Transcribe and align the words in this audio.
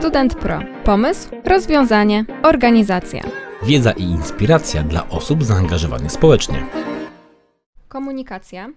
Student 0.00 0.34
Pro. 0.34 0.60
Pomysł, 0.84 1.30
rozwiązanie, 1.44 2.24
organizacja. 2.42 3.22
Wiedza 3.62 3.92
i 3.92 4.02
inspiracja 4.02 4.82
dla 4.82 5.08
osób 5.08 5.44
zaangażowanych 5.44 6.12
społecznie. 6.12 6.66
Komunikacja, 7.88 8.68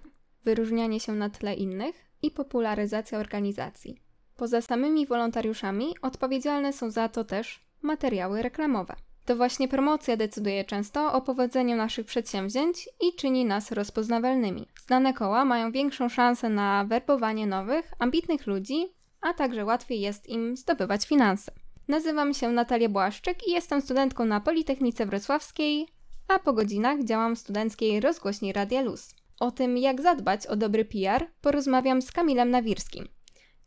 wyróżnianie 0.46 1.00
się 1.00 1.12
na 1.12 1.30
tle 1.30 1.54
innych 1.54 1.96
i 2.22 2.32
popularyzacja 2.32 3.20
organizacji. 3.20 3.98
Poza 4.36 4.62
samymi 4.62 5.08
wolontariuszami 5.08 5.96
odpowiedzialne 6.02 6.74
są 6.74 6.92
za 6.92 7.10
to 7.10 7.24
też 7.24 7.66
materiały 7.82 8.42
reklamowe. 8.42 8.96
To 9.26 9.36
właśnie 9.36 9.68
promocja 9.68 10.18
decyduje 10.18 10.66
często 10.66 11.14
o 11.14 11.22
powodzeniu 11.22 11.76
naszych 11.76 12.06
przedsięwzięć 12.06 12.90
i 13.02 13.16
czyni 13.16 13.46
nas 13.46 13.72
rozpoznawalnymi. 13.72 14.68
Znane 14.88 15.14
koła 15.14 15.46
mają 15.46 15.72
większą 15.72 16.10
szansę 16.10 16.50
na 16.50 16.86
werbowanie 16.86 17.48
nowych, 17.48 17.92
ambitnych 18.00 18.48
ludzi, 18.48 18.94
a 19.24 19.34
także 19.34 19.66
łatwiej 19.66 20.02
jest 20.02 20.30
im 20.30 20.58
zdobywać 20.58 21.06
finanse. 21.06 21.52
Nazywam 21.88 22.34
się 22.34 22.52
Natalia 22.52 22.90
Błaszczyk 22.90 23.48
i 23.48 23.52
jestem 23.52 23.82
studentką 23.82 24.26
na 24.26 24.42
Politechnice 24.42 25.06
Wrocławskiej, 25.06 25.88
a 26.28 26.40
po 26.40 26.54
godzinach 26.54 27.04
działam 27.04 27.36
w 27.36 27.40
studenckiej 27.40 28.00
rozgłośni 28.00 28.54
Radia 28.54 28.82
Luz. 28.82 29.16
O 29.40 29.52
tym, 29.52 29.78
jak 29.78 30.02
zadbać 30.02 30.48
o 30.48 30.56
dobry 30.56 30.86
PR, 30.86 31.26
porozmawiam 31.42 32.02
z 32.02 32.12
Kamilem 32.12 32.50
Nawirskim. 32.50 33.08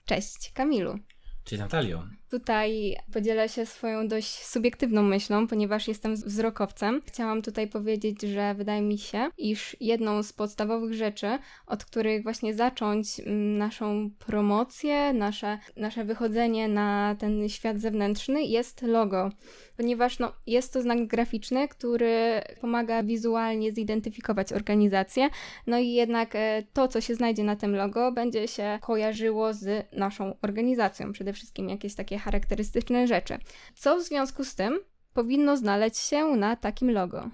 Cześć, 0.05 0.53
Kamilu. 0.53 0.99
Cześć 1.45 1.61
Natalio. 1.61 2.03
Tutaj 2.37 2.97
podzielę 3.13 3.49
się 3.49 3.67
swoją 3.67 4.09
dość 4.09 4.45
subiektywną 4.45 5.03
myślą, 5.03 5.47
ponieważ 5.47 5.89
jestem 5.89 6.15
wzrokowcem. 6.15 7.03
Chciałam 7.07 7.43
tutaj 7.43 7.69
powiedzieć, 7.69 8.23
że 8.23 8.55
wydaje 8.55 8.83
mi 8.83 8.99
się, 8.99 9.29
iż 9.39 9.77
jedną 9.81 10.23
z 10.23 10.33
podstawowych 10.33 10.95
rzeczy, 10.95 11.39
od 11.67 11.85
których 11.85 12.23
właśnie 12.23 12.55
zacząć 12.55 13.21
mm, 13.21 13.59
naszą 13.59 14.11
promocję, 14.27 15.13
nasze, 15.13 15.59
nasze 15.77 16.05
wychodzenie 16.05 16.69
na 16.69 17.17
ten 17.19 17.49
świat 17.49 17.81
zewnętrzny, 17.81 18.43
jest 18.43 18.83
logo. 18.83 19.31
Ponieważ 19.77 20.19
no, 20.19 20.33
jest 20.47 20.73
to 20.73 20.83
znak 20.83 21.07
graficzny, 21.07 21.69
który 21.69 22.41
pomaga 22.61 23.03
wizualnie 23.03 23.73
zidentyfikować 23.73 24.53
organizację, 24.53 25.29
no 25.67 25.79
i 25.79 25.93
jednak 25.93 26.35
e, 26.35 26.63
to, 26.73 26.89
co 26.89 27.01
się 27.01 27.15
znajdzie 27.15 27.45
na 27.45 27.57
tym 27.57 27.77
logo, 27.77 28.13
będzie 28.13 28.49
się 28.49 28.79
kojarzyło 28.83 29.53
z 29.53 29.87
naszą 29.93 30.35
organizacją. 30.43 31.13
Przede 31.13 31.33
wszystkim 31.33 31.69
jakieś 31.69 31.95
takie 31.95 32.19
charakterystyczne 32.27 33.07
rzeczy. 33.07 33.39
Co 33.75 33.99
w 33.99 34.03
związku 34.03 34.45
z 34.45 34.55
tym 34.55 34.81
powinno 35.15 35.57
znaleźć 35.57 35.97
się 35.97 36.25
na 36.27 36.57
takim 36.57 36.91
logo? 36.91 37.31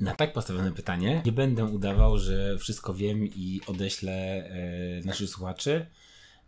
Na 0.00 0.14
tak 0.14 0.32
postawione 0.32 0.72
pytanie 0.72 1.22
nie 1.26 1.32
będę 1.32 1.64
udawał, 1.64 2.18
że 2.18 2.58
wszystko 2.58 2.94
wiem 2.94 3.24
i 3.24 3.60
odeślę 3.66 4.12
e, 4.12 5.06
naszych 5.06 5.28
słuchaczy 5.30 5.86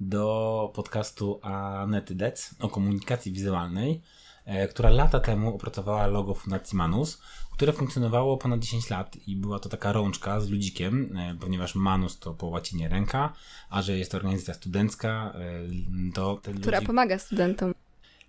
do 0.01 0.73
podcastu 0.75 1.41
Anety 1.43 2.15
Dec 2.15 2.55
o 2.61 2.69
komunikacji 2.69 3.33
wizualnej, 3.33 4.01
e, 4.45 4.69
która 4.69 4.91
lata 4.91 5.21
temu 5.21 5.55
opracowała 5.55 6.07
logo 6.07 6.35
Fundacji 6.35 6.77
Manus, 6.79 7.23
które 7.53 7.73
funkcjonowało 7.73 8.37
ponad 8.37 8.61
10 8.61 8.91
lat 8.91 9.17
i 9.27 9.37
była 9.37 9.59
to 9.59 9.69
taka 9.69 9.93
rączka 9.93 10.41
z 10.41 10.49
ludzikiem, 10.49 11.17
e, 11.17 11.37
ponieważ 11.41 11.75
Manus 11.75 12.19
to 12.19 12.35
po 12.35 12.47
łacinie 12.47 12.89
ręka, 12.89 13.33
a 13.71 13.83
że 13.83 13.99
jest 13.99 14.11
to 14.11 14.17
organizacja 14.17 14.55
studencka, 14.55 15.33
e, 15.35 16.13
to 16.15 16.37
ten 16.43 16.61
Która 16.61 16.79
ludzik... 16.79 16.87
pomaga 16.87 17.19
studentom. 17.19 17.75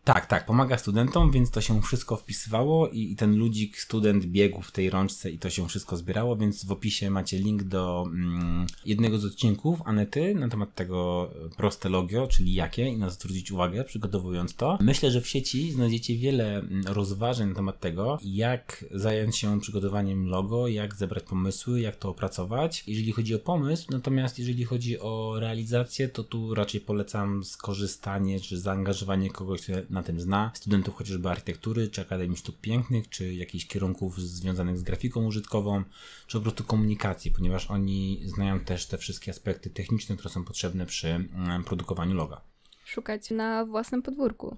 Tak, 0.03 0.25
tak, 0.25 0.45
pomaga 0.45 0.77
studentom, 0.77 1.31
więc 1.31 1.51
to 1.51 1.61
się 1.61 1.81
wszystko 1.81 2.15
wpisywało 2.15 2.87
i, 2.87 3.11
i, 3.11 3.15
ten 3.15 3.37
ludzik, 3.37 3.79
student 3.79 4.25
biegł 4.25 4.61
w 4.61 4.71
tej 4.71 4.89
rączce 4.89 5.31
i 5.31 5.39
to 5.39 5.49
się 5.49 5.67
wszystko 5.67 5.97
zbierało, 5.97 6.35
więc 6.35 6.65
w 6.65 6.71
opisie 6.71 7.09
macie 7.09 7.37
link 7.39 7.63
do 7.63 8.05
mm, 8.07 8.65
jednego 8.85 9.17
z 9.17 9.25
odcinków 9.25 9.81
Anety 9.85 10.35
na 10.35 10.49
temat 10.49 10.75
tego 10.75 11.29
e, 11.45 11.49
proste 11.49 11.89
logio, 11.89 12.27
czyli 12.27 12.53
jakie 12.53 12.89
i 12.89 12.97
na 12.97 13.09
zwrócić 13.09 13.51
uwagę 13.51 13.83
przygotowując 13.83 14.55
to. 14.55 14.77
Myślę, 14.81 15.11
że 15.11 15.21
w 15.21 15.27
sieci 15.27 15.71
znajdziecie 15.71 16.17
wiele 16.17 16.57
mm, 16.57 16.83
rozważań 16.87 17.49
na 17.49 17.55
temat 17.55 17.79
tego, 17.79 18.19
jak 18.23 18.85
zająć 18.91 19.37
się 19.37 19.61
przygotowaniem 19.61 20.27
logo, 20.27 20.67
jak 20.67 20.95
zebrać 20.95 21.23
pomysły, 21.23 21.81
jak 21.81 21.95
to 21.95 22.09
opracować. 22.09 22.83
Jeżeli 22.87 23.11
chodzi 23.11 23.35
o 23.35 23.39
pomysł, 23.39 23.87
natomiast 23.91 24.39
jeżeli 24.39 24.63
chodzi 24.63 24.99
o 24.99 25.35
realizację, 25.39 26.09
to 26.09 26.23
tu 26.23 26.53
raczej 26.53 26.81
polecam 26.81 27.43
skorzystanie 27.43 28.39
czy 28.39 28.59
zaangażowanie 28.59 29.29
kogoś, 29.29 29.61
na 29.93 30.03
tym 30.03 30.19
zna, 30.19 30.51
studentów 30.53 30.95
chociażby 30.95 31.29
architektury, 31.29 31.87
czy 31.87 32.01
Akademii 32.01 32.37
Sztuk 32.37 32.57
Pięknych, 32.57 33.09
czy 33.09 33.33
jakichś 33.33 33.67
kierunków 33.67 34.21
związanych 34.21 34.77
z 34.77 34.83
grafiką 34.83 35.25
użytkową, 35.25 35.83
czy 36.27 36.37
po 36.37 36.41
prostu 36.41 36.63
komunikacji, 36.63 37.31
ponieważ 37.31 37.71
oni 37.71 38.21
znają 38.25 38.59
też 38.59 38.85
te 38.85 38.97
wszystkie 38.97 39.31
aspekty 39.31 39.69
techniczne, 39.69 40.17
które 40.17 40.33
są 40.33 40.43
potrzebne 40.43 40.85
przy 40.85 41.07
mm, 41.07 41.63
produkowaniu 41.63 42.15
loga. 42.15 42.41
Szukać 42.85 43.31
na 43.31 43.65
własnym 43.65 44.01
podwórku. 44.01 44.57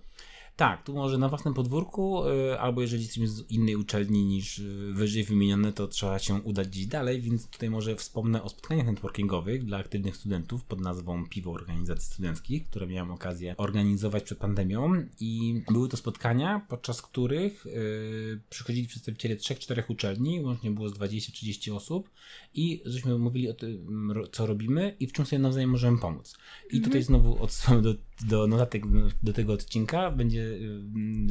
Tak, 0.56 0.84
tu 0.84 0.94
może 0.94 1.18
na 1.18 1.30
własnym 1.30 1.54
podwórku, 1.54 2.28
y, 2.28 2.60
albo 2.60 2.82
jeżeli 2.82 3.02
jesteśmy 3.04 3.28
z 3.28 3.52
innej 3.52 3.76
uczelni 3.76 4.26
niż 4.26 4.60
y, 4.60 4.92
wyżej 4.94 5.24
wymienione, 5.24 5.74
to 5.74 5.88
trzeba 5.88 6.20
się 6.20 6.34
udać 6.36 6.68
gdzieś 6.68 6.86
dalej, 6.86 7.22
więc 7.22 7.48
tutaj 7.48 7.70
może 7.70 7.96
wspomnę 7.96 8.44
o 8.44 8.50
spotkaniach 8.50 8.86
networkingowych 8.86 9.66
dla 9.66 9.78
aktywnych 9.78 10.16
studentów 10.16 10.64
pod 10.64 10.82
nazwą 10.82 11.26
Piwo 11.30 11.52
Organizacji 11.52 12.14
Studenckich, 12.14 12.70
które 12.70 12.88
miałem 12.88 13.12
okazję 13.12 13.56
organizować 13.58 14.24
przed 14.24 14.38
pandemią. 14.38 15.06
I 15.20 15.62
były 15.72 15.90
to 15.90 15.98
spotkania, 15.98 16.66
podczas 16.70 17.02
których 17.02 17.66
yy, 17.66 18.42
przychodzili 18.50 18.88
przedstawiciele 18.88 19.36
3-4 19.36 19.84
uczelni, 19.88 20.42
łącznie 20.42 20.72
było 20.72 20.90
z 20.90 20.94
20-30 20.94 21.76
osób 21.76 22.10
i 22.56 22.82
żeśmy 22.86 23.18
mówili 23.18 23.50
o 23.50 23.54
tym, 23.54 24.14
co 24.32 24.46
robimy 24.46 24.96
i 25.00 25.08
w 25.08 25.12
czym 25.12 25.26
sobie 25.26 25.40
nawzajem 25.40 25.70
możemy 25.70 25.98
pomóc. 25.98 26.38
I 26.68 26.82
tutaj 26.82 27.02
mhm. 27.02 27.04
znowu 27.04 27.44
odsyłam 27.44 27.82
do, 27.82 27.96
do 28.30 28.48
notatek 28.48 28.84
do 29.24 29.34
tego 29.34 29.54
odcinka, 29.54 30.12
będzie 30.12 30.46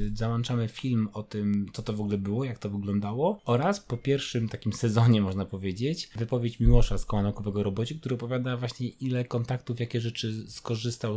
Y, 0.01 0.17
załączamy 0.17 0.69
film 0.69 1.09
o 1.13 1.23
tym, 1.23 1.67
co 1.73 1.83
to 1.83 1.93
w 1.93 2.01
ogóle 2.01 2.19
było, 2.19 2.45
jak 2.45 2.59
to 2.59 2.71
wyglądało 2.71 3.41
oraz 3.45 3.81
po 3.81 3.97
pierwszym 3.97 4.49
takim 4.49 4.73
sezonie, 4.73 5.21
można 5.21 5.45
powiedzieć, 5.45 6.11
wypowiedź 6.17 6.61
Miłosza 6.61 6.99
z 6.99 7.05
Koła 7.05 7.23
Naukowego 7.23 7.63
Robocie, 7.63 7.95
który 7.95 8.15
opowiada 8.15 8.57
właśnie 8.57 8.89
ile 8.89 9.25
kontaktów, 9.25 9.81
jakie 9.81 10.01
rzeczy 10.01 10.51
skorzystał 10.51 11.17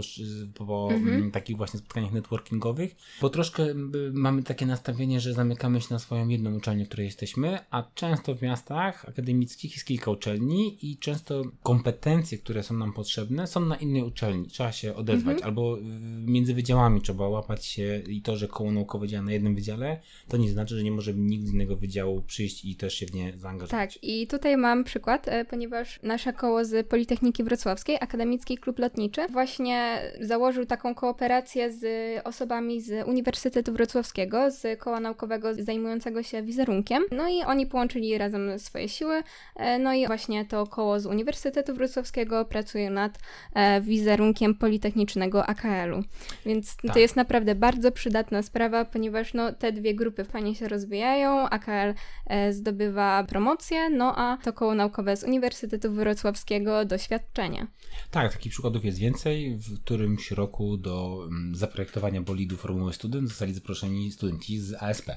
po 0.56 0.90
mhm. 0.91 1.31
takich 1.31 1.57
właśnie 1.57 1.79
spotkaniach 1.79 2.12
networkingowych, 2.12 2.96
bo 3.22 3.29
troszkę 3.29 3.66
mamy 4.13 4.44
takie 4.44 4.66
nastawienie, 4.66 5.19
że 5.19 5.34
zamykamy 5.34 5.81
się 5.81 5.88
na 5.90 6.00
swoją 6.00 6.28
jedną 6.28 6.56
uczelnię, 6.56 6.85
w 6.85 6.88
której 6.88 7.06
jesteśmy, 7.06 7.59
a 7.69 7.84
często 7.96 8.35
w 8.35 8.41
miastach 8.41 9.09
akademickich 9.09 9.72
jest 9.72 9.85
kilka 9.97 10.12
uczelni 10.12 10.78
i 10.81 10.97
często 10.97 11.44
kompetencje, 11.63 12.38
które 12.38 12.63
są 12.63 12.78
nam 12.78 12.94
potrzebne, 12.94 13.47
są 13.47 13.59
na 13.59 13.75
innej 13.75 14.03
uczelni. 14.03 14.47
Trzeba 14.47 14.72
się 14.72 14.96
odezwać, 14.96 15.34
mhm. 15.34 15.46
albo 15.46 15.78
między 16.25 16.53
wydziałami 16.53 17.02
trzeba 17.02 17.28
łapać 17.28 17.66
się 17.66 18.02
i 18.08 18.22
to, 18.22 18.35
że 18.35 18.47
koło 18.47 18.72
naukowe 18.72 19.08
działa 19.08 19.24
na 19.24 19.31
jednym 19.31 19.56
wydziale, 19.56 20.00
to 20.28 20.38
nie 20.38 20.50
znaczy, 20.50 20.78
że 20.78 20.84
nie 20.84 20.91
może 20.91 21.13
nikt 21.13 21.46
z 21.46 21.53
innego 21.53 21.75
wydziału 21.75 22.22
przyjść 22.22 22.66
i 22.66 22.75
też 22.75 22.94
się 22.94 23.06
w 23.06 23.13
nie 23.13 23.34
zaangażować. 23.38 23.94
Tak, 23.94 24.03
i 24.03 24.28
tutaj 24.28 24.58
mam 24.58 24.84
przykład, 24.84 25.28
e, 25.28 25.46
ponieważ 25.46 26.00
nasze 26.03 26.34
koło 26.34 26.66
z 26.66 26.88
Politechniki 26.88 27.44
Wrocławskiej, 27.44 27.97
Akademicki 28.02 28.58
Klub 28.58 28.79
Lotniczy, 28.79 29.22
właśnie 29.29 30.02
założył 30.22 30.66
taką 30.66 30.96
kooperację 30.96 31.72
z 31.72 31.85
osobami 32.25 32.81
z 32.81 33.08
Uniwersytetu 33.08 33.74
Wrocławskiego, 33.74 34.52
z 34.52 34.79
koła 34.79 35.00
naukowego 35.00 35.53
zajmującego 35.53 36.24
się 36.24 36.44
wizerunkiem. 36.44 37.03
No 37.12 37.29
i 37.29 37.41
oni 37.44 37.68
połączyli 37.68 38.18
razem 38.18 38.59
swoje 38.59 38.90
siły. 38.90 39.24
E, 39.56 39.79
no 39.88 39.94
i 39.94 40.08
właśnie 40.08 40.46
to 40.46 40.68
koło 40.68 41.00
z 41.00 41.06
Uniwersytetu 41.06 41.75
Wrocławskiego 41.75 42.46
pracuje 42.46 42.90
nad 42.90 43.20
e, 43.53 43.81
wizerunkiem 43.81 44.56
politechnicznego 44.56 45.46
AKL-u. 45.46 46.03
Więc 46.46 46.75
tak. 46.75 46.94
to 46.94 47.00
jest 47.00 47.16
naprawdę 47.16 47.56
bardzo 47.56 47.92
przydatna 47.92 48.44
sprawa, 48.44 48.86
ponieważ 48.86 49.34
no, 49.34 49.53
te 49.53 49.72
dwie 49.72 49.96
grupy 49.96 50.26
fajnie 50.26 50.56
się 50.56 50.68
rozwijają, 50.68 51.50
AKL 51.50 51.94
e, 52.26 52.53
zdobywa 52.53 53.24
promocję, 53.24 53.90
no 53.90 54.14
a 54.18 54.38
to 54.38 54.53
koło 54.53 54.76
naukowe 54.76 55.18
z 55.18 55.24
Uniwersytetu 55.24 55.91
Wrocławskiego 55.91 56.85
doświadczenie. 56.85 57.67
Tak, 58.11 58.34
takich 58.34 58.52
przykładów 58.52 58.85
jest 58.85 58.97
więcej. 58.97 59.56
W 59.56 59.79
którymś 59.79 60.32
roku 60.32 60.78
do 60.78 61.28
mm, 61.28 61.56
zaprojektowania 61.56 62.22
bolidu 62.22 62.58
Formuły 62.58 62.94
Student 62.94 63.29
zostali 63.29 63.53
zaproszeni 63.53 64.11
studenci 64.11 64.59
z 64.59 64.73
ASP. 64.73 65.09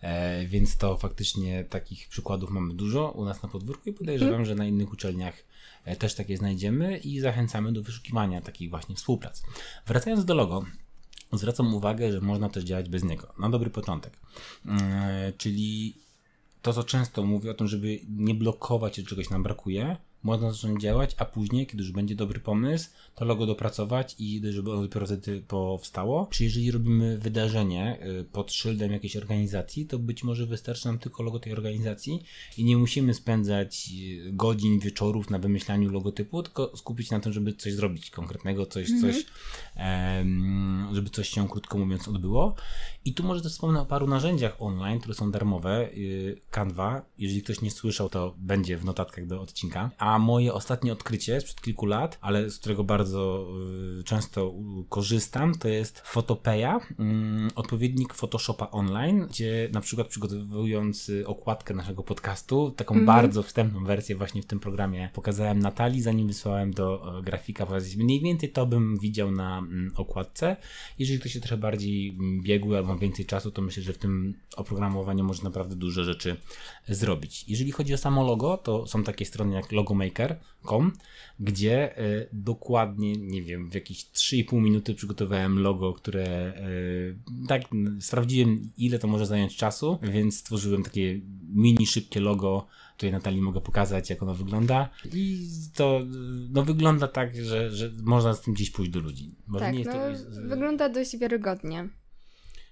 E, 0.00 0.46
więc 0.46 0.76
to 0.76 0.96
faktycznie 0.96 1.64
takich 1.64 2.08
przykładów 2.08 2.50
mamy 2.50 2.74
dużo 2.74 3.10
u 3.10 3.24
nas 3.24 3.42
na 3.42 3.48
podwórku 3.48 3.90
i 3.90 3.92
podejrzewam, 4.06 4.32
hmm. 4.32 4.46
że 4.46 4.54
na 4.54 4.66
innych 4.66 4.92
uczelniach 4.92 5.34
e, 5.84 5.96
też 5.96 6.14
takie 6.14 6.36
znajdziemy 6.36 6.98
i 6.98 7.20
zachęcamy 7.20 7.72
do 7.72 7.82
wyszukiwania 7.82 8.40
takich 8.40 8.70
właśnie 8.70 8.94
współprac. 8.94 9.42
Wracając 9.86 10.24
do 10.24 10.34
logo, 10.34 10.64
zwracam 11.32 11.74
uwagę, 11.74 12.12
że 12.12 12.20
można 12.20 12.48
też 12.48 12.64
działać 12.64 12.88
bez 12.88 13.04
niego. 13.04 13.32
Na 13.38 13.50
dobry 13.50 13.70
początek. 13.70 14.18
Yy, 14.64 14.72
czyli 15.38 15.94
to, 16.62 16.72
co 16.72 16.84
często 16.84 17.22
mówię 17.22 17.50
o 17.50 17.54
tym, 17.54 17.66
żeby 17.66 18.00
nie 18.08 18.34
blokować, 18.34 18.96
że 18.96 19.02
czegoś 19.02 19.30
nam 19.30 19.42
brakuje, 19.42 19.96
można 20.26 20.50
zacząć 20.50 20.82
działać, 20.82 21.14
a 21.18 21.24
później, 21.24 21.66
kiedy 21.66 21.82
już 21.82 21.92
będzie 21.92 22.14
dobry 22.14 22.40
pomysł, 22.40 22.90
to 23.14 23.24
logo 23.24 23.46
dopracować 23.46 24.16
i 24.18 24.42
żeby 24.50 24.72
ono 24.72 24.82
dopiero 24.82 25.06
wtedy 25.06 25.42
powstało. 25.48 26.28
Czy 26.30 26.44
jeżeli 26.44 26.70
robimy 26.70 27.18
wydarzenie 27.18 27.98
y, 28.20 28.24
pod 28.24 28.52
szyldem 28.52 28.92
jakiejś 28.92 29.16
organizacji, 29.16 29.86
to 29.86 29.98
być 29.98 30.24
może 30.24 30.46
wystarczy 30.46 30.86
nam 30.86 30.98
tylko 30.98 31.22
logo 31.22 31.38
tej 31.38 31.52
organizacji 31.52 32.22
i 32.58 32.64
nie 32.64 32.76
musimy 32.76 33.14
spędzać 33.14 33.90
y, 34.26 34.32
godzin, 34.32 34.78
wieczorów 34.78 35.30
na 35.30 35.38
wymyślaniu 35.38 35.90
logotypu, 35.90 36.42
tylko 36.42 36.76
skupić 36.76 37.10
na 37.10 37.20
tym, 37.20 37.32
żeby 37.32 37.52
coś 37.54 37.72
zrobić 37.74 38.10
konkretnego, 38.10 38.66
coś, 38.66 38.90
mhm. 38.90 39.12
coś, 39.12 39.24
żeby 40.92 41.10
coś 41.10 41.28
się, 41.28 41.48
krótko 41.48 41.78
mówiąc, 41.78 42.08
odbyło. 42.08 42.54
I 43.04 43.14
tu 43.14 43.24
może 43.24 43.42
też 43.42 43.52
wspomnę 43.52 43.80
o 43.80 43.86
paru 43.86 44.06
narzędziach 44.06 44.56
online, 44.58 44.98
które 44.98 45.14
są 45.14 45.30
darmowe. 45.30 45.88
Y, 45.92 46.40
Canva, 46.50 47.02
jeżeli 47.18 47.42
ktoś 47.42 47.60
nie 47.60 47.70
słyszał, 47.70 48.08
to 48.08 48.34
będzie 48.38 48.76
w 48.76 48.84
notatkach 48.84 49.26
do 49.26 49.40
odcinka. 49.40 49.90
A 49.98 50.15
moje 50.18 50.54
ostatnie 50.54 50.92
odkrycie 50.92 51.40
sprzed 51.40 51.60
kilku 51.60 51.86
lat, 51.86 52.18
ale 52.20 52.50
z 52.50 52.58
którego 52.58 52.84
bardzo 52.84 53.48
y, 54.00 54.04
często 54.04 54.54
korzystam, 54.88 55.54
to 55.54 55.68
jest 55.68 56.00
Photopeya, 56.00 56.80
mm, 56.98 57.50
odpowiednik 57.54 58.14
Photoshopa 58.14 58.70
online, 58.70 59.26
gdzie 59.30 59.68
na 59.72 59.80
przykład 59.80 60.08
przygotowując 60.08 61.08
y, 61.08 61.26
okładkę 61.26 61.74
naszego 61.74 62.02
podcastu, 62.02 62.70
taką 62.70 62.94
mm 62.94 63.04
-hmm. 63.04 63.06
bardzo 63.06 63.42
wstępną 63.42 63.84
wersję 63.84 64.16
właśnie 64.16 64.42
w 64.42 64.46
tym 64.46 64.60
programie 64.60 65.10
pokazałem 65.12 65.58
Natalii, 65.58 66.02
zanim 66.02 66.26
wysłałem 66.26 66.72
do 66.72 67.12
grafika. 67.24 67.66
Mniej 67.96 68.20
więcej 68.20 68.50
to 68.50 68.66
bym 68.66 68.98
widział 68.98 69.30
na 69.30 69.58
mm, 69.58 69.92
okładce. 69.96 70.56
Jeżeli 70.98 71.20
ktoś 71.20 71.32
się 71.32 71.40
trochę 71.40 71.56
bardziej 71.56 72.08
mm, 72.08 72.42
biegły 72.42 72.76
albo 72.76 72.98
więcej 72.98 73.26
czasu, 73.26 73.50
to 73.50 73.62
myślę, 73.62 73.82
że 73.82 73.92
w 73.92 73.98
tym 73.98 74.34
oprogramowaniu 74.56 75.24
można 75.24 75.48
naprawdę 75.48 75.76
dużo 75.76 76.04
rzeczy 76.04 76.36
zrobić. 76.88 77.44
Jeżeli 77.48 77.72
chodzi 77.72 77.94
o 77.94 77.98
samo 77.98 78.26
logo, 78.26 78.56
to 78.56 78.86
są 78.86 79.04
takie 79.04 79.24
strony 79.24 79.54
jak 79.54 79.72
logomaker.com, 80.06 80.92
gdzie 81.40 81.98
y, 82.00 82.28
dokładnie, 82.32 83.12
nie 83.12 83.42
wiem, 83.42 83.70
w 83.70 83.74
jakieś 83.74 84.06
3,5 84.06 84.62
minuty 84.62 84.94
przygotowałem 84.94 85.58
logo, 85.58 85.92
które 85.92 86.54
y, 86.68 87.46
tak 87.48 87.62
sprawdziłem, 88.00 88.70
ile 88.76 88.98
to 88.98 89.08
może 89.08 89.26
zająć 89.26 89.56
czasu, 89.56 89.98
więc 90.02 90.38
stworzyłem 90.38 90.82
takie 90.82 91.20
mini, 91.54 91.86
szybkie 91.86 92.20
logo. 92.20 92.66
Tutaj 92.96 93.12
Natalii 93.12 93.40
mogę 93.40 93.60
pokazać, 93.60 94.10
jak 94.10 94.22
ono 94.22 94.34
wygląda. 94.34 94.88
I 95.12 95.48
to 95.74 96.00
no, 96.50 96.62
wygląda 96.62 97.08
tak, 97.08 97.36
że, 97.44 97.70
że 97.70 97.92
można 98.02 98.34
z 98.34 98.40
tym 98.40 98.54
gdzieś 98.54 98.70
pójść 98.70 98.90
do 98.90 99.00
ludzi. 99.00 99.34
Może 99.46 99.64
tak, 99.64 99.74
nie 99.74 99.78
jest 99.78 99.90
no, 99.92 100.40
to... 100.42 100.48
wygląda 100.48 100.88
dość 100.88 101.18
wiarygodnie. 101.18 101.88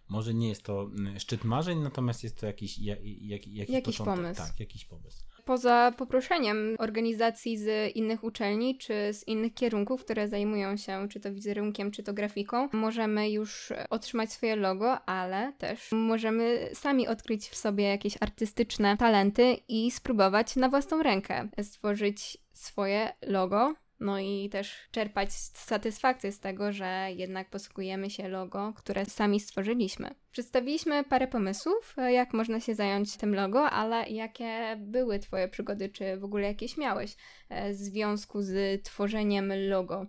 Może 0.09 0.35
nie 0.35 0.49
jest 0.49 0.63
to 0.63 0.83
mm, 0.83 1.21
szczyt 1.21 1.45
marzeń, 1.45 1.79
natomiast 1.79 2.25
jest 2.25 2.41
to 2.41 2.47
jakiś, 2.47 2.79
jak, 2.79 2.99
jak, 3.05 3.47
jakiś, 3.47 3.75
jakiś 3.75 3.97
pomysł. 3.97 4.41
Tak, 4.41 4.61
jakiś 4.61 4.85
pomysł. 4.85 5.25
Poza 5.45 5.93
poproszeniem 5.97 6.77
organizacji 6.79 7.59
z 7.59 7.97
innych 7.97 8.25
uczelni 8.25 8.79
czy 8.79 8.95
z 9.13 9.29
innych 9.29 9.55
kierunków, 9.55 10.05
które 10.05 10.29
zajmują 10.29 10.77
się 10.77 11.09
czy 11.09 11.21
to 11.21 11.33
wizerunkiem, 11.33 11.91
czy 11.91 12.03
to 12.03 12.13
grafiką, 12.13 12.69
możemy 12.73 13.31
już 13.31 13.73
otrzymać 13.91 14.33
swoje 14.33 14.57
logo, 14.57 15.09
ale 15.09 15.53
też 15.59 15.93
możemy 15.93 16.71
sami 16.73 17.09
odkryć 17.09 17.49
w 17.49 17.57
sobie 17.57 17.85
jakieś 17.85 18.17
artystyczne 18.21 18.97
talenty 18.97 19.57
i 19.69 19.91
spróbować 19.91 20.57
na 20.57 20.69
własną 20.69 21.03
rękę 21.03 21.49
stworzyć 21.63 22.39
swoje 22.53 23.13
logo, 23.27 23.75
no 24.05 24.19
i 24.19 24.49
też 24.53 24.77
czerpać 24.91 25.33
satysfakcję 25.33 26.33
z 26.33 26.41
tego, 26.41 26.73
że 26.73 27.09
jednak 27.17 27.51
posługujemy 27.51 28.11
się 28.11 28.29
logo, 28.29 28.73
które 28.77 29.05
sami 29.05 29.41
stworzyliśmy. 29.41 30.15
Przedstawiliśmy 30.33 31.05
parę 31.05 31.27
pomysłów, 31.27 31.97
jak 32.09 32.33
można 32.33 32.61
się 32.61 32.75
zająć 32.75 33.17
tym 33.17 33.35
logo, 33.35 33.71
ale 33.71 34.09
jakie 34.09 34.77
były 34.79 35.19
Twoje 35.19 35.49
przygody, 35.49 35.89
czy 35.89 36.17
w 36.17 36.25
ogóle 36.25 36.49
jakieś 36.49 36.77
miałeś 36.77 37.17
e, 37.49 37.73
w 37.73 37.77
związku 37.77 38.43
z 38.43 38.83
tworzeniem 38.85 39.53
logo? 39.69 40.07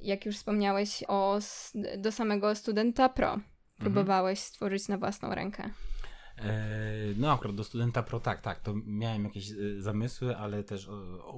Jak 0.00 0.26
już 0.26 0.36
wspomniałeś 0.36 1.04
o, 1.08 1.38
do 1.98 2.12
samego 2.12 2.54
studenta 2.54 3.08
pro, 3.08 3.38
próbowałeś 3.78 4.38
stworzyć 4.38 4.88
na 4.88 4.98
własną 4.98 5.34
rękę. 5.34 5.70
E, 6.42 7.14
no 7.16 7.32
akurat 7.32 7.56
do 7.56 7.64
studenta 7.64 8.02
pro 8.02 8.20
tak, 8.20 8.40
tak, 8.40 8.60
to 8.60 8.74
miałem 8.86 9.24
jakieś 9.24 9.50
e, 9.50 9.54
zamysły, 9.82 10.36
ale 10.36 10.64
też 10.64 10.88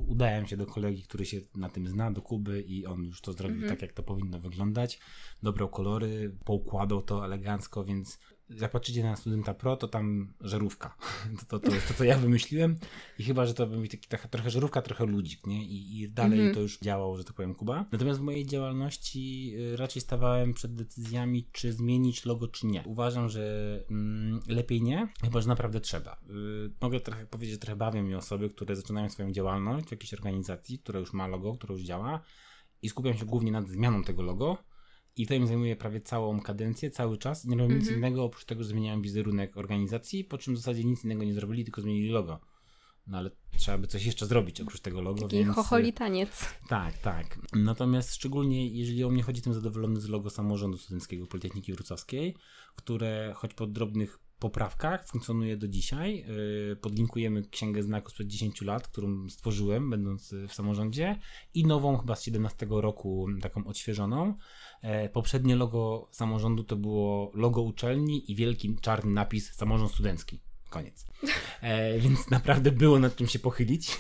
udałem 0.07 0.47
się 0.47 0.57
do 0.57 0.67
kolegi, 0.67 1.03
który 1.03 1.25
się 1.27 1.41
na 1.55 1.69
tym 1.69 1.89
zna, 1.89 2.11
do 2.11 2.23
Kuby 2.23 2.63
i 2.63 2.87
on 2.87 3.05
już 3.05 3.21
to 3.21 3.33
zrobił 3.33 3.57
mhm. 3.57 3.73
tak, 3.73 3.83
jak 3.83 3.93
to 3.93 4.03
powinno 4.03 4.41
wyglądać. 4.41 5.01
Dobrał 5.43 5.69
kolory, 5.69 6.37
poukładał 6.45 7.03
to 7.03 7.25
elegancko, 7.25 7.85
więc 7.85 8.19
jak 8.61 8.71
patrzycie 8.71 9.03
na 9.03 9.17
studenta 9.17 9.55
pro, 9.55 9.77
to 9.77 9.89
tam 9.89 10.33
żarówka. 10.41 10.97
To, 11.41 11.47
to, 11.47 11.69
to 11.69 11.75
jest 11.75 11.89
to, 11.89 11.95
co 11.95 12.05
ja 12.05 12.19
wymyśliłem 12.19 12.77
i 13.19 13.23
chyba, 13.23 13.47
że 13.47 13.55
to 13.55 13.67
będzie 13.67 13.89
taki, 13.89 14.09
taka, 14.09 14.29
trochę 14.29 14.51
żarówka, 14.51 14.83
trochę 14.83 15.07
ludzik, 15.07 15.47
nie? 15.47 15.65
I, 15.65 16.01
i 16.01 16.09
dalej 16.09 16.41
mm 16.41 16.53
-hmm. 16.53 16.55
to 16.55 16.61
już 16.61 16.79
działało, 16.79 17.17
że 17.17 17.25
tak 17.25 17.35
powiem, 17.35 17.55
Kuba. 17.55 17.87
Natomiast 17.93 18.21
w 18.21 18.23
mojej 18.23 18.47
działalności 18.47 19.53
y, 19.57 19.77
raczej 19.77 20.03
stawałem 20.03 20.55
przed 20.55 20.75
decyzjami, 20.75 21.49
czy 21.53 21.73
zmienić 21.73 22.25
logo, 22.25 22.49
czy 22.49 22.67
nie. 22.67 22.83
Uważam, 22.87 23.29
że 23.29 23.85
mm, 23.91 24.41
lepiej 24.49 24.83
nie, 24.83 25.09
chyba, 25.25 25.41
że 25.41 25.49
naprawdę 25.49 25.81
trzeba. 25.81 26.21
Yy, 26.29 26.73
mogę 26.81 27.01
trochę 27.01 27.27
powiedzieć, 27.27 27.53
że 27.53 27.59
trochę 27.59 27.77
bawią 27.77 28.03
mnie 28.03 28.19
osoby, 28.19 28.51
które 28.51 28.77
zaczynają 28.77 29.09
swoją 29.09 29.31
działalność 29.31 29.87
w 29.87 29.91
jakiejś 29.91 30.15
organizacji, 30.15 30.79
która 30.79 31.01
już 31.01 31.13
ma 31.13 31.27
logo, 31.27 31.55
która 31.55 31.73
już 31.73 31.83
działa 31.83 32.21
i 32.83 32.89
skupiam 32.89 33.15
się 33.15 33.25
głównie 33.25 33.53
nad 33.53 33.69
zmianą 33.69 34.05
tego 34.05 34.23
logo, 34.23 34.59
i 35.17 35.27
to 35.27 35.35
im 35.35 35.47
zajmuje 35.47 35.77
prawie 35.77 36.01
całą 36.01 36.41
kadencję, 36.41 36.91
cały 36.91 37.19
czas. 37.19 37.45
Nie 37.45 37.57
robią 37.57 37.65
mm 37.65 37.77
-hmm. 37.77 37.81
nic 37.81 37.89
mhm. 37.89 37.99
innego, 37.99 38.25
oprócz 38.25 38.45
tego, 38.45 38.63
że 38.63 38.69
zmieniają 38.69 39.03
wizerunek 39.03 39.57
organizacji, 39.57 40.25
po 40.25 40.39
czym 40.39 40.55
w 40.55 40.57
zasadzie 40.57 40.85
nic 40.85 41.05
innego 41.05 41.25
nie 41.25 41.35
zrobili, 41.35 41.65
tylko 41.65 41.83
zmienili 41.83 42.09
logo. 42.09 42.41
No 43.07 43.19
ale 43.19 43.31
trzeba 43.59 43.79
by 43.79 43.87
coś 43.87 44.05
jeszcze 44.07 44.27
zrobić 44.27 44.61
oprócz 44.61 44.81
tego 44.81 45.01
logo. 45.01 45.23
Taki 45.23 45.37
więc... 45.37 45.55
chocholi 45.55 45.93
taniec. 45.93 46.49
Tak, 46.69 46.99
tak. 46.99 47.39
Natomiast 47.53 48.15
szczególnie 48.15 48.69
jeżeli 48.69 49.05
o 49.05 49.11
mnie 49.11 49.23
chodzi, 49.23 49.39
jestem 49.39 49.55
zadowolony 49.55 50.01
z 50.01 50.09
logo 50.09 50.31
samorządu 50.31 50.79
studenckiego 50.79 51.27
Politechniki 51.27 51.73
Wrocławskiej, 51.73 52.37
które 52.77 53.33
choć 53.37 53.55
po 53.55 53.67
drobnych 53.67 54.19
poprawkach 54.41 55.07
funkcjonuje 55.07 55.57
do 55.57 55.69
dzisiaj. 55.69 56.25
Y, 56.73 56.77
podlinkujemy 56.77 57.43
księgę 57.43 57.83
znaku 57.83 58.11
sprzed 58.11 58.27
10 58.27 58.63
lat, 58.63 58.89
którą 58.89 59.29
stworzyłem, 59.29 59.91
będąc 59.91 60.35
w 60.49 60.53
samorządzie, 60.53 61.19
i 61.55 61.67
nową, 61.67 61.97
chyba 61.97 62.17
z 62.17 62.23
17 62.23 62.67
roku, 62.71 63.27
taką 63.43 63.67
odświeżoną. 63.67 64.35
E, 64.83 65.09
poprzednie 65.09 65.57
logo 65.57 66.09
samorządu 66.11 66.65
to 66.65 66.77
było 66.77 67.31
logo 67.35 67.63
uczelni 67.63 68.31
i 68.33 68.35
wielki 68.35 68.77
czarny 68.81 69.13
napis 69.13 69.53
samorząd 69.55 69.93
studencki. 69.93 70.41
Koniec. 70.71 71.07
E, 71.63 71.99
więc 71.99 72.31
naprawdę 72.31 72.73
było 72.73 72.99
nad 72.99 73.17
czym 73.17 73.27
się 73.27 73.39
pochylić. 73.39 73.91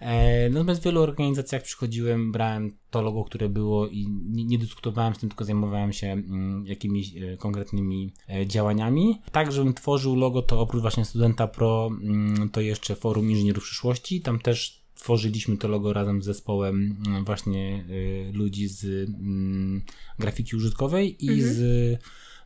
E, 0.00 0.50
natomiast 0.50 0.80
w 0.80 0.84
wielu 0.84 1.02
organizacjach 1.02 1.62
przychodziłem, 1.62 2.32
brałem 2.32 2.76
to 2.90 3.02
logo, 3.02 3.24
które 3.24 3.48
było 3.48 3.88
i 3.88 4.06
nie, 4.08 4.44
nie 4.44 4.58
dyskutowałem 4.58 5.14
z 5.14 5.18
tym, 5.18 5.28
tylko 5.28 5.44
zajmowałem 5.44 5.92
się 5.92 6.06
mm, 6.06 6.66
jakimiś 6.66 7.16
e, 7.16 7.36
konkretnymi 7.36 8.12
e, 8.28 8.46
działaniami. 8.46 9.20
Tak, 9.32 9.52
żebym 9.52 9.74
tworzył 9.74 10.16
logo, 10.16 10.42
to 10.42 10.60
oprócz 10.60 10.82
właśnie 10.82 11.04
Studenta 11.04 11.46
Pro, 11.46 11.90
mm, 12.02 12.48
to 12.50 12.60
jeszcze 12.60 12.96
Forum 12.96 13.30
Inżynierów 13.30 13.64
Przyszłości. 13.64 14.20
Tam 14.20 14.38
też 14.38 14.84
tworzyliśmy 14.94 15.56
to 15.56 15.68
logo 15.68 15.92
razem 15.92 16.22
z 16.22 16.24
zespołem 16.24 16.96
mm, 17.06 17.24
właśnie 17.24 17.84
y, 17.90 18.32
ludzi 18.32 18.68
z 18.68 18.84
mm, 19.08 19.82
grafiki 20.18 20.56
użytkowej 20.56 21.24
i 21.24 21.28
mhm. 21.28 21.54
z 21.54 21.98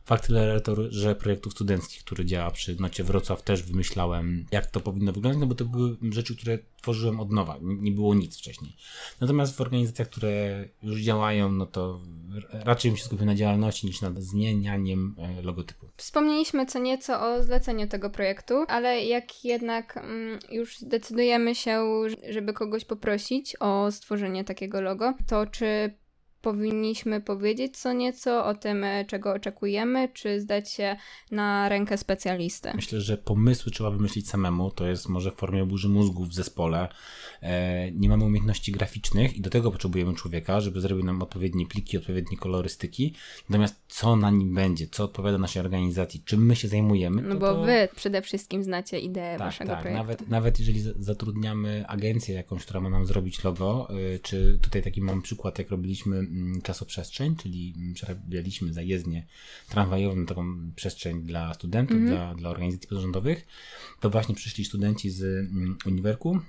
w 0.05 0.11
akceleratorze 0.11 1.15
projektów 1.15 1.53
studenckich, 1.53 2.03
który 2.03 2.25
działa 2.25 2.51
przy 2.51 2.81
Nocie 2.81 3.03
Wrocław, 3.03 3.41
też 3.41 3.63
wymyślałem, 3.63 4.45
jak 4.51 4.65
to 4.65 4.79
powinno 4.79 5.11
wyglądać, 5.11 5.41
no 5.41 5.47
bo 5.47 5.55
to 5.55 5.65
były 5.65 5.97
rzeczy, 6.11 6.35
które 6.35 6.59
tworzyłem 6.81 7.19
od 7.19 7.31
nowa, 7.31 7.57
nie 7.61 7.91
było 7.91 8.15
nic 8.15 8.37
wcześniej. 8.37 8.75
Natomiast 9.21 9.57
w 9.57 9.61
organizacjach, 9.61 10.09
które 10.09 10.65
już 10.83 11.01
działają, 11.01 11.51
no 11.51 11.65
to 11.65 12.01
raczej 12.51 12.91
bym 12.91 12.97
się 12.97 13.03
skupił 13.03 13.25
na 13.25 13.35
działalności 13.35 13.87
niż 13.87 14.01
nad 14.01 14.19
zmienianiem 14.19 15.15
e, 15.17 15.41
logotypu. 15.41 15.89
Wspomnieliśmy 15.97 16.65
co 16.65 16.79
nieco 16.79 17.21
o 17.21 17.43
zleceniu 17.43 17.87
tego 17.87 18.09
projektu, 18.09 18.65
ale 18.67 19.05
jak 19.05 19.45
jednak 19.45 19.97
mm, 19.97 20.39
już 20.51 20.77
decydujemy 20.81 21.55
się, 21.55 21.83
żeby 22.29 22.53
kogoś 22.53 22.85
poprosić 22.85 23.55
o 23.59 23.91
stworzenie 23.91 24.43
takiego 24.43 24.81
logo, 24.81 25.13
to 25.27 25.45
czy 25.45 25.93
powinniśmy 26.43 27.21
powiedzieć 27.21 27.77
co 27.77 27.93
nieco 27.93 28.45
o 28.45 28.53
tym, 28.53 28.83
e, 28.83 29.05
czego 29.05 29.33
oczekujemy, 29.33 30.09
czy 30.13 30.41
zdać 30.41 30.71
się 30.71 30.95
na 31.31 31.69
rękę 31.69 31.97
specjalisty? 31.97 32.71
Myślę, 32.75 33.01
że 33.01 33.17
pomysły 33.17 33.71
trzeba 33.71 33.91
wymyślić 33.91 34.29
samemu. 34.29 34.71
To 34.71 34.87
jest 34.87 35.09
może 35.09 35.31
w 35.31 35.35
formie 35.35 35.65
burzy 35.65 35.89
mózgów 35.89 36.29
w 36.29 36.33
zespole. 36.33 36.87
E, 37.41 37.91
nie 37.91 38.09
mamy 38.09 38.23
umiejętności 38.23 38.71
graficznych 38.71 39.37
i 39.37 39.41
do 39.41 39.49
tego 39.49 39.71
potrzebujemy 39.71 40.13
człowieka, 40.13 40.61
żeby 40.61 40.81
zrobił 40.81 41.05
nam 41.05 41.21
odpowiednie 41.21 41.65
pliki, 41.65 41.97
odpowiednie 41.97 42.37
kolorystyki. 42.37 43.13
Natomiast 43.49 43.75
co 43.87 44.15
na 44.15 44.31
nim 44.31 44.55
będzie, 44.55 44.87
co 44.87 45.03
odpowiada 45.03 45.37
naszej 45.37 45.61
organizacji, 45.61 46.23
czym 46.25 46.45
my 46.45 46.55
się 46.55 46.67
zajmujemy. 46.67 47.21
No 47.21 47.35
bo 47.35 47.53
to... 47.53 47.63
wy 47.63 47.87
przede 47.95 48.21
wszystkim 48.21 48.63
znacie 48.63 48.99
ideę 48.99 49.37
tak, 49.37 49.47
waszego 49.47 49.71
tak. 49.71 49.81
projektu. 49.81 50.03
Nawet, 50.03 50.29
nawet 50.29 50.59
jeżeli 50.59 50.81
zatrudniamy 50.99 51.85
agencję 51.87 52.35
jakąś, 52.35 52.63
która 52.63 52.79
ma 52.79 52.89
nam 52.89 53.05
zrobić 53.05 53.43
logo, 53.43 53.87
y, 54.15 54.19
czy 54.19 54.59
tutaj 54.61 54.83
taki 54.83 55.01
mam 55.01 55.21
przykład, 55.21 55.59
jak 55.59 55.69
robiliśmy 55.69 56.32
czasoprzestrzeń, 56.63 57.35
czyli 57.35 57.73
mm, 57.77 57.93
przerabialiśmy 57.93 58.73
zajezdnię 58.73 59.25
tramwajową, 59.69 60.25
taką 60.25 60.71
przestrzeń 60.75 61.21
dla 61.21 61.53
studentów, 61.53 61.97
mm 61.97 62.07
-hmm. 62.07 62.11
dla, 62.11 62.35
dla 62.35 62.49
organizacji 62.49 62.89
pozarządowych, 62.89 63.47
to 63.99 64.09
właśnie 64.09 64.35
przyszli 64.35 64.65
studenci 64.65 65.09
z 65.09 65.23
mm, 65.23 65.77
uniwerku 65.85 66.39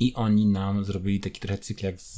I 0.00 0.14
oni 0.14 0.46
nam 0.46 0.84
zrobili 0.84 1.20
taki 1.20 1.40
trochę 1.40 1.58
cykl 1.58 1.84
jak 1.84 2.00
z, 2.00 2.16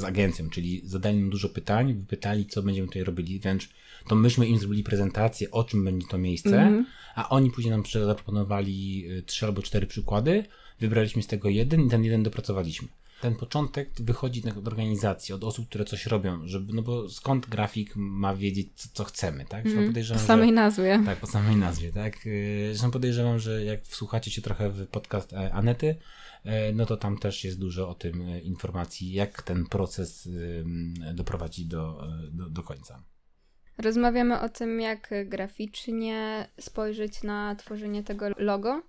z 0.00 0.04
agencją, 0.04 0.50
czyli 0.50 0.82
zadali 0.84 1.18
nam 1.18 1.30
dużo 1.30 1.48
pytań, 1.48 1.94
wypytali, 1.94 2.46
co 2.46 2.62
będziemy 2.62 2.88
tutaj 2.88 3.04
robili, 3.04 3.40
wręcz 3.40 3.68
to 4.08 4.14
myśmy 4.14 4.46
im 4.46 4.58
zrobili 4.58 4.82
prezentację, 4.82 5.50
o 5.50 5.64
czym 5.64 5.84
będzie 5.84 6.06
to 6.06 6.18
miejsce, 6.18 6.62
mm. 6.62 6.86
a 7.14 7.28
oni 7.28 7.50
później 7.50 7.70
nam 7.70 7.82
zaproponowali 8.06 9.04
y, 9.10 9.22
trzy 9.22 9.46
albo 9.46 9.62
cztery 9.62 9.86
przykłady, 9.86 10.44
wybraliśmy 10.80 11.22
z 11.22 11.26
tego 11.26 11.48
jeden 11.48 11.86
i 11.86 11.90
ten 11.90 12.04
jeden 12.04 12.22
dopracowaliśmy 12.22 12.88
ten 13.20 13.34
początek 13.34 13.90
wychodzi 14.00 14.42
od 14.58 14.68
organizacji, 14.68 15.34
od 15.34 15.44
osób, 15.44 15.68
które 15.68 15.84
coś 15.84 16.06
robią, 16.06 16.40
żeby, 16.44 16.72
no 16.72 16.82
bo 16.82 17.08
skąd 17.08 17.46
grafik 17.46 17.92
ma 17.96 18.34
wiedzieć, 18.34 18.68
co, 18.74 18.88
co 18.92 19.04
chcemy, 19.04 19.44
tak? 19.44 19.66
Mm, 19.66 19.94
po 20.12 20.18
samej 20.18 20.48
że, 20.48 20.54
nazwie. 20.54 21.02
Tak, 21.06 21.18
po 21.18 21.26
samej 21.26 21.56
nazwie, 21.56 21.92
tak? 21.92 22.26
Y, 22.26 22.68
zresztą 22.68 22.90
podejrzewam, 22.90 23.38
że 23.38 23.64
jak 23.64 23.84
wsłuchacie 23.84 24.30
się 24.30 24.42
trochę 24.42 24.70
w 24.70 24.86
podcast 24.86 25.32
e, 25.32 25.52
Anety, 25.52 25.96
e, 26.44 26.72
no 26.72 26.86
to 26.86 26.96
tam 26.96 27.18
też 27.18 27.44
jest 27.44 27.58
dużo 27.58 27.88
o 27.88 27.94
tym 27.94 28.22
e, 28.22 28.40
informacji, 28.40 29.12
jak 29.12 29.42
ten 29.42 29.66
proces 29.66 30.28
doprowadzi 31.14 31.66
do, 31.66 32.02
do, 32.32 32.50
do 32.50 32.62
końca. 32.62 33.02
Rozmawiamy 33.78 34.40
o 34.40 34.48
tym, 34.48 34.80
jak 34.80 35.10
graficznie 35.24 36.48
spojrzeć 36.60 37.22
na 37.22 37.54
tworzenie 37.54 38.02
tego 38.02 38.26
logo, 38.36 38.82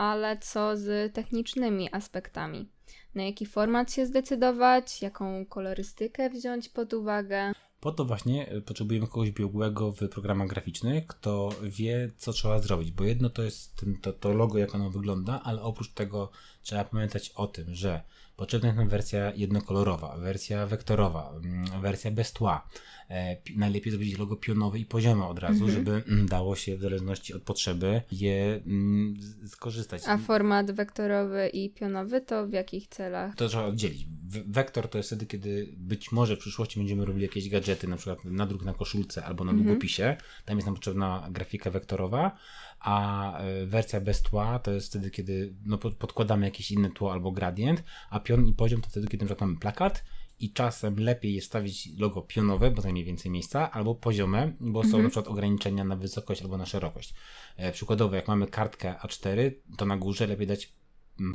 ale 0.00 0.38
co 0.38 0.76
z 0.76 1.14
technicznymi 1.14 1.88
aspektami 1.92 2.68
na 3.14 3.22
jaki 3.22 3.46
format 3.46 3.92
się 3.92 4.06
zdecydować, 4.06 5.02
jaką 5.02 5.46
kolorystykę 5.46 6.30
wziąć 6.30 6.68
pod 6.68 6.94
uwagę. 6.94 7.52
Po 7.80 7.92
to 7.92 8.04
właśnie 8.04 8.48
e, 8.48 8.60
potrzebujemy 8.60 9.06
kogoś 9.06 9.30
biegłego 9.30 9.92
w 9.92 10.08
programach 10.08 10.48
graficznych, 10.48 11.06
kto 11.06 11.50
wie, 11.62 12.10
co 12.16 12.32
trzeba 12.32 12.58
zrobić, 12.58 12.90
bo 12.90 13.04
jedno 13.04 13.30
to 13.30 13.42
jest 13.42 13.84
to, 14.02 14.12
to 14.12 14.32
logo, 14.32 14.58
jak 14.58 14.74
ono 14.74 14.90
wygląda, 14.90 15.40
ale 15.44 15.62
oprócz 15.62 15.92
tego 15.92 16.30
trzeba 16.62 16.84
pamiętać 16.84 17.30
o 17.34 17.46
tym, 17.46 17.74
że 17.74 18.02
potrzebna 18.40 18.68
jest 18.68 18.78
nam 18.78 18.88
wersja 18.88 19.32
jednokolorowa, 19.36 20.16
wersja 20.16 20.66
wektorowa, 20.66 21.32
mm, 21.44 21.80
wersja 21.80 22.10
bez 22.10 22.32
tła, 22.32 22.68
E, 23.10 23.36
najlepiej 23.56 23.92
zrobić 23.92 24.18
logo 24.18 24.36
pionowe 24.36 24.78
i 24.78 24.84
poziome 24.84 25.26
od 25.26 25.38
razu, 25.38 25.64
mhm. 25.64 25.70
żeby 25.70 26.02
mm, 26.08 26.26
dało 26.26 26.56
się 26.56 26.76
w 26.76 26.80
zależności 26.80 27.34
od 27.34 27.42
potrzeby 27.42 28.02
je 28.12 28.62
mm, 28.66 29.14
skorzystać. 29.46 30.02
A 30.06 30.18
format 30.18 30.70
wektorowy 30.70 31.48
i 31.48 31.70
pionowy 31.70 32.20
to 32.20 32.46
w 32.46 32.52
jakich 32.52 32.88
celach? 32.88 33.34
To 33.34 33.48
trzeba 33.48 33.64
oddzielić. 33.64 34.06
Wektor 34.46 34.88
to 34.88 34.98
jest 34.98 35.08
wtedy, 35.08 35.26
kiedy 35.26 35.74
być 35.76 36.12
może 36.12 36.36
w 36.36 36.38
przyszłości 36.38 36.80
będziemy 36.80 37.04
robili 37.04 37.22
jakieś 37.22 37.48
gadżety, 37.48 37.88
na 37.88 37.96
przykład 37.96 38.24
nadruk 38.24 38.64
na 38.64 38.74
koszulce 38.74 39.24
albo 39.24 39.44
na 39.44 39.50
mhm. 39.50 39.66
długopisie. 39.66 40.16
Tam 40.44 40.56
jest 40.56 40.66
nam 40.66 40.74
potrzebna 40.74 41.28
grafika 41.30 41.70
wektorowa, 41.70 42.36
a 42.80 43.38
e, 43.38 43.66
wersja 43.66 44.00
bez 44.00 44.22
tła 44.22 44.58
to 44.58 44.70
jest 44.70 44.88
wtedy, 44.88 45.10
kiedy 45.10 45.54
no, 45.66 45.78
podkładamy 45.78 46.46
jakieś 46.46 46.70
inne 46.70 46.90
tło 46.90 47.12
albo 47.12 47.32
gradient, 47.32 47.84
a 48.10 48.20
pion 48.20 48.46
i 48.46 48.54
poziom 48.54 48.80
to 48.80 48.90
wtedy, 48.90 49.08
kiedy 49.08 49.26
mamy 49.40 49.56
plakat 49.56 50.04
i 50.40 50.52
czasem 50.52 50.96
lepiej 50.98 51.34
jest 51.34 51.46
stawić 51.46 51.88
logo 51.98 52.22
pionowe, 52.22 52.70
bo 52.70 52.82
zajmie 52.82 53.04
więcej 53.04 53.30
miejsca, 53.30 53.70
albo 53.70 53.94
poziome, 53.94 54.52
bo 54.60 54.82
są 54.82 54.86
mhm. 54.86 55.02
na 55.02 55.08
przykład 55.10 55.28
ograniczenia 55.28 55.84
na 55.84 55.96
wysokość 55.96 56.42
albo 56.42 56.56
na 56.56 56.66
szerokość. 56.66 57.14
E, 57.56 57.72
przykładowo, 57.72 58.16
jak 58.16 58.28
mamy 58.28 58.46
kartkę 58.46 58.94
A4, 59.02 59.50
to 59.76 59.86
na 59.86 59.96
górze 59.96 60.26
lepiej 60.26 60.46
dać 60.46 60.72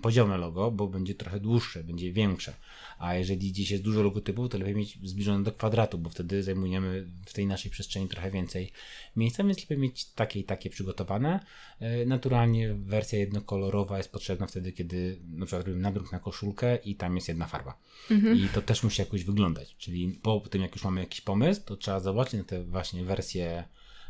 poziome 0.02 0.38
logo, 0.38 0.72
bo 0.72 0.88
będzie 0.88 1.16
trochę 1.16 1.40
dłuższe, 1.40 1.84
będzie 1.84 2.12
większe. 2.12 2.54
A 3.00 3.16
jeżeli 3.16 3.52
gdzieś 3.52 3.72
jest 3.72 3.84
dużo 3.84 4.04
logotypów, 4.04 4.50
to 4.50 4.58
lepiej 4.58 4.76
mieć 4.76 5.00
zbliżone 5.10 5.44
do 5.44 5.52
kwadratu, 5.52 5.98
bo 5.98 6.10
wtedy 6.10 6.44
zajmujemy 6.44 7.08
w 7.26 7.34
tej 7.34 7.48
naszej 7.48 7.72
przestrzeni 7.72 8.08
trochę 8.08 8.32
więcej 8.32 8.72
miejsca, 9.16 9.44
więc 9.44 9.60
lepiej 9.60 9.78
mieć 9.78 10.06
takie 10.06 10.40
i 10.40 10.44
takie 10.44 10.70
przygotowane. 10.70 11.40
E, 11.80 12.06
naturalnie 12.06 12.74
wersja 12.74 13.20
jednokolorowa 13.20 13.98
jest 13.98 14.12
potrzebna 14.12 14.48
wtedy, 14.48 14.72
kiedy 14.72 15.20
na 15.32 15.46
przykład 15.46 15.68
robimy 15.68 15.82
nadruk 15.82 16.12
na 16.12 16.20
koszulkę 16.20 16.76
i 16.76 16.96
tam 16.96 17.16
jest 17.16 17.28
jedna 17.28 17.48
farba. 17.48 17.78
Mhm. 18.12 18.38
I 18.38 18.50
to 18.54 18.62
też 18.62 18.84
musi 18.84 19.02
jakoś 19.02 19.24
wyglądać. 19.24 19.76
Czyli 19.78 20.20
po 20.22 20.40
tym, 20.40 20.62
jak 20.62 20.76
już 20.76 20.84
mamy 20.84 21.02
jakiś 21.02 21.22
pomysł, 21.22 21.62
to 21.66 21.78
trzeba 21.78 22.00
zobaczyć 22.00 22.34
na 22.34 22.44
te 22.44 22.64
właśnie 22.64 23.04
wersje 23.04 23.64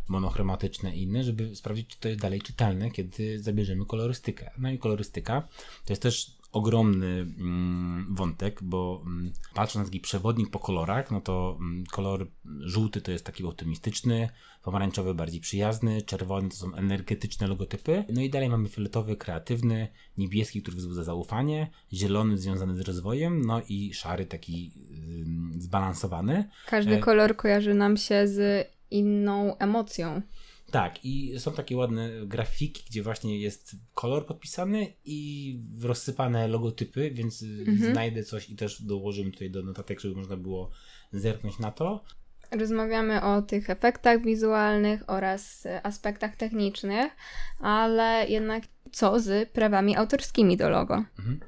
monochromatyczne 0.08 0.96
i 0.96 1.02
inne, 1.02 1.24
żeby 1.24 1.56
sprawdzić, 1.56 1.88
czy 1.88 2.00
to 2.00 2.08
jest 2.08 2.22
dalej 2.22 2.42
czytelne, 2.42 2.92
kiedy 2.92 3.40
zabierzemy 3.40 3.86
kolorystykę. 3.86 4.52
No 4.58 4.72
i 4.72 4.80
kolorystyka 4.80 5.48
to 5.86 5.94
jest 5.94 6.02
też 6.02 6.38
ogromny 6.56 7.08
mm, 7.08 8.16
wątek, 8.16 8.64
bo 8.64 9.04
mm, 9.06 9.32
patrząc 9.54 9.86
na 9.86 9.92
taki 9.92 10.00
przewodnik 10.00 10.50
po 10.50 10.60
kolorach, 10.60 11.12
no 11.12 11.22
to 11.22 11.58
mm, 11.60 11.84
kolor 11.92 12.28
żółty 12.60 13.02
to 13.02 13.12
jest 13.12 13.26
taki 13.26 13.44
optymistyczny, 13.44 14.30
pomarańczowy 14.64 15.14
bardziej 15.14 15.42
przyjazny, 15.42 16.02
czerwony 16.02 16.50
to 16.50 16.56
są 16.56 16.76
energetyczne 16.76 17.48
logotypy, 17.48 18.06
no 18.10 18.22
i 18.22 18.30
dalej 18.30 18.50
mamy 18.50 18.70
fioletowy, 18.70 19.16
kreatywny, 19.16 19.88
niebieski, 20.18 20.62
który 20.62 20.78
wzbudza 20.78 21.04
zaufanie, 21.04 21.72
zielony 21.94 22.38
związany 22.38 22.76
z 22.76 22.82
rozwojem, 22.82 23.42
no 23.46 23.62
i 23.70 23.94
szary 23.94 24.26
taki 24.26 24.72
zbalansowany. 25.58 26.50
Każdy 26.68 26.96
e... 26.96 27.00
kolor 27.00 27.36
kojarzy 27.36 27.74
nam 27.74 27.98
się 27.98 28.28
z 28.28 28.68
inną 28.92 29.58
emocją. 29.58 30.22
Tak, 30.72 31.06
i 31.06 31.40
są 31.40 31.52
takie 31.52 31.78
ładne 31.78 32.10
grafiki, 32.26 32.84
gdzie 32.90 33.04
właśnie 33.04 33.40
jest 33.40 33.76
kolor 33.94 34.26
podpisany 34.26 34.94
i 35.06 35.60
rozsypane 35.82 36.48
logotypy, 36.48 37.12
więc 37.12 37.44
mhm. 37.44 37.92
znajdę 37.92 38.24
coś 38.24 38.50
i 38.50 38.56
też 38.56 38.82
dołożymy 38.82 39.32
tutaj 39.32 39.52
do 39.52 39.64
notatek, 39.64 40.00
żeby 40.00 40.16
można 40.16 40.38
było 40.38 40.70
zerknąć 41.12 41.60
na 41.60 41.72
to. 41.72 42.04
Rozmawiamy 42.52 43.24
o 43.24 43.42
tych 43.42 43.70
efektach 43.70 44.24
wizualnych 44.24 45.10
oraz 45.10 45.68
aspektach 45.84 46.36
technicznych, 46.36 47.12
ale 47.60 48.26
jednak 48.30 48.64
co 48.92 49.20
z 49.20 49.50
prawami 49.50 49.96
autorskimi 49.96 50.58
do 50.58 50.70
logo? 50.70 51.04
Mhm. 51.20 51.40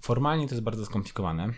Formalnie 0.00 0.48
to 0.48 0.54
jest 0.54 0.64
bardzo 0.64 0.86
skomplikowane. 0.86 1.52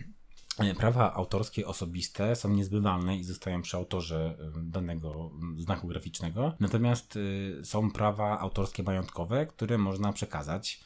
E, 0.59 0.75
prawa 0.75 1.15
autorskie 1.15 1.67
osobiste 1.67 2.37
są 2.37 2.49
niezbywalne 2.49 3.17
i 3.17 3.25
zostają 3.25 3.63
przy 3.63 3.77
autorze 3.77 4.35
e, 4.57 4.63
danego 4.63 5.31
znaku 5.59 5.89
graficznego. 5.89 6.53
Natomiast 6.61 7.19
e, 7.61 7.65
są 7.65 7.91
prawa 7.91 8.41
autorskie 8.41 8.83
majątkowe, 8.83 9.47
które 9.47 9.79
można 9.79 10.13
przekazać. 10.13 10.81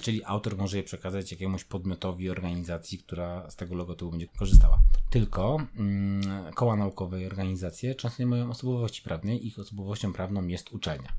Czyli 0.00 0.24
autor 0.24 0.56
może 0.56 0.76
je 0.76 0.82
przekazać 0.82 1.30
jakiemuś 1.30 1.64
podmiotowi, 1.64 2.30
organizacji, 2.30 2.98
która 2.98 3.50
z 3.50 3.56
tego 3.56 3.74
logotypu 3.74 4.10
będzie 4.10 4.26
korzystała. 4.26 4.78
Tylko 5.10 5.56
mm, 5.76 6.52
koła 6.54 6.76
naukowe 6.76 7.22
i 7.22 7.26
organizacje 7.26 7.94
często 7.94 8.22
nie 8.22 8.26
mają 8.26 8.50
osobowości 8.50 9.02
prawnej, 9.02 9.46
ich 9.46 9.58
osobowością 9.58 10.12
prawną 10.12 10.46
jest 10.46 10.72
uczelnia. 10.72 11.12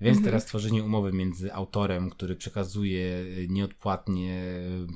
Więc 0.00 0.16
mhm. 0.16 0.24
teraz 0.24 0.44
tworzenie 0.44 0.84
umowy 0.84 1.12
między 1.12 1.54
autorem, 1.54 2.10
który 2.10 2.36
przekazuje 2.36 3.24
nieodpłatnie 3.48 4.42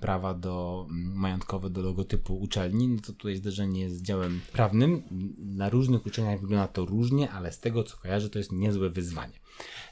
prawa 0.01 0.35
do 0.35 0.87
mm, 0.91 1.13
majątkowe 1.15 1.71
do 1.71 1.83
logotypu 1.83 2.39
uczelni, 2.39 2.89
no 2.89 3.01
to 3.01 3.13
tutaj 3.13 3.37
zderzenie 3.37 3.91
z 3.91 4.03
działem 4.03 4.41
prawnym. 4.53 5.03
Na 5.39 5.69
różnych 5.69 6.07
uczelniach 6.07 6.41
wygląda 6.41 6.69
to 6.69 6.85
różnie, 6.85 7.31
ale 7.31 7.53
z 7.53 7.61
tego 7.61 7.85
co 7.85 7.97
kojarzę, 7.97 8.31
to 8.31 8.39
jest 8.39 8.53
niezłe 8.53 8.91
wyzwanie. 8.91 9.41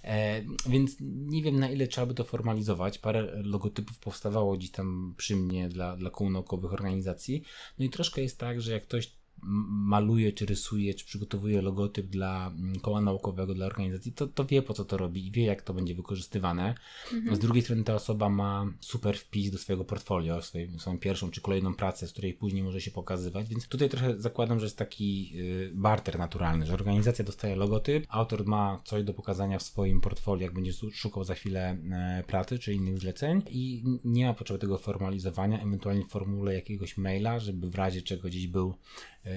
E, 0.04 0.42
więc 0.68 0.96
nie 1.00 1.42
wiem 1.42 1.60
na 1.60 1.70
ile 1.70 1.86
trzeba 1.86 2.06
by 2.06 2.14
to 2.14 2.24
formalizować. 2.24 2.98
Parę 2.98 3.42
logotypów 3.42 3.98
powstawało 3.98 4.56
gdzieś 4.56 4.70
tam 4.70 5.14
przy 5.16 5.36
mnie 5.36 5.68
dla, 5.68 5.96
dla 5.96 6.10
kół 6.10 6.30
naukowych 6.30 6.72
organizacji. 6.72 7.42
No 7.78 7.84
i 7.84 7.90
troszkę 7.90 8.22
jest 8.22 8.38
tak, 8.38 8.60
że 8.60 8.72
jak 8.72 8.82
ktoś 8.82 9.17
maluje, 9.42 10.32
czy 10.32 10.46
rysuje, 10.46 10.94
czy 10.94 11.04
przygotowuje 11.04 11.62
logotyp 11.62 12.06
dla 12.06 12.46
mm, 12.46 12.80
koła 12.80 13.00
naukowego, 13.00 13.54
dla 13.54 13.66
organizacji, 13.66 14.12
to, 14.12 14.26
to 14.26 14.44
wie 14.44 14.62
po 14.62 14.74
co 14.74 14.84
to 14.84 14.96
robi 14.96 15.26
i 15.26 15.30
wie 15.30 15.44
jak 15.44 15.62
to 15.62 15.74
będzie 15.74 15.94
wykorzystywane. 15.94 16.74
Mhm. 17.12 17.36
Z 17.36 17.38
drugiej 17.38 17.62
strony 17.62 17.84
ta 17.84 17.94
osoba 17.94 18.28
ma 18.28 18.66
super 18.80 19.18
wpis 19.18 19.50
do 19.50 19.58
swojego 19.58 19.84
portfolio, 19.84 20.42
swoją, 20.42 20.78
swoją 20.78 20.98
pierwszą 20.98 21.30
czy 21.30 21.40
kolejną 21.40 21.74
pracę, 21.74 22.08
z 22.08 22.12
której 22.12 22.34
później 22.34 22.62
może 22.62 22.80
się 22.80 22.90
pokazywać, 22.90 23.48
więc 23.48 23.68
tutaj 23.68 23.88
trochę 23.88 24.20
zakładam, 24.20 24.58
że 24.58 24.66
jest 24.66 24.78
taki 24.78 25.32
y, 25.34 25.70
barter 25.74 26.18
naturalny, 26.18 26.66
że 26.66 26.74
organizacja 26.74 27.24
dostaje 27.24 27.56
logotyp, 27.56 28.06
autor 28.08 28.46
ma 28.46 28.80
coś 28.84 29.04
do 29.04 29.14
pokazania 29.14 29.58
w 29.58 29.62
swoim 29.62 30.00
portfolio, 30.00 30.44
jak 30.44 30.54
będzie 30.54 30.72
szukał 30.92 31.24
za 31.24 31.34
chwilę 31.34 31.76
e, 31.90 32.24
pracy 32.26 32.58
czy 32.58 32.74
innych 32.74 32.98
zleceń 32.98 33.42
i 33.50 33.84
nie 34.04 34.26
ma 34.26 34.34
potrzeby 34.34 34.60
tego 34.60 34.78
formalizowania, 34.78 35.62
ewentualnie 35.62 36.04
w 36.04 36.08
formule 36.08 36.54
jakiegoś 36.54 36.96
maila, 36.96 37.38
żeby 37.38 37.70
w 37.70 37.74
razie 37.74 38.02
czego 38.02 38.28
gdzieś 38.28 38.46
był 38.46 38.74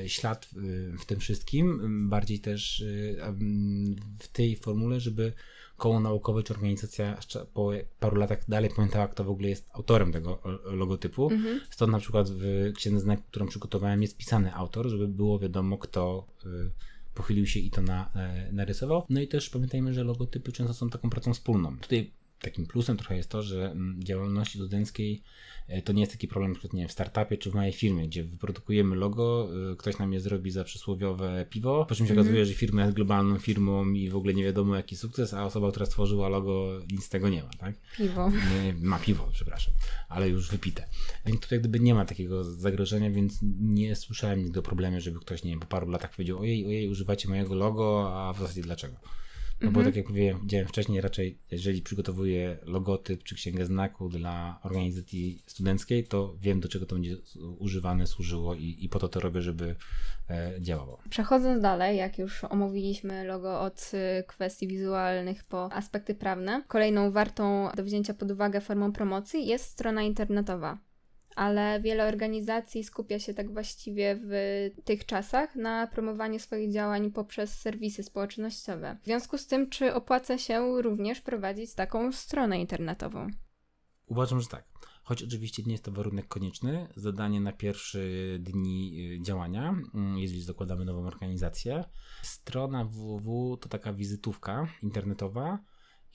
ślad 0.07 0.49
w 0.99 1.05
tym 1.05 1.19
wszystkim, 1.19 1.79
bardziej 2.09 2.39
też 2.39 2.81
e, 2.81 3.33
w 4.19 4.27
tej 4.27 4.55
formule, 4.55 4.99
żeby 4.99 5.33
koło 5.77 5.99
naukowe 5.99 6.43
czy 6.43 6.53
organizacja 6.53 7.17
po 7.53 7.71
paru 7.99 8.17
latach 8.17 8.49
dalej 8.49 8.69
pamiętała, 8.75 9.07
kto 9.07 9.23
w 9.23 9.29
ogóle 9.29 9.49
jest 9.49 9.69
autorem 9.73 10.11
tego 10.11 10.41
logotypu. 10.65 11.31
Mhm. 11.31 11.61
Stąd 11.69 11.91
na 11.91 11.99
przykład 11.99 12.29
w 12.29 12.71
księdze 12.75 12.99
znak, 12.99 13.25
którą 13.25 13.47
przygotowałem, 13.47 14.01
jest 14.01 14.17
pisany 14.17 14.55
autor, 14.55 14.89
żeby 14.89 15.07
było 15.07 15.39
wiadomo, 15.39 15.77
kto 15.77 16.27
e, 16.45 16.47
pochylił 17.13 17.47
się 17.47 17.59
i 17.59 17.71
to 17.71 17.81
na, 17.81 18.11
narysował. 18.51 19.05
No 19.09 19.21
i 19.21 19.27
też 19.27 19.49
pamiętajmy, 19.49 19.93
że 19.93 20.03
logotypy 20.03 20.51
często 20.51 20.73
są 20.73 20.89
taką 20.89 21.09
pracą 21.09 21.33
wspólną. 21.33 21.77
Tutaj 21.77 22.11
takim 22.41 22.65
plusem 22.65 22.97
trochę 22.97 23.17
jest 23.17 23.29
to, 23.29 23.43
że 23.43 23.71
mm, 23.71 24.03
działalności 24.03 24.57
studenckiej 24.57 25.23
e, 25.67 25.81
to 25.81 25.93
nie 25.93 26.01
jest 26.01 26.11
taki 26.11 26.27
problem 26.27 26.51
np. 26.51 26.67
Nie 26.73 26.87
w 26.87 26.91
startupie 26.91 27.37
czy 27.37 27.51
w 27.51 27.53
małej 27.53 27.71
firmie, 27.71 28.07
gdzie 28.07 28.23
wyprodukujemy 28.23 28.95
logo, 28.95 29.49
e, 29.71 29.75
ktoś 29.75 29.97
nam 29.97 30.13
je 30.13 30.19
zrobi 30.19 30.51
za 30.51 30.63
przysłowiowe 30.63 31.45
piwo, 31.49 31.85
po 31.85 31.95
czym 31.95 32.07
się 32.07 32.13
mm 32.13 32.23
-hmm. 32.23 32.27
okazuje, 32.27 32.45
że 32.45 32.53
firma 32.53 32.81
jest 32.81 32.95
globalną 32.95 33.39
firmą 33.39 33.91
i 33.91 34.09
w 34.09 34.15
ogóle 34.15 34.33
nie 34.33 34.43
wiadomo 34.43 34.75
jaki 34.75 34.95
sukces, 34.95 35.33
a 35.33 35.45
osoba, 35.45 35.69
która 35.69 35.85
stworzyła 35.85 36.29
logo 36.29 36.79
nic 36.91 37.03
z 37.03 37.09
tego 37.09 37.29
nie 37.29 37.43
ma, 37.43 37.49
tak? 37.49 37.75
Piwo. 37.97 38.29
Nie, 38.29 38.73
ma 38.73 38.99
piwo, 38.99 39.29
przepraszam, 39.33 39.73
ale 40.09 40.29
już 40.29 40.49
wypite. 40.49 40.85
Więc 41.25 41.41
tutaj 41.41 41.59
gdyby 41.59 41.79
nie 41.79 41.93
ma 41.93 42.05
takiego 42.05 42.43
zagrożenia, 42.43 43.11
więc 43.11 43.39
nie 43.59 43.95
słyszałem 43.95 44.43
nigdy 44.43 44.59
o 44.59 44.63
problemie, 44.63 45.01
żeby 45.01 45.19
ktoś, 45.19 45.43
nie 45.43 45.51
wiem, 45.51 45.59
po 45.59 45.67
paru 45.67 45.89
latach 45.89 46.11
powiedział, 46.11 46.39
ojej, 46.39 46.65
ojej, 46.65 46.89
używacie 46.89 47.29
mojego 47.29 47.55
logo, 47.55 48.11
a 48.13 48.33
w 48.33 48.39
zasadzie 48.39 48.61
dlaczego? 48.61 48.95
No 49.61 49.67
mhm. 49.67 49.73
bo 49.73 49.89
tak 49.89 49.95
jak 49.95 50.05
powiedziałem 50.05 50.67
wcześniej, 50.67 51.01
raczej 51.01 51.37
jeżeli 51.51 51.81
przygotowuję 51.81 52.57
logotyp 52.63 53.23
czy 53.23 53.35
księgę 53.35 53.65
znaku 53.65 54.09
dla 54.09 54.59
organizacji 54.63 55.43
studenckiej, 55.47 56.03
to 56.03 56.35
wiem 56.41 56.59
do 56.59 56.67
czego 56.67 56.85
to 56.85 56.95
będzie 56.95 57.17
używane, 57.59 58.07
służyło 58.07 58.55
i, 58.55 58.77
i 58.79 58.89
po 58.89 58.99
to 58.99 59.07
to 59.07 59.19
robię, 59.19 59.41
żeby 59.41 59.75
e, 60.29 60.51
działało. 60.61 61.01
Przechodząc 61.09 61.61
dalej, 61.61 61.97
jak 61.97 62.17
już 62.17 62.43
omówiliśmy 62.43 63.23
logo 63.23 63.61
od 63.61 63.91
y, 63.93 64.23
kwestii 64.23 64.67
wizualnych 64.67 65.43
po 65.43 65.73
aspekty 65.73 66.15
prawne, 66.15 66.63
kolejną 66.67 67.11
wartą 67.11 67.69
do 67.75 67.83
wzięcia 67.83 68.13
pod 68.13 68.31
uwagę 68.31 68.61
formą 68.61 68.91
promocji 68.91 69.47
jest 69.47 69.65
strona 69.65 70.03
internetowa 70.03 70.77
ale 71.35 71.81
wiele 71.81 72.07
organizacji 72.07 72.83
skupia 72.83 73.19
się 73.19 73.33
tak 73.33 73.53
właściwie 73.53 74.19
w 74.23 74.69
tych 74.85 75.05
czasach 75.05 75.55
na 75.55 75.87
promowaniu 75.87 76.39
swoich 76.39 76.73
działań 76.73 77.11
poprzez 77.11 77.59
serwisy 77.59 78.03
społecznościowe. 78.03 78.97
W 79.01 79.05
związku 79.05 79.37
z 79.37 79.47
tym, 79.47 79.69
czy 79.69 79.93
opłaca 79.93 80.37
się 80.37 80.81
również 80.81 81.21
prowadzić 81.21 81.73
taką 81.73 82.11
stronę 82.11 82.59
internetową? 82.59 83.27
Uważam, 84.07 84.41
że 84.41 84.47
tak. 84.47 84.71
Choć 85.03 85.23
oczywiście 85.23 85.63
nie 85.63 85.71
jest 85.71 85.83
to 85.83 85.91
warunek 85.91 86.27
konieczny, 86.27 86.87
zadanie 86.95 87.41
na 87.41 87.51
pierwsze 87.51 87.99
dni 88.39 88.97
y, 89.19 89.21
działania, 89.21 89.75
mm, 89.93 90.17
jeżeli 90.17 90.41
zakładamy 90.41 90.85
nową 90.85 91.07
organizację. 91.07 91.83
Strona 92.21 92.85
www 92.85 93.57
to 93.57 93.69
taka 93.69 93.93
wizytówka 93.93 94.67
internetowa, 94.83 95.59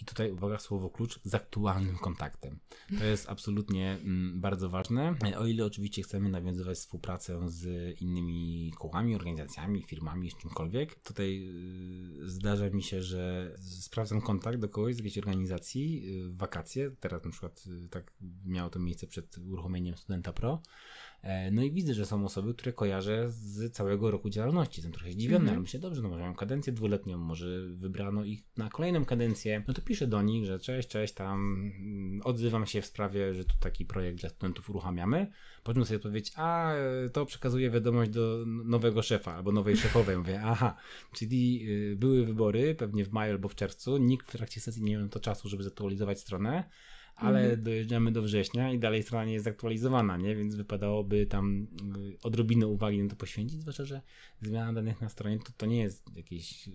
i 0.02 0.04
tutaj 0.04 0.32
uwaga, 0.32 0.58
słowo 0.58 0.90
klucz 0.90 1.20
z 1.24 1.34
aktualnym 1.34 1.96
kontaktem. 1.96 2.58
To 2.98 3.04
jest 3.04 3.28
absolutnie 3.28 3.92
mm, 3.92 4.40
bardzo 4.40 4.68
ważne. 4.68 5.14
O 5.38 5.46
ile 5.46 5.64
oczywiście 5.64 6.02
chcemy 6.02 6.28
nawiązywać 6.28 6.78
współpracę 6.78 7.48
z 7.48 7.66
innymi 8.00 8.72
kołami, 8.78 9.14
organizacjami, 9.14 9.82
firmami, 9.82 10.30
z 10.30 10.36
czymkolwiek, 10.36 10.94
tutaj 10.94 11.48
y, 12.22 12.28
zdarza 12.30 12.70
mi 12.70 12.82
się, 12.82 13.02
że 13.02 13.54
sprawdzam 13.58 14.20
kontakt 14.20 14.58
do 14.58 14.68
kogoś 14.68 14.94
z 14.94 14.98
jakiejś 14.98 15.18
organizacji 15.18 16.02
y, 16.26 16.36
wakacje. 16.36 16.90
Teraz 17.00 17.24
na 17.24 17.30
przykład 17.30 17.64
y, 17.66 17.88
tak 17.88 18.12
miało 18.44 18.70
to 18.70 18.78
miejsce 18.78 19.06
przed 19.06 19.38
uruchomieniem 19.38 19.96
Studenta 19.96 20.32
Pro 20.32 20.46
E, 20.56 20.62
no 21.52 21.62
i 21.62 21.72
widzę, 21.72 21.94
że 21.94 22.06
są 22.06 22.24
osoby, 22.24 22.54
które 22.54 22.72
kojarzę 22.72 23.30
z 23.30 23.72
całego 23.72 24.10
roku 24.10 24.30
działalności. 24.30 24.80
Jestem 24.80 24.92
trochę 24.92 25.12
zdziwiony, 25.12 25.36
mm 25.36 25.46
-hmm. 25.46 25.50
ale 25.50 25.60
myślę, 25.60 25.80
dobrze, 25.80 26.02
no 26.02 26.08
może 26.08 26.20
mają 26.20 26.34
kadencję 26.34 26.72
dwuletnią, 26.72 27.18
może 27.18 27.66
wybrano 27.66 28.24
ich 28.24 28.42
na 28.56 28.68
kolejną 28.68 29.04
kadencję. 29.04 29.64
No 29.68 29.74
to 29.74 29.82
piszę 29.82 30.06
do 30.06 30.22
nich, 30.22 30.44
że 30.44 30.58
cześć, 30.58 30.88
cześć, 30.88 31.14
tam 31.14 31.40
mm, 31.78 32.20
odzywam 32.24 32.66
się 32.66 32.82
w 32.82 32.86
sprawie, 32.86 33.34
że 33.34 33.44
tu 33.44 33.54
taki 33.60 33.86
projekt 33.86 34.20
dla 34.20 34.28
studentów 34.28 34.70
uruchamiamy. 34.70 35.30
Potem 35.62 35.84
sobie 35.84 35.96
odpowiedzieć, 35.96 36.32
a 36.36 36.72
to 37.12 37.26
przekazuję 37.26 37.70
wiadomość 37.70 38.10
do 38.10 38.44
nowego 38.46 39.02
szefa 39.02 39.34
albo 39.34 39.52
nowej 39.52 39.76
szefowej. 39.76 40.18
Mówię, 40.18 40.42
aha, 40.44 40.76
czyli 41.12 41.70
y, 41.92 41.96
były 41.96 42.26
wybory, 42.26 42.74
pewnie 42.74 43.04
w 43.04 43.12
maju 43.12 43.32
albo 43.32 43.48
w 43.48 43.54
czerwcu, 43.54 43.96
nikt 43.98 44.28
w 44.28 44.32
trakcie 44.32 44.60
sesji 44.60 44.82
nie 44.82 44.98
miał 44.98 45.08
to 45.08 45.20
czasu, 45.20 45.48
żeby 45.48 45.62
zaktualizować 45.62 46.20
stronę 46.20 46.64
ale 47.16 47.40
mhm. 47.40 47.62
dojeżdżamy 47.62 48.12
do 48.12 48.22
września 48.22 48.72
i 48.72 48.78
dalej 48.78 49.02
strona 49.02 49.24
nie 49.24 49.32
jest 49.32 49.44
zaktualizowana, 49.44 50.16
nie? 50.16 50.36
Więc 50.36 50.54
wypadałoby 50.54 51.26
tam 51.26 51.66
y, 51.96 52.16
odrobinę 52.22 52.66
uwagi 52.66 53.02
na 53.02 53.10
to 53.10 53.16
poświęcić, 53.16 53.60
zwłaszcza, 53.60 53.84
że 53.84 54.02
zmiana 54.40 54.72
danych 54.72 55.00
na 55.00 55.08
stronie 55.08 55.38
to, 55.38 55.52
to 55.56 55.66
nie 55.66 55.78
jest 55.78 56.16
jakieś 56.16 56.66
yy, 56.66 56.74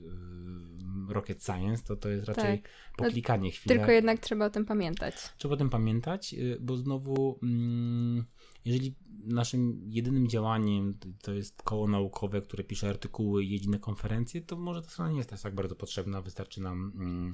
rocket 1.09 1.43
science, 1.43 1.83
to, 1.83 1.95
to 1.95 2.09
jest 2.09 2.25
raczej 2.27 2.61
tak. 2.61 2.69
No, 2.99 3.05
poklikanie 3.05 3.49
no, 3.49 3.55
chwilę. 3.55 3.75
Tylko 3.75 3.91
jednak 3.91 4.19
trzeba 4.19 4.45
o 4.45 4.49
tym 4.49 4.65
pamiętać. 4.65 5.15
Trzeba 5.37 5.53
o 5.53 5.57
tym 5.57 5.69
pamiętać, 5.69 6.33
yy, 6.33 6.57
bo 6.61 6.77
znowu 6.77 7.39
yy, 7.41 8.23
jeżeli 8.65 8.95
naszym 9.23 9.81
jedynym 9.85 10.27
działaniem 10.27 10.97
to 11.21 11.33
jest 11.33 11.63
koło 11.63 11.87
naukowe, 11.87 12.41
które 12.41 12.63
pisze 12.63 12.89
artykuły 12.89 13.43
i 13.43 13.49
jeździ 13.49 13.69
na 13.69 13.79
konferencje, 13.79 14.41
to 14.41 14.57
może 14.57 14.81
ta 14.81 14.89
strona 14.89 15.11
nie 15.11 15.17
jest 15.17 15.43
tak 15.43 15.55
bardzo 15.55 15.75
potrzebna, 15.75 16.21
wystarczy 16.21 16.61
nam 16.61 16.91
mm, 16.95 17.31
Y, 17.31 17.33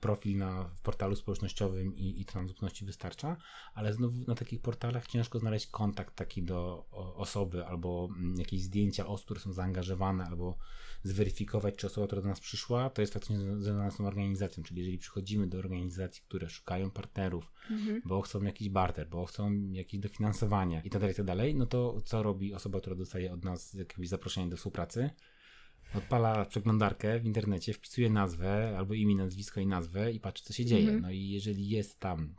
profil 0.00 0.38
na, 0.38 0.64
w 0.64 0.80
portalu 0.80 1.16
społecznościowym 1.16 1.96
i, 1.96 2.20
i 2.20 2.24
to 2.24 2.38
nam 2.38 2.46
w 2.46 2.48
zupełności 2.48 2.84
wystarcza, 2.84 3.36
ale 3.74 3.92
znowu 3.92 4.24
na 4.26 4.34
takich 4.34 4.60
portalach 4.60 5.06
ciężko 5.06 5.38
znaleźć 5.38 5.66
kontakt 5.66 6.16
taki 6.16 6.42
do 6.42 6.86
osoby 7.16 7.66
albo 7.66 8.08
mm, 8.10 8.38
jakieś 8.38 8.62
zdjęcia 8.62 9.06
osób, 9.06 9.24
które 9.24 9.40
są 9.40 9.52
zaangażowane, 9.52 10.24
albo 10.24 10.58
zweryfikować, 11.02 11.76
czy 11.76 11.86
osoba, 11.86 12.06
która 12.06 12.22
do 12.22 12.28
nas 12.28 12.40
przyszła, 12.40 12.90
to 12.90 13.00
jest 13.00 13.12
faktycznie 13.12 13.38
związana 13.38 13.90
z 13.90 13.96
tą 13.96 14.06
organizacją. 14.06 14.62
Czyli 14.62 14.80
jeżeli 14.80 14.98
przychodzimy 14.98 15.46
do 15.46 15.58
organizacji, 15.58 16.22
które 16.28 16.48
szukają 16.48 16.90
partnerów, 16.90 17.52
mhm. 17.70 18.02
bo 18.04 18.22
chcą 18.22 18.42
jakiś 18.42 18.68
barter, 18.68 19.08
bo 19.08 19.26
chcą 19.26 19.52
jakieś 19.72 20.00
dofinansowanie 20.00 20.82
i 20.84 20.90
tak 20.90 21.00
dalej, 21.00 21.12
i 21.12 21.16
tak 21.16 21.26
dalej, 21.26 21.54
no 21.54 21.66
to 21.66 22.00
co 22.04 22.22
robi 22.22 22.54
osoba, 22.54 22.80
która 22.80 22.96
dostaje 22.96 23.32
od 23.32 23.44
nas 23.44 23.74
jakieś 23.74 24.08
zaproszenie 24.08 24.50
do 24.50 24.56
współpracy? 24.56 25.10
Odpala 25.94 26.44
przeglądarkę 26.44 27.20
w 27.20 27.26
internecie, 27.26 27.72
wpisuje 27.72 28.10
nazwę 28.10 28.74
albo 28.78 28.94
imię, 28.94 29.14
nazwisko 29.16 29.60
i 29.60 29.66
nazwę 29.66 30.12
i 30.12 30.20
patrzy, 30.20 30.44
co 30.44 30.52
się 30.52 30.64
dzieje. 30.64 30.92
-hmm. 30.92 31.00
No 31.02 31.10
i 31.10 31.28
jeżeli 31.28 31.68
jest 31.68 32.00
tam 32.00 32.34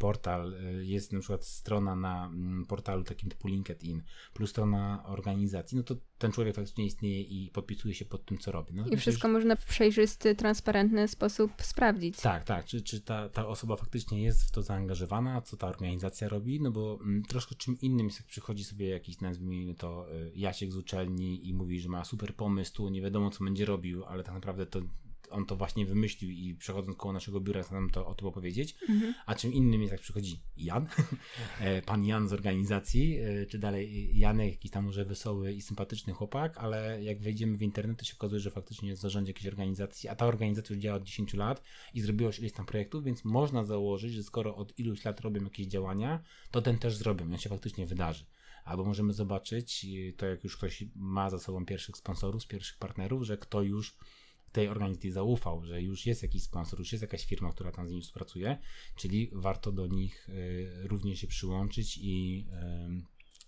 portal, 0.00 0.54
e, 0.54 0.84
jest 0.84 1.12
na 1.12 1.20
przykład 1.20 1.46
strona 1.46 1.96
na 1.96 2.26
mm, 2.26 2.66
portalu 2.66 3.04
takim 3.04 3.30
typu 3.30 3.48
LinkedIn, 3.48 4.02
plus 4.34 4.50
strona 4.50 5.04
organizacji, 5.06 5.76
no 5.76 5.82
to 5.82 5.96
ten 6.18 6.32
człowiek 6.32 6.54
faktycznie 6.54 6.86
istnieje 6.86 7.20
i 7.20 7.50
podpisuje 7.50 7.94
się 7.94 8.04
pod 8.04 8.24
tym, 8.24 8.38
co 8.38 8.52
robi. 8.52 8.74
No, 8.74 8.86
I 8.86 8.96
wszystko 8.96 9.28
można 9.28 9.56
w 9.56 9.64
przejrzysty, 9.64 10.34
transparentny 10.34 11.08
sposób 11.08 11.52
sprawdzić. 11.62 12.20
Tak, 12.20 12.44
tak. 12.44 12.64
Czy, 12.64 12.82
czy 12.82 13.00
ta, 13.00 13.28
ta 13.28 13.46
osoba 13.46 13.76
faktycznie 13.76 14.22
jest 14.22 14.42
w 14.42 14.50
to 14.50 14.62
zaangażowana, 14.62 15.42
co 15.42 15.56
ta 15.56 15.68
organizacja 15.68 16.28
robi, 16.28 16.60
no 16.60 16.70
bo 16.70 16.98
m, 17.00 17.08
mm, 17.08 17.22
troszkę 17.22 17.54
czym 17.54 17.80
innym 17.80 18.06
jest, 18.06 18.18
jak 18.18 18.26
przychodzi 18.26 18.64
sobie 18.64 18.88
jakiś, 18.88 19.20
nazwijmy 19.20 19.74
to, 19.74 20.06
y, 20.14 20.32
Jasiek 20.34 20.72
z 20.72 20.76
uczelni 20.76 21.48
i 21.48 21.54
mówi, 21.54 21.80
że 21.80 21.88
ma 21.88 22.04
super 22.04 22.34
pomysł, 22.34 22.72
tu 22.74 22.88
nie 22.88 23.02
wiadomo, 23.02 23.30
co 23.30 23.44
będzie 23.44 23.64
robił, 23.64 24.04
ale 24.04 24.24
tak 24.24 24.34
naprawdę 24.34 24.66
to 24.66 24.80
on 25.30 25.46
to 25.46 25.56
właśnie 25.56 25.86
wymyślił 25.86 26.30
i 26.30 26.54
przechodząc 26.54 26.96
koło 26.96 27.12
naszego 27.12 27.40
biura 27.40 27.62
chce 27.62 27.74
nam 27.74 27.90
to 27.90 28.06
o 28.06 28.14
tym 28.14 28.28
opowiedzieć. 28.28 28.76
Mhm. 28.88 29.14
A 29.26 29.34
czym 29.34 29.52
innym 29.52 29.80
jest, 29.80 29.92
jak 29.92 30.00
przychodzi 30.00 30.40
Jan, 30.56 30.86
e, 31.60 31.82
pan 31.82 32.04
Jan 32.04 32.28
z 32.28 32.32
organizacji, 32.32 33.18
e, 33.18 33.46
czy 33.46 33.58
dalej 33.58 34.18
Janek, 34.18 34.50
jakiś 34.50 34.70
tam 34.70 34.84
może 34.84 35.04
wesoły 35.04 35.52
i 35.52 35.62
sympatyczny 35.62 36.12
chłopak, 36.12 36.58
ale 36.58 37.02
jak 37.02 37.20
wejdziemy 37.20 37.56
w 37.56 37.62
internet, 37.62 37.98
to 37.98 38.04
się 38.04 38.14
okazuje, 38.14 38.40
że 38.40 38.50
faktycznie 38.50 38.88
jest 38.88 39.00
w 39.00 39.02
zarządzie 39.02 39.30
jakiejś 39.30 39.46
organizacji, 39.46 40.08
a 40.08 40.14
ta 40.14 40.26
organizacja 40.26 40.74
już 40.74 40.82
działa 40.82 40.96
od 40.96 41.02
10 41.02 41.34
lat 41.34 41.62
i 41.94 42.00
zrobiła 42.00 42.26
już 42.26 42.38
ileś 42.38 42.52
tam 42.52 42.66
projektów, 42.66 43.04
więc 43.04 43.24
można 43.24 43.64
założyć, 43.64 44.12
że 44.12 44.22
skoro 44.22 44.56
od 44.56 44.78
iluś 44.78 45.04
lat 45.04 45.20
robią 45.20 45.44
jakieś 45.44 45.66
działania, 45.66 46.22
to 46.50 46.62
ten 46.62 46.78
też 46.78 46.96
zrobią 46.96 47.24
on 47.24 47.38
się 47.38 47.48
faktycznie 47.48 47.86
wydarzy 47.86 48.24
albo 48.64 48.84
możemy 48.84 49.12
zobaczyć, 49.12 49.86
to 50.16 50.26
jak 50.26 50.44
już 50.44 50.56
ktoś 50.56 50.84
ma 50.94 51.30
za 51.30 51.38
sobą 51.38 51.66
pierwszych 51.66 51.96
sponsorów, 51.96 52.46
pierwszych 52.46 52.78
partnerów, 52.78 53.22
że 53.22 53.38
kto 53.38 53.62
już 53.62 53.96
tej 54.52 54.68
organizacji 54.68 55.10
zaufał, 55.10 55.64
że 55.64 55.82
już 55.82 56.06
jest 56.06 56.22
jakiś 56.22 56.42
sponsor, 56.42 56.78
już 56.78 56.92
jest 56.92 57.02
jakaś 57.02 57.26
firma, 57.26 57.52
która 57.52 57.72
tam 57.72 57.88
z 57.88 57.90
nimi 57.90 58.02
współpracuje, 58.02 58.58
czyli 58.96 59.30
warto 59.32 59.72
do 59.72 59.86
nich 59.86 60.28
y, 60.28 60.88
również 60.88 61.20
się 61.20 61.26
przyłączyć 61.26 61.98
i 62.02 62.46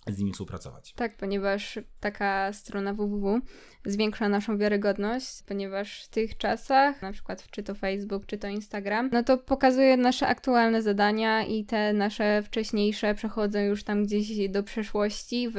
z 0.06 0.18
nimi 0.18 0.32
współpracować. 0.32 0.92
Tak, 0.92 1.16
ponieważ 1.16 1.78
taka 2.00 2.52
strona 2.52 2.94
www 2.94 3.40
zwiększa 3.84 4.28
naszą 4.28 4.58
wiarygodność, 4.58 5.42
ponieważ 5.46 6.04
w 6.04 6.08
tych 6.08 6.36
czasach, 6.36 7.02
na 7.02 7.12
przykład 7.12 7.50
czy 7.50 7.62
to 7.62 7.74
Facebook, 7.74 8.26
czy 8.26 8.38
to 8.38 8.48
Instagram, 8.48 9.10
no 9.12 9.22
to 9.22 9.38
pokazuje 9.38 9.96
nasze 9.96 10.26
aktualne 10.26 10.82
zadania 10.82 11.44
i 11.44 11.64
te 11.64 11.92
nasze 11.92 12.42
wcześniejsze 12.42 13.14
przechodzą 13.14 13.60
już 13.60 13.84
tam 13.84 14.04
gdzieś 14.04 14.48
do 14.48 14.62
przeszłości 14.62 15.48
w, 15.48 15.56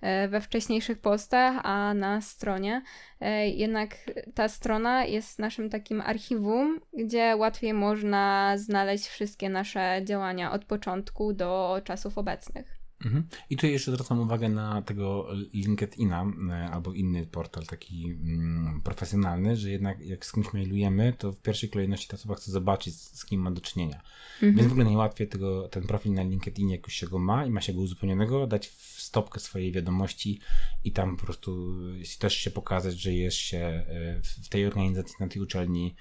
e, 0.00 0.28
we 0.28 0.40
wcześniejszych 0.40 0.98
postach, 0.98 1.60
a 1.62 1.94
na 1.94 2.20
stronie 2.20 2.82
e, 3.20 3.48
jednak 3.48 3.96
ta 4.34 4.48
strona 4.48 5.04
jest 5.04 5.38
naszym 5.38 5.70
takim 5.70 6.00
archiwum, 6.00 6.80
gdzie 6.92 7.36
łatwiej 7.36 7.74
można 7.74 8.54
znaleźć 8.56 9.06
wszystkie 9.06 9.50
nasze 9.50 10.00
działania 10.04 10.52
od 10.52 10.64
początku 10.64 11.32
do 11.32 11.80
czasów 11.84 12.18
obecnych. 12.18 12.77
Mhm. 13.04 13.26
I 13.50 13.56
tutaj 13.56 13.72
jeszcze 13.72 13.92
zwracam 13.92 14.20
uwagę 14.20 14.48
na 14.48 14.82
tego 14.82 15.28
LinkedIna 15.54 16.32
e, 16.50 16.70
albo 16.70 16.92
inny 16.92 17.26
portal 17.26 17.66
taki 17.66 18.04
mm, 18.06 18.80
profesjonalny, 18.84 19.56
że 19.56 19.70
jednak 19.70 20.00
jak 20.00 20.26
z 20.26 20.32
kimś 20.32 20.52
mailujemy, 20.52 21.14
to 21.18 21.32
w 21.32 21.40
pierwszej 21.40 21.68
kolejności 21.68 22.08
ta 22.08 22.16
osoba 22.16 22.34
chce 22.34 22.50
zobaczyć 22.50 22.94
z, 22.94 23.24
kim 23.24 23.40
ma 23.40 23.50
do 23.50 23.60
czynienia. 23.60 24.00
Mhm. 24.34 24.54
Więc 24.54 24.68
w 24.68 24.70
ogóle 24.70 24.84
najłatwiej 24.84 25.28
tego, 25.28 25.68
ten 25.68 25.82
profil 25.82 26.12
na 26.12 26.22
LinkedInie, 26.22 26.74
jak 26.74 26.86
już 26.86 26.94
się 26.94 27.06
go 27.06 27.18
ma 27.18 27.46
i 27.46 27.50
ma 27.50 27.60
się 27.60 27.72
go 27.72 27.80
uzupełnionego, 27.80 28.46
dać 28.46 28.68
w 28.68 29.02
stopkę 29.02 29.40
swojej 29.40 29.72
wiadomości 29.72 30.40
i 30.84 30.92
tam 30.92 31.16
po 31.16 31.24
prostu 31.24 31.76
też 32.18 32.34
się 32.34 32.50
pokazać, 32.50 33.00
że 33.00 33.12
jest 33.12 33.36
się 33.36 33.58
e, 33.58 34.20
w 34.42 34.48
tej 34.48 34.66
organizacji, 34.66 35.16
na 35.20 35.28
tej 35.28 35.42
uczelni, 35.42 35.94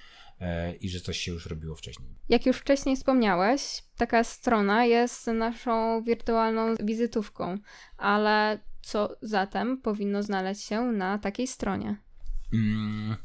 i 0.81 0.89
że 0.89 0.99
coś 0.99 1.17
się 1.17 1.31
już 1.31 1.45
robiło 1.45 1.75
wcześniej. 1.75 2.09
Jak 2.29 2.45
już 2.45 2.57
wcześniej 2.57 2.95
wspomniałeś, 2.95 3.83
taka 3.97 4.23
strona 4.23 4.85
jest 4.85 5.27
naszą 5.27 6.03
wirtualną 6.03 6.75
wizytówką, 6.83 7.57
ale 7.97 8.59
co 8.81 9.17
zatem 9.21 9.81
powinno 9.81 10.23
znaleźć 10.23 10.63
się 10.63 10.81
na 10.81 11.17
takiej 11.17 11.47
stronie? 11.47 11.97
Mm, 12.53 13.15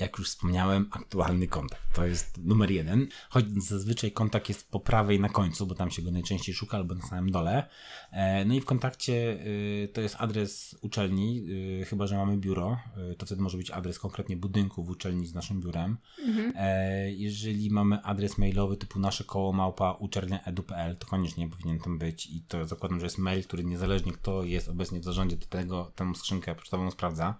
jak 0.00 0.18
już 0.18 0.28
wspomniałem, 0.28 0.88
aktualny 0.90 1.48
kontakt. 1.48 1.82
To 1.94 2.06
jest 2.06 2.38
numer 2.44 2.70
jeden. 2.70 3.08
Choć 3.28 3.44
zazwyczaj 3.62 4.12
kontakt 4.12 4.48
jest 4.48 4.70
po 4.70 4.80
prawej 4.80 5.20
na 5.20 5.28
końcu, 5.28 5.66
bo 5.66 5.74
tam 5.74 5.90
się 5.90 6.02
go 6.02 6.10
najczęściej 6.10 6.54
szuka, 6.54 6.76
albo 6.76 6.94
na 6.94 7.06
samym 7.06 7.30
dole. 7.30 7.68
E, 8.10 8.44
no 8.44 8.54
i 8.54 8.60
w 8.60 8.64
kontakcie 8.64 9.12
y, 9.14 9.88
to 9.92 10.00
jest 10.00 10.16
adres 10.18 10.76
uczelni, 10.80 11.44
y, 11.82 11.84
chyba 11.84 12.06
że 12.06 12.16
mamy 12.16 12.36
biuro, 12.36 12.78
to 13.18 13.26
wtedy 13.26 13.42
może 13.42 13.56
być 13.56 13.70
adres 13.70 13.98
konkretnie 13.98 14.36
budynku 14.36 14.84
w 14.84 14.90
uczelni 14.90 15.26
z 15.26 15.34
naszym 15.34 15.60
biurem. 15.60 15.96
Mhm. 16.24 16.52
E, 16.56 17.12
jeżeli 17.12 17.70
mamy 17.70 18.02
adres 18.02 18.38
mailowy 18.38 18.76
typu 18.76 18.98
nasze 18.98 19.24
koło 19.24 19.52
małpa 19.52 19.92
uczelnia.edu.pl, 19.92 20.96
to 20.96 21.06
koniecznie 21.06 21.48
powinien 21.48 21.78
tam 21.78 21.98
być 21.98 22.26
i 22.26 22.42
to 22.48 22.66
zakładam, 22.66 23.00
że 23.00 23.06
jest 23.06 23.18
mail, 23.18 23.44
który 23.44 23.64
niezależnie 23.64 24.12
kto 24.12 24.44
jest 24.44 24.68
obecnie 24.68 25.00
w 25.00 25.04
zarządzie, 25.04 25.36
do 25.36 25.46
tego 25.46 25.92
tę 25.94 26.12
skrzynkę 26.14 26.54
pocztową 26.54 26.90
sprawdza. 26.90 27.34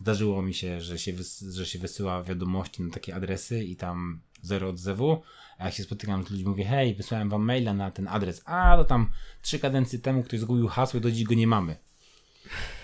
Zdarzyło 0.00 0.42
mi 0.42 0.54
się, 0.54 0.80
że 0.80 0.98
się, 0.98 1.12
wys- 1.12 1.50
że 1.50 1.66
się 1.66 1.78
wysyła 1.96 2.22
wiadomości 2.22 2.82
na 2.82 2.90
takie 2.90 3.14
adresy 3.14 3.64
i 3.64 3.76
tam 3.76 4.20
zero 4.42 4.68
odzewu. 4.68 5.22
A 5.58 5.64
jak 5.64 5.74
się 5.74 5.82
spotykam 5.82 6.26
z 6.26 6.30
ludźmi, 6.30 6.48
mówię, 6.48 6.64
hej, 6.64 6.94
wysłałem 6.94 7.28
wam 7.28 7.42
maila 7.42 7.74
na 7.74 7.90
ten 7.90 8.08
adres. 8.08 8.42
A, 8.44 8.76
to 8.76 8.84
tam 8.84 9.10
trzy 9.42 9.58
kadencje 9.58 9.98
temu 9.98 10.22
ktoś 10.22 10.40
zgubił 10.40 10.68
hasło 10.68 10.98
i 10.98 11.00
do 11.00 11.10
dziś 11.10 11.24
go 11.24 11.34
nie 11.34 11.46
mamy. 11.46 11.76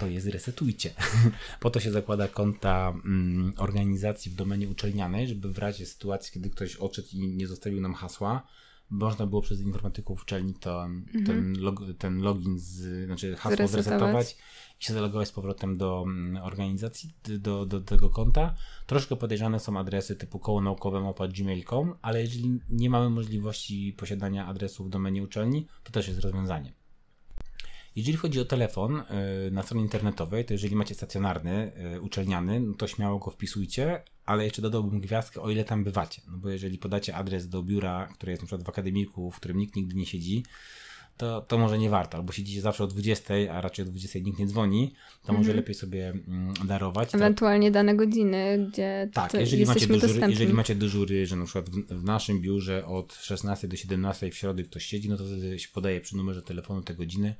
To 0.00 0.06
je 0.06 0.20
zresetujcie. 0.20 0.90
po 1.60 1.70
to 1.70 1.80
się 1.80 1.90
zakłada 1.90 2.28
konta 2.28 2.92
mm, 3.04 3.52
organizacji 3.56 4.30
w 4.30 4.34
domenie 4.34 4.68
uczelnianej, 4.68 5.28
żeby 5.28 5.52
w 5.52 5.58
razie 5.58 5.86
sytuacji, 5.86 6.32
kiedy 6.32 6.50
ktoś 6.50 6.76
odszedł 6.76 7.08
i 7.12 7.28
nie 7.28 7.46
zostawił 7.46 7.80
nam 7.80 7.94
hasła, 7.94 8.46
można 8.92 9.26
było 9.26 9.42
przez 9.42 9.60
informatyków 9.60 10.22
uczelni 10.22 10.54
to, 10.54 10.84
mhm. 10.84 11.24
ten, 11.24 11.60
log, 11.60 11.80
ten 11.98 12.22
login, 12.22 12.58
z, 12.58 13.06
znaczy 13.06 13.36
hasło 13.36 13.68
zresetować. 13.68 13.84
zresetować 13.84 14.36
i 14.80 14.84
się 14.84 14.94
zalogować 14.94 15.28
z 15.28 15.32
powrotem 15.32 15.76
do 15.76 16.04
mm, 16.06 16.42
organizacji, 16.42 17.14
do, 17.38 17.66
do 17.66 17.80
tego 17.80 18.10
konta. 18.10 18.54
Troszkę 18.86 19.16
podejrzane 19.16 19.60
są 19.60 19.78
adresy 19.78 20.16
typu 20.16 20.38
koło 20.38 20.60
naukowe 20.60 21.14
gmail.com, 21.28 21.94
ale 22.02 22.20
jeżeli 22.20 22.60
nie 22.70 22.90
mamy 22.90 23.10
możliwości 23.10 23.94
posiadania 23.98 24.46
adresu 24.46 24.84
w 24.84 24.90
domenie 24.90 25.22
uczelni, 25.22 25.66
to 25.84 25.92
też 25.92 26.08
jest 26.08 26.20
rozwiązanie. 26.20 26.72
Jeżeli 27.96 28.16
chodzi 28.16 28.40
o 28.40 28.44
telefon 28.44 28.96
y, 28.96 29.50
na 29.50 29.62
stronie 29.62 29.82
internetowej, 29.82 30.44
to 30.44 30.54
jeżeli 30.54 30.76
macie 30.76 30.94
stacjonarny, 30.94 31.72
y, 31.96 32.00
uczelniany, 32.00 32.60
no 32.60 32.74
to 32.74 32.86
śmiało 32.86 33.18
go 33.18 33.30
wpisujcie, 33.30 34.04
ale 34.26 34.44
jeszcze 34.44 34.62
dodałbym 34.62 35.00
gwiazdkę, 35.00 35.40
o 35.40 35.50
ile 35.50 35.64
tam 35.64 35.84
bywacie. 35.84 36.22
No 36.30 36.38
bo 36.38 36.48
jeżeli 36.48 36.78
podacie 36.78 37.14
adres 37.16 37.48
do 37.48 37.62
biura, 37.62 38.08
które 38.14 38.32
jest 38.32 38.42
na 38.42 38.46
przykład 38.46 38.66
w 38.66 38.68
akademiku, 38.68 39.30
w 39.30 39.36
którym 39.36 39.58
nikt 39.58 39.76
nigdy 39.76 39.94
nie 39.94 40.06
siedzi, 40.06 40.42
to, 41.16 41.40
to 41.40 41.58
może 41.58 41.78
nie 41.78 41.90
warto. 41.90 42.18
Albo 42.18 42.32
siedzicie 42.32 42.60
zawsze 42.60 42.84
o 42.84 42.86
20, 42.86 43.34
a 43.52 43.60
raczej 43.60 43.84
o 43.84 43.88
20 43.88 44.18
nikt 44.18 44.38
nie 44.38 44.46
dzwoni, 44.46 44.94
to 45.22 45.32
może 45.32 45.40
mhm. 45.40 45.56
lepiej 45.56 45.74
sobie 45.74 46.08
mm, 46.08 46.54
darować. 46.64 47.14
Ewentualnie 47.14 47.68
tak. 47.68 47.74
dane 47.74 47.96
godziny, 47.96 48.68
gdzie 48.68 49.08
Tak, 49.14 49.34
jeżeli 49.34 49.66
macie, 49.66 49.86
dyżury, 49.86 50.30
jeżeli 50.30 50.52
macie 50.52 50.74
dyżury, 50.74 51.26
że 51.26 51.36
na 51.36 51.44
przykład 51.44 51.70
w, 51.70 51.86
w, 52.00 52.04
naszym 52.04 52.40
biurze 52.40 52.86
od 52.86 53.14
16 53.14 53.68
do 53.68 53.76
17 53.76 54.30
w 54.30 54.36
środę 54.36 54.62
ktoś 54.62 54.84
siedzi, 54.84 55.08
no 55.08 55.16
to 55.16 55.24
wtedy 55.24 55.58
się 55.58 55.68
podaje 55.68 56.00
przy 56.00 56.16
numerze 56.16 56.42
telefonu 56.42 56.82
te 56.82 56.94
godziny 56.94 57.34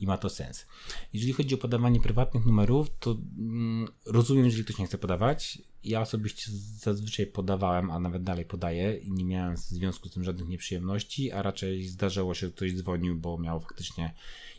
i 0.00 0.06
ma 0.06 0.18
to 0.18 0.28
sens. 0.28 0.66
Jeżeli 1.12 1.32
chodzi 1.32 1.54
o 1.54 1.58
podawanie 1.58 2.00
prywatnych 2.00 2.46
numerów, 2.46 2.86
to 2.98 3.16
mm, 3.38 3.88
rozumiem, 4.06 4.44
jeżeli 4.44 4.64
ktoś 4.64 4.78
nie 4.78 4.86
chce 4.86 4.98
podawać. 4.98 5.58
Ja 5.84 6.00
osobiście 6.00 6.52
zazwyczaj 6.78 7.26
podawałem, 7.26 7.90
a 7.90 7.98
nawet 7.98 8.22
dalej 8.22 8.44
podaję 8.44 8.96
i 8.96 9.12
nie 9.12 9.24
miałem 9.24 9.56
w 9.56 9.60
związku 9.60 10.08
z 10.08 10.12
tym 10.12 10.24
żadnych 10.24 10.48
nieprzyjemności, 10.48 11.32
a 11.32 11.42
raczej 11.42 11.86
zdarzało 11.88 12.34
się, 12.34 12.46
że 12.46 12.52
ktoś 12.52 12.74
dzwonił, 12.74 13.16
bo 13.16 13.38
miał 13.38 13.60
faktycznie 13.60 14.14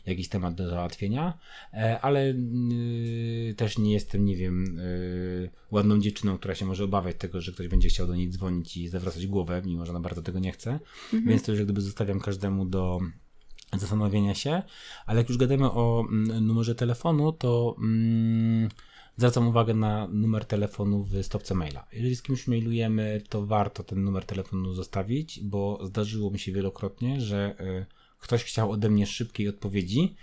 jakiś 0.06 0.28
temat 0.28 0.54
do 0.54 0.70
załatwienia, 0.70 1.38
e, 1.72 2.00
ale 2.00 2.26
yy, 2.26 3.54
też 3.54 3.78
nie 3.78 3.92
jestem, 3.92 4.24
nie 4.24 4.36
wiem, 4.36 4.64
yy, 4.64 5.50
ładną 5.70 6.00
dziewczyną, 6.00 6.38
która 6.38 6.54
się 6.54 6.66
może 6.66 6.84
obawiać 6.84 7.16
tego, 7.18 7.40
że 7.40 7.52
ktoś 7.52 7.68
będzie 7.68 7.88
chciał 7.88 8.06
do 8.06 8.14
niej 8.14 8.30
dzwonić 8.30 8.76
i 8.76 8.88
zawracać 8.88 9.26
głowę, 9.26 9.62
mimo 9.64 9.86
że 9.86 9.90
ona 9.90 10.00
bardzo 10.00 10.22
tego 10.22 10.38
nie 10.38 10.52
chce. 10.52 10.70
Mhm. 11.04 11.24
Więc 11.28 11.42
to 11.42 11.52
już 11.52 11.62
gdyby 11.62 11.80
zostawiam 11.80 12.20
każdemu 12.20 12.64
do 12.64 13.00
zastanowienia 13.72 14.34
się, 14.34 14.62
ale 15.06 15.18
jak 15.18 15.28
już 15.28 15.38
gadamy 15.38 15.70
o 15.70 16.04
mm, 16.08 16.46
numerze 16.46 16.74
telefonu, 16.74 17.32
to 17.32 17.76
mm, 17.78 18.68
zwracam 19.16 19.48
uwagę 19.48 19.74
na 19.74 20.06
numer 20.06 20.44
telefonu 20.44 21.04
w 21.04 21.22
stopce 21.22 21.54
maila. 21.54 21.86
Jeżeli 21.92 22.16
z 22.16 22.22
kimś 22.22 22.46
mailujemy, 22.46 23.22
to 23.28 23.46
warto 23.46 23.84
ten 23.84 24.04
numer 24.04 24.24
telefonu 24.24 24.74
zostawić, 24.74 25.40
bo 25.42 25.80
zdarzyło 25.86 26.30
mi 26.30 26.38
się 26.38 26.52
wielokrotnie, 26.52 27.20
że 27.20 27.56
y, 27.60 27.86
ktoś 28.20 28.44
chciał 28.44 28.70
ode 28.70 28.88
mnie 28.88 29.06
szybkiej 29.06 29.48
odpowiedzi. 29.48 30.16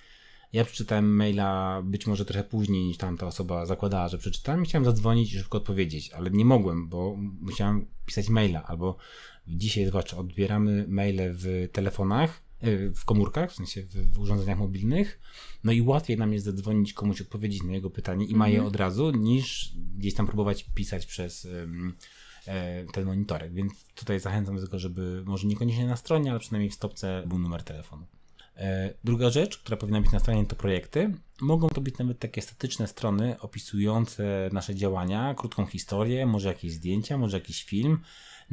Ja 0.54 0.66
przeczytałem 0.66 1.16
maila 1.16 1.82
być 1.86 2.08
może 2.08 2.26
trochę 2.26 2.44
później 2.44 2.84
niż 2.84 2.98
tamta 2.98 3.28
osoba 3.28 3.66
zakładała, 3.66 4.08
że 4.08 4.18
przeczytałem 4.18 4.64
i 4.64 4.66
chciałem 4.66 4.86
zadzwonić 4.86 5.34
i 5.34 5.38
szybko 5.38 5.58
odpowiedzieć, 5.58 6.12
ale 6.12 6.30
nie 6.32 6.46
mogłem, 6.46 6.90
bo 6.90 7.16
musiałem 7.42 7.86
pisać 8.06 8.30
maila 8.30 8.64
albo 8.64 8.98
dzisiaj 9.48 9.86
zwłaszcza 9.86 10.18
odbieramy 10.18 10.86
maile 10.88 11.34
w 11.34 11.70
telefonach 11.72 12.44
E, 12.53 12.53
w 12.96 13.06
komórkach, 13.06 13.52
w 13.52 13.56
sensie 13.56 13.84
w, 13.84 14.14
w, 14.14 14.20
urządzeniach 14.20 14.58
mobilnych. 14.58 15.20
No 15.64 15.72
i 15.72 15.82
łatwiej 15.82 16.18
nam 16.18 16.34
jest 16.34 16.46
zadzwonić 16.46 16.94
komuś, 16.94 17.22
odpowiedzieć 17.22 17.64
na 17.64 17.74
jego 17.74 17.90
pytanie 17.90 18.26
i 18.26 18.36
ma 18.36 18.48
je 18.48 18.56
mhm. 18.56 18.68
od 18.68 18.76
razu, 18.76 19.12
niż 19.12 19.74
gdzieś 19.98 20.14
tam 20.14 20.28
próbować 20.28 20.66
pisać 20.76 21.06
przez 21.06 21.48
e, 22.48 22.86
ten 22.94 23.06
monitorek. 23.06 23.54
Więc 23.54 23.74
tutaj 23.96 24.20
zachęcam 24.20 24.56
do 24.56 24.62
tego, 24.62 24.80
żeby 24.80 25.24
może 25.26 25.48
niekoniecznie 25.48 25.88
na 25.88 25.96
stronie, 25.96 26.32
ale 26.32 26.40
przynajmniej 26.40 26.70
w 26.70 26.74
stopce 26.74 27.24
był 27.28 27.40
numer 27.40 27.64
telefonu. 27.64 28.06
E, 28.58 28.94
druga 29.04 29.30
rzecz, 29.30 29.58
która 29.58 29.78
powinna 29.78 30.02
być 30.02 30.12
na 30.12 30.20
stronie, 30.20 30.46
to 30.46 30.56
projekty. 30.56 31.14
Mogą 31.42 31.70
to 31.70 31.82
być 31.82 31.98
nawet 31.98 32.20
takie 32.20 32.42
statyczne 32.42 32.88
strony 32.88 33.40
opisujące 33.40 34.50
nasze 34.54 34.76
działania, 34.76 35.36
krótką 35.38 35.66
historię, 35.66 36.26
może 36.26 36.48
jakieś 36.48 36.72
zdjęcia, 36.72 37.18
może 37.18 37.38
jakiś 37.38 37.64
film 37.64 38.00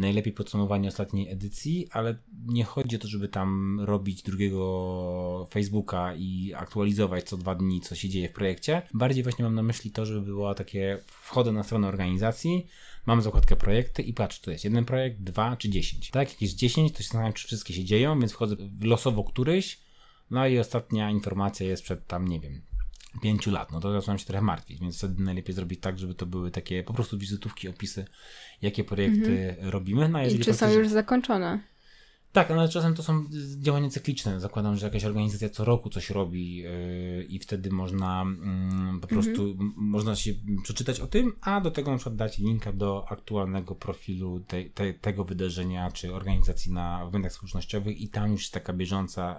najlepiej 0.00 0.32
podsumowanie 0.32 0.88
ostatniej 0.88 1.30
edycji, 1.30 1.88
ale 1.92 2.18
nie 2.46 2.64
chodzi 2.64 2.96
o 2.96 2.98
to, 2.98 3.08
żeby 3.08 3.28
tam 3.28 3.80
robić 3.80 4.22
drugiego 4.22 5.48
Facebooka 5.50 6.14
i 6.14 6.54
aktualizować 6.56 7.24
co 7.24 7.36
dwa 7.36 7.54
dni, 7.54 7.80
co 7.80 7.94
się 7.94 8.08
dzieje 8.08 8.28
w 8.28 8.32
projekcie. 8.32 8.82
Bardziej 8.94 9.22
właśnie 9.22 9.44
mam 9.44 9.54
na 9.54 9.62
myśli 9.62 9.90
to, 9.90 10.06
żeby 10.06 10.20
było 10.20 10.54
takie, 10.54 10.98
wchodzę 11.06 11.52
na 11.52 11.62
stronę 11.62 11.88
organizacji, 11.88 12.66
mam 13.06 13.22
zakładkę 13.22 13.56
projekty 13.56 14.02
i 14.02 14.14
patrzę, 14.14 14.42
to 14.42 14.50
jest 14.50 14.64
jeden 14.64 14.84
projekt, 14.84 15.20
dwa 15.20 15.56
czy 15.56 15.68
dziesięć. 15.68 16.10
Tak, 16.10 16.30
jak 16.30 16.42
jest 16.42 16.54
dziesięć, 16.54 16.92
to 16.92 16.98
się 16.98 17.04
zastanawiam, 17.04 17.32
czy 17.32 17.46
wszystkie 17.46 17.74
się 17.74 17.84
dzieją, 17.84 18.20
więc 18.20 18.32
wchodzę 18.32 18.56
losowo 18.80 19.24
któryś, 19.24 19.80
no 20.30 20.46
i 20.46 20.58
ostatnia 20.58 21.10
informacja 21.10 21.66
jest 21.66 21.82
przed 21.82 22.06
tam, 22.06 22.28
nie 22.28 22.40
wiem, 22.40 22.62
pięciu 23.22 23.50
lat, 23.50 23.72
no 23.72 23.80
to 23.80 23.92
zaczynam 23.92 24.18
się 24.18 24.26
trochę 24.26 24.42
martwić, 24.42 24.80
więc 24.80 24.98
wtedy 24.98 25.22
najlepiej 25.22 25.54
zrobić 25.54 25.80
tak, 25.80 25.98
żeby 25.98 26.14
to 26.14 26.26
były 26.26 26.50
takie 26.50 26.82
po 26.82 26.94
prostu 26.94 27.18
wizytówki, 27.18 27.68
opisy, 27.68 28.04
jakie 28.62 28.84
projekty 28.84 29.50
mhm. 29.50 29.68
robimy. 29.70 30.08
No, 30.08 30.24
I 30.24 30.38
czy 30.38 30.54
są 30.54 30.70
już 30.70 30.88
zakończone? 30.88 31.60
Tak, 32.32 32.50
ale 32.50 32.68
czasem 32.68 32.94
to 32.94 33.02
są 33.02 33.24
działania 33.58 33.90
cykliczne. 33.90 34.40
Zakładam, 34.40 34.76
że 34.76 34.86
jakaś 34.86 35.04
organizacja 35.04 35.48
co 35.48 35.64
roku 35.64 35.90
coś 35.90 36.10
robi 36.10 36.56
yy, 36.56 37.24
i 37.28 37.38
wtedy 37.38 37.70
można 37.70 38.26
yy, 38.92 39.00
po 39.00 39.06
prostu 39.06 39.42
mhm. 39.42 39.72
można 39.76 40.16
się 40.16 40.34
przeczytać 40.62 41.00
o 41.00 41.06
tym, 41.06 41.32
a 41.40 41.60
do 41.60 41.70
tego 41.70 41.90
na 41.90 41.96
przykład 41.96 42.16
dać 42.16 42.38
linka 42.38 42.72
do 42.72 43.06
aktualnego 43.08 43.74
profilu 43.74 44.40
te, 44.40 44.64
te, 44.64 44.94
tego 44.94 45.24
wydarzenia 45.24 45.90
czy 45.90 46.14
organizacji 46.14 46.72
na 46.72 47.06
w 47.06 47.12
mediach 47.12 47.32
społecznościowych 47.32 48.00
i 48.00 48.08
tam 48.08 48.32
już 48.32 48.40
jest 48.40 48.54
taka 48.54 48.72
bieżąca 48.72 49.36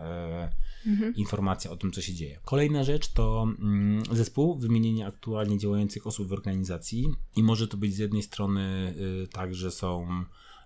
yy, 0.85 0.91
mhm. 0.91 1.15
informacja 1.15 1.71
o 1.71 1.77
tym, 1.77 1.91
co 1.91 2.01
się 2.01 2.13
dzieje. 2.13 2.39
Kolejna 2.45 2.83
rzecz 2.83 3.07
to 3.07 3.47
mm, 3.59 4.03
zespół, 4.11 4.57
wymienienie 4.57 5.07
aktualnie 5.07 5.57
działających 5.57 6.07
osób 6.07 6.27
w 6.27 6.33
organizacji 6.33 7.07
i 7.35 7.43
może 7.43 7.67
to 7.67 7.77
być 7.77 7.95
z 7.95 7.97
jednej 7.97 8.23
strony 8.23 8.93
y, 9.23 9.27
tak, 9.27 9.55
że 9.55 9.71
są 9.71 10.07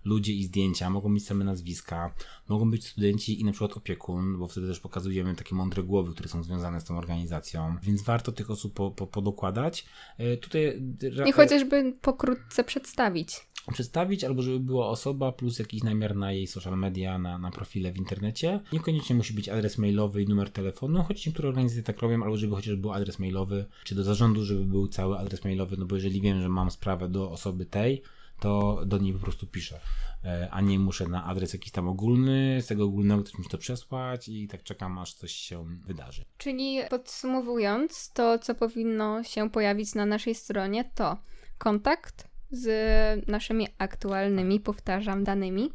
ludzie 0.05 0.33
i 0.33 0.43
zdjęcia, 0.43 0.89
mogą 0.89 1.13
być 1.13 1.25
same 1.25 1.45
nazwiska, 1.45 2.13
mogą 2.47 2.71
być 2.71 2.87
studenci 2.87 3.41
i 3.41 3.43
na 3.43 3.51
przykład 3.51 3.77
opiekun, 3.77 4.39
bo 4.39 4.47
wtedy 4.47 4.67
też 4.67 4.79
pokazujemy 4.79 5.35
takie 5.35 5.55
mądre 5.55 5.83
głowy, 5.83 6.13
które 6.13 6.29
są 6.29 6.43
związane 6.43 6.81
z 6.81 6.83
tą 6.83 6.97
organizacją, 6.97 7.75
więc 7.83 8.01
warto 8.01 8.31
tych 8.31 8.51
osób 8.51 8.73
po, 8.73 8.91
po, 8.91 9.07
podokładać. 9.07 9.85
E, 10.17 10.37
tutaj... 10.37 10.81
I 11.25 11.31
chociażby 11.31 11.93
pokrótce 12.01 12.63
przedstawić 12.63 13.41
przedstawić, 13.73 14.23
albo 14.23 14.41
żeby 14.41 14.59
była 14.59 14.87
osoba 14.87 15.31
plus 15.31 15.59
jakiś 15.59 15.83
namiar 15.83 16.15
na 16.15 16.31
jej 16.31 16.47
social 16.47 16.77
media, 16.77 17.17
na, 17.17 17.37
na 17.37 17.51
profile 17.51 17.91
w 17.91 17.97
internecie. 17.97 18.59
Niekoniecznie 18.73 19.15
musi 19.15 19.33
być 19.33 19.49
adres 19.49 19.77
mailowy 19.77 20.23
i 20.23 20.27
numer 20.27 20.49
telefonu, 20.49 21.03
choć 21.03 21.25
niektóre 21.25 21.49
organizacje 21.49 21.83
tak 21.83 21.99
robią, 21.99 22.23
albo 22.23 22.37
żeby 22.37 22.55
chociaż 22.55 22.75
był 22.75 22.93
adres 22.93 23.19
mailowy, 23.19 23.65
czy 23.83 23.95
do 23.95 24.03
zarządu, 24.03 24.45
żeby 24.45 24.65
był 24.65 24.87
cały 24.87 25.17
adres 25.17 25.43
mailowy, 25.43 25.77
no 25.77 25.85
bo 25.85 25.95
jeżeli 25.95 26.21
wiem, 26.21 26.41
że 26.41 26.49
mam 26.49 26.71
sprawę 26.71 27.09
do 27.09 27.31
osoby 27.31 27.65
tej, 27.65 28.01
to 28.39 28.81
do 28.85 28.97
niej 28.97 29.13
po 29.13 29.19
prostu 29.19 29.47
piszę. 29.47 29.79
E, 30.23 30.47
a 30.51 30.61
nie 30.61 30.79
muszę 30.79 31.07
na 31.07 31.25
adres 31.25 31.53
jakiś 31.53 31.71
tam 31.71 31.87
ogólny, 31.87 32.61
z 32.61 32.67
tego 32.67 32.85
ogólnego 32.85 33.23
ktoś 33.23 33.37
musi 33.37 33.49
to 33.49 33.57
przesłać 33.57 34.27
i 34.27 34.47
tak 34.47 34.63
czekam, 34.63 34.97
aż 34.97 35.13
coś 35.13 35.31
się 35.31 35.65
wydarzy. 35.85 36.25
Czyli 36.37 36.79
podsumowując, 36.89 38.11
to 38.13 38.39
co 38.39 38.55
powinno 38.55 39.23
się 39.23 39.49
pojawić 39.49 39.95
na 39.95 40.05
naszej 40.05 40.35
stronie 40.35 40.91
to 40.95 41.17
kontakt, 41.57 42.27
z 42.51 43.27
naszymi 43.27 43.67
aktualnymi, 43.77 44.59
powtarzam, 44.59 45.23
danymi, 45.23 45.71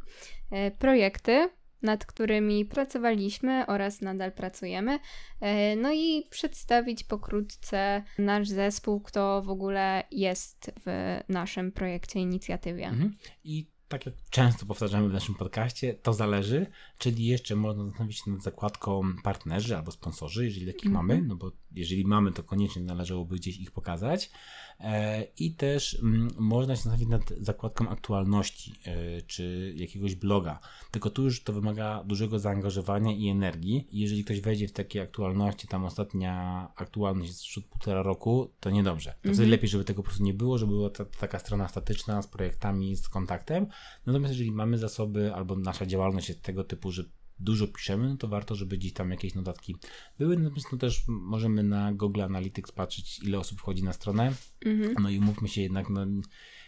e, 0.51 0.71
projekty, 0.71 1.49
nad 1.83 2.05
którymi 2.05 2.65
pracowaliśmy 2.65 3.65
oraz 3.67 4.01
nadal 4.01 4.31
pracujemy. 4.31 4.99
E, 5.41 5.75
no 5.75 5.93
i 5.93 6.27
przedstawić 6.29 7.03
pokrótce 7.03 8.03
nasz 8.17 8.49
zespół, 8.49 9.01
kto 9.01 9.41
w 9.41 9.49
ogóle 9.49 10.03
jest 10.11 10.71
w 10.85 11.19
naszym 11.29 11.71
projekcie, 11.71 12.19
inicjatywie. 12.19 12.87
Mhm. 12.87 13.15
I 13.43 13.67
tak 13.91 14.05
jak 14.05 14.15
często 14.29 14.65
powtarzamy 14.65 15.09
w 15.09 15.13
naszym 15.13 15.35
podcaście, 15.35 15.93
to 15.93 16.13
zależy, 16.13 16.65
czyli 16.97 17.25
jeszcze 17.25 17.55
można 17.55 17.85
zastanowić 17.85 18.17
się 18.17 18.31
nad 18.31 18.43
zakładką 18.43 19.03
partnerzy 19.23 19.77
albo 19.77 19.91
sponsorzy, 19.91 20.45
jeżeli 20.45 20.67
takich 20.67 20.85
mm 20.85 20.93
-hmm. 20.93 21.07
mamy, 21.07 21.21
no 21.21 21.35
bo 21.35 21.51
jeżeli 21.75 22.05
mamy, 22.05 22.31
to 22.31 22.43
koniecznie 22.43 22.81
należałoby 22.81 23.35
gdzieś 23.35 23.57
ich 23.57 23.71
pokazać. 23.71 24.31
E, 24.79 25.23
I 25.37 25.51
też 25.51 25.99
mm, 26.03 26.29
można 26.39 26.75
się 26.75 26.81
zastanowić 26.81 27.07
nad 27.07 27.29
zakładką 27.37 27.89
aktualności 27.89 28.73
e, 28.85 29.21
czy 29.21 29.73
jakiegoś 29.77 30.15
bloga. 30.15 30.59
Tylko 30.91 31.09
tu 31.09 31.23
już 31.23 31.43
to 31.43 31.53
wymaga 31.53 32.03
dużego 32.03 32.39
zaangażowania 32.39 33.11
i 33.11 33.27
energii. 33.27 33.87
I 33.91 33.99
jeżeli 33.99 34.23
ktoś 34.23 34.41
wejdzie 34.41 34.67
w 34.67 34.71
takie 34.71 35.01
aktualności, 35.01 35.67
tam 35.67 35.85
ostatnia 35.85 36.67
aktualność 36.75 37.29
jest 37.29 37.41
sprzed 37.41 37.65
półtora 37.65 38.03
roku, 38.03 38.51
to 38.59 38.69
niedobrze. 38.69 39.13
To 39.23 39.29
mhm. 39.29 39.49
lepiej, 39.49 39.69
żeby 39.69 39.83
tego 39.83 40.01
po 40.01 40.07
prostu 40.07 40.23
nie 40.23 40.33
było, 40.33 40.57
żeby 40.57 40.71
była 40.71 40.89
ta, 40.89 41.05
taka 41.05 41.39
strona 41.39 41.67
statyczna 41.67 42.21
z 42.21 42.27
projektami, 42.27 42.95
z 42.95 43.09
kontaktem. 43.09 43.67
Natomiast 44.05 44.33
jeżeli 44.33 44.51
mamy 44.51 44.77
zasoby 44.77 45.33
albo 45.33 45.55
nasza 45.55 45.85
działalność 45.85 46.29
jest 46.29 46.41
tego 46.41 46.63
typu, 46.63 46.91
że 46.91 47.03
dużo 47.39 47.67
piszemy, 47.67 48.09
no 48.09 48.17
to 48.17 48.27
warto, 48.27 48.55
żeby 48.55 48.77
gdzieś 48.77 48.93
tam 48.93 49.11
jakieś 49.11 49.35
notatki 49.35 49.75
były. 50.19 50.37
Natomiast 50.37 50.71
no 50.71 50.77
też 50.77 51.03
możemy 51.07 51.63
na 51.63 51.93
Google 51.93 52.21
Analytics 52.21 52.71
patrzeć, 52.71 53.19
ile 53.19 53.39
osób 53.39 53.59
wchodzi 53.59 53.83
na 53.83 53.93
stronę. 53.93 54.33
Mhm. 54.65 54.95
No 55.03 55.09
i 55.09 55.19
mówmy 55.19 55.47
się 55.47 55.61
jednak, 55.61 55.89
no, 55.89 56.05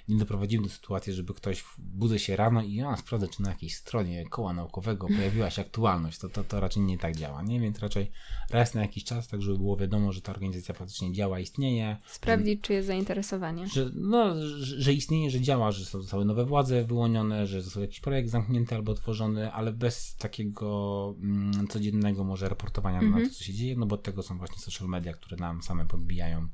nie 0.08 0.18
doprowadzimy 0.18 0.64
do 0.64 0.70
sytuacji, 0.70 1.14
żeby 1.14 1.34
ktoś 1.34 1.64
budzę 1.78 2.20
się 2.20 2.36
rano 2.36 2.62
i 2.62 2.74
ja 2.74 2.98
sprawdzę, 2.98 3.28
czy 3.28 3.42
na 3.42 3.50
jakiejś 3.50 3.76
stronie 3.76 4.26
koła 4.30 4.54
naukowego 4.54 5.08
pojawiła 5.08 5.50
się 5.50 5.62
aktualność. 5.62 6.18
To, 6.20 6.30
to, 6.30 6.44
to 6.44 6.60
raczej 6.60 6.84
nie 6.84 6.98
tak 6.98 7.16
działa, 7.16 7.44
nie? 7.44 7.60
Więc 7.60 7.80
raczej 7.80 8.12
raz 8.50 8.74
na 8.74 8.82
jakiś 8.82 9.04
czas, 9.04 9.28
tak 9.28 9.42
żeby 9.42 9.58
było 9.58 9.78
wiadomo, 9.78 10.12
że 10.12 10.22
ta 10.22 10.32
organizacja 10.32 10.76
faktycznie 10.76 11.14
działa, 11.14 11.40
istnieje. 11.40 11.98
Sprawdzić, 12.06 12.62
czy 12.62 12.74
jest 12.74 12.88
zainteresowanie. 12.88 13.68
Że, 13.68 13.90
no, 13.94 14.48
że, 14.48 14.82
że 14.82 14.94
istnieje, 14.94 15.32
że 15.32 15.42
działa, 15.42 15.72
że 15.72 15.86
zostały 15.86 16.26
nowe 16.26 16.46
władze 16.46 16.84
wyłonione, 16.84 17.48
że 17.48 17.62
został 17.62 17.82
jakiś 17.82 18.00
projekt 18.00 18.30
zamknięty 18.30 18.76
albo 18.76 18.92
otworzony, 18.92 19.52
ale 19.52 19.74
bez 19.74 20.16
takiego 20.16 21.16
mm, 21.22 21.68
codziennego 21.68 22.24
może 22.24 22.50
raportowania 22.50 23.00
mhm. 23.00 23.24
na 23.24 23.30
to, 23.30 23.36
co 23.36 23.44
się 23.44 23.54
dzieje, 23.54 23.76
no 23.76 23.86
bo 23.86 23.96
od 23.96 24.04
tego 24.04 24.24
są 24.24 24.38
właśnie 24.38 24.58
social 24.58 24.88
media, 24.88 25.14
które 25.14 25.38
nam 25.38 25.62
same 25.62 25.86
podbijają 25.86 26.48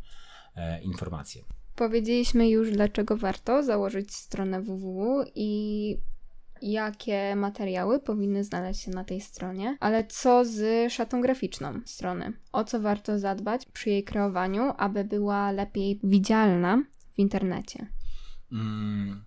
e, 0.56 0.82
informacje. 0.82 1.59
Powiedzieliśmy 1.80 2.50
już, 2.50 2.72
dlaczego 2.72 3.18
warto 3.18 3.64
założyć 3.64 4.16
stronę 4.16 4.62
www 4.62 5.24
i 5.36 5.98
jakie 6.62 7.36
materiały 7.36 8.00
powinny 8.00 8.44
znaleźć 8.44 8.82
się 8.82 8.92
na 8.92 9.04
tej 9.04 9.22
stronie, 9.22 9.78
ale 9.80 10.04
co 10.04 10.46
z 10.46 10.92
szatą 10.94 11.22
graficzną 11.22 11.82
strony? 11.86 12.34
O 12.52 12.64
co 12.64 12.80
warto 12.80 13.20
zadbać 13.20 13.66
przy 13.66 13.90
jej 13.90 14.04
kreowaniu, 14.04 14.74
aby 14.78 15.04
była 15.04 15.52
lepiej 15.52 16.00
widzialna 16.04 16.84
w 17.14 17.20
internecie? 17.20 17.88
Mm, 18.52 19.24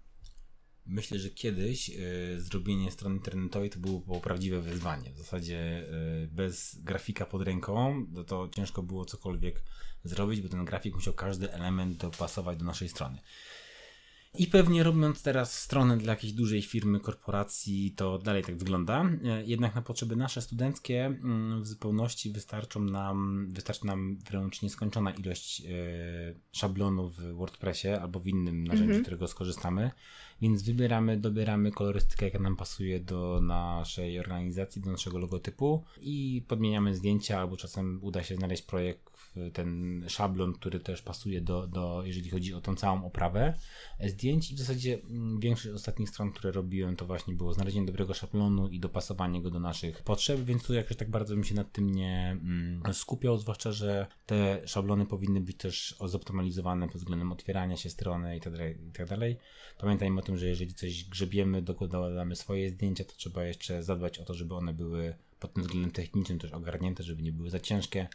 myślę, 0.86 1.18
że 1.18 1.30
kiedyś 1.30 1.90
y, 1.90 2.40
zrobienie 2.40 2.90
strony 2.90 3.16
internetowej 3.16 3.70
to 3.70 3.78
było 3.78 4.20
prawdziwe 4.20 4.60
wyzwanie. 4.60 5.12
W 5.12 5.18
zasadzie 5.18 5.88
y, 6.24 6.28
bez 6.32 6.78
grafika 6.82 7.26
pod 7.26 7.42
ręką 7.42 8.06
to, 8.14 8.24
to 8.24 8.48
ciężko 8.56 8.82
było 8.82 9.04
cokolwiek 9.04 9.62
zrobić, 10.04 10.40
bo 10.40 10.48
ten 10.48 10.64
grafik 10.64 10.94
musiał 10.94 11.14
każdy 11.14 11.52
element 11.52 11.96
dopasować 11.96 12.58
do 12.58 12.64
naszej 12.64 12.88
strony. 12.88 13.18
I 14.34 14.46
pewnie 14.46 14.82
robiąc 14.82 15.22
teraz 15.22 15.58
stronę 15.58 15.96
dla 15.96 16.12
jakiejś 16.12 16.32
dużej 16.32 16.62
firmy, 16.62 17.00
korporacji, 17.00 17.94
to 17.96 18.18
dalej 18.18 18.42
tak 18.42 18.56
wygląda. 18.56 19.04
E, 19.24 19.44
jednak 19.44 19.74
na 19.74 19.82
potrzeby 19.82 20.16
nasze 20.16 20.42
studenckie 20.42 21.06
mm, 21.06 21.62
w 21.62 21.66
zupełności 21.66 22.30
wystarczą 22.30 22.80
nam, 22.80 23.48
wystarczy 23.50 23.86
nam 23.86 24.16
wręcz 24.16 24.62
nieskończona 24.62 25.10
ilość 25.10 25.62
szablonów 26.52 27.16
w 27.16 27.34
WordPressie 27.34 27.88
albo 27.88 28.20
w 28.20 28.26
innym 28.26 28.64
narzędziu, 28.64 28.84
mhm. 28.84 29.00
z 29.00 29.02
którego 29.02 29.28
skorzystamy. 29.28 29.90
Więc 30.42 30.62
wybieramy, 30.62 31.16
dobieramy 31.16 31.72
kolorystykę, 31.72 32.24
jaka 32.24 32.38
nam 32.38 32.56
pasuje 32.56 33.00
do 33.00 33.40
naszej 33.42 34.18
organizacji, 34.18 34.82
do 34.82 34.90
naszego 34.90 35.18
logotypu 35.18 35.84
i 36.00 36.44
podmieniamy 36.48 36.94
zdjęcia, 36.94 37.40
albo 37.40 37.56
czasem 37.56 37.98
uda 38.02 38.22
się 38.22 38.36
znaleźć 38.36 38.62
projekt, 38.62 39.12
ten 39.52 40.04
szablon, 40.08 40.52
który 40.52 40.80
też 40.80 41.02
pasuje 41.02 41.40
do, 41.40 41.66
do 41.66 42.02
jeżeli 42.04 42.30
chodzi 42.30 42.54
o 42.54 42.60
tą 42.60 42.74
całą 42.74 43.04
oprawę 43.04 43.54
zdjęć 44.00 44.50
i 44.50 44.54
w 44.54 44.58
zasadzie 44.58 44.98
mm, 45.10 45.40
większość 45.40 45.74
ostatnich 45.74 46.08
stron, 46.08 46.32
które 46.32 46.52
robiłem, 46.52 46.96
to 46.96 47.06
właśnie 47.06 47.34
było 47.34 47.54
znalezienie 47.54 47.86
dobrego 47.86 48.14
szablonu 48.14 48.68
i 48.68 48.80
dopasowanie 48.80 49.42
go 49.42 49.50
do 49.50 49.60
naszych 49.60 50.02
potrzeb, 50.02 50.40
więc 50.40 50.62
tu 50.62 50.74
jakoś 50.74 50.96
tak 50.96 51.10
bardzo 51.10 51.34
bym 51.34 51.44
się 51.44 51.54
nad 51.54 51.72
tym 51.72 51.90
nie 51.90 52.38
mm, 52.42 52.82
skupiał, 52.92 53.38
zwłaszcza, 53.38 53.72
że 53.72 54.06
te 54.26 54.62
szablony 54.66 55.06
powinny 55.06 55.40
być 55.40 55.56
też 55.56 55.96
zoptymalizowane 56.04 56.88
pod 56.88 56.96
względem 56.96 57.32
otwierania 57.32 57.76
się 57.76 57.90
strony 57.90 58.36
i 58.36 58.40
tak 58.40 58.52
dalej. 58.52 58.76
I 58.88 58.92
tak. 58.92 59.08
Pamiętajmy 59.78 60.20
o 60.20 60.22
tym, 60.22 60.31
że 60.36 60.46
jeżeli 60.46 60.74
coś 60.74 61.04
grzebiemy, 61.04 61.62
dokładamy 61.62 62.36
swoje 62.36 62.70
zdjęcia, 62.70 63.04
to 63.04 63.12
trzeba 63.16 63.44
jeszcze 63.44 63.82
zadbać 63.82 64.18
o 64.18 64.24
to, 64.24 64.34
żeby 64.34 64.54
one 64.54 64.74
były 64.74 65.14
pod 65.40 65.54
tym 65.54 65.62
względem 65.62 65.90
technicznym 65.90 66.38
też 66.38 66.52
ogarnięte, 66.52 67.02
żeby 67.02 67.22
nie 67.22 67.32
były 67.32 67.50
za 67.50 67.60
ciężkie, 67.60 68.08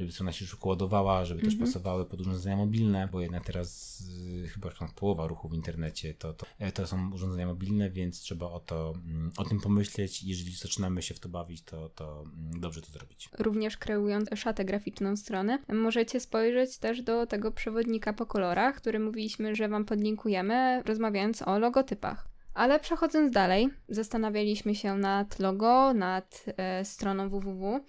żeby 0.00 0.12
strona 0.12 0.32
się 0.32 0.46
szybko 0.46 0.68
ładowała, 0.68 1.24
żeby 1.24 1.42
też 1.42 1.52
mhm. 1.52 1.70
pasowały 1.70 2.06
pod 2.06 2.20
urządzenia 2.20 2.56
mobilne, 2.56 3.08
bo 3.12 3.20
jednak 3.20 3.44
teraz 3.44 4.00
y, 4.44 4.48
chyba 4.48 4.68
już 4.68 4.92
połowa 4.96 5.26
ruchu 5.26 5.48
w 5.48 5.54
internecie 5.54 6.14
to, 6.14 6.32
to, 6.32 6.46
e, 6.58 6.72
to 6.72 6.86
są 6.86 7.12
urządzenia 7.12 7.46
mobilne, 7.46 7.90
więc 7.90 8.20
trzeba 8.20 8.46
o, 8.46 8.60
to, 8.60 8.94
mm, 9.06 9.32
o 9.36 9.44
tym 9.44 9.60
pomyśleć. 9.60 10.22
Jeżeli 10.22 10.52
zaczynamy 10.52 11.02
się 11.02 11.14
w 11.14 11.20
to 11.20 11.28
bawić, 11.28 11.62
to, 11.62 11.88
to 11.88 12.22
mm, 12.22 12.60
dobrze 12.60 12.82
to 12.82 12.92
zrobić. 12.92 13.28
Również 13.38 13.76
kreując 13.76 14.28
szatę 14.36 14.64
graficzną 14.64 15.16
strony, 15.16 15.58
możecie 15.68 16.20
spojrzeć 16.20 16.78
też 16.78 17.02
do 17.02 17.26
tego 17.26 17.52
przewodnika 17.52 18.12
po 18.12 18.26
kolorach, 18.26 18.76
który 18.76 18.98
mówiliśmy, 18.98 19.54
że 19.54 19.68
Wam 19.68 19.84
podlinkujemy, 19.84 20.82
rozmawiając 20.82 21.42
o 21.42 21.58
logotypach. 21.58 22.28
Ale 22.54 22.80
przechodząc 22.80 23.32
dalej, 23.32 23.68
zastanawialiśmy 23.88 24.74
się 24.74 24.94
nad 24.94 25.38
logo, 25.38 25.94
nad 25.94 26.44
e, 26.56 26.84
stroną 26.84 27.28
www 27.28 27.80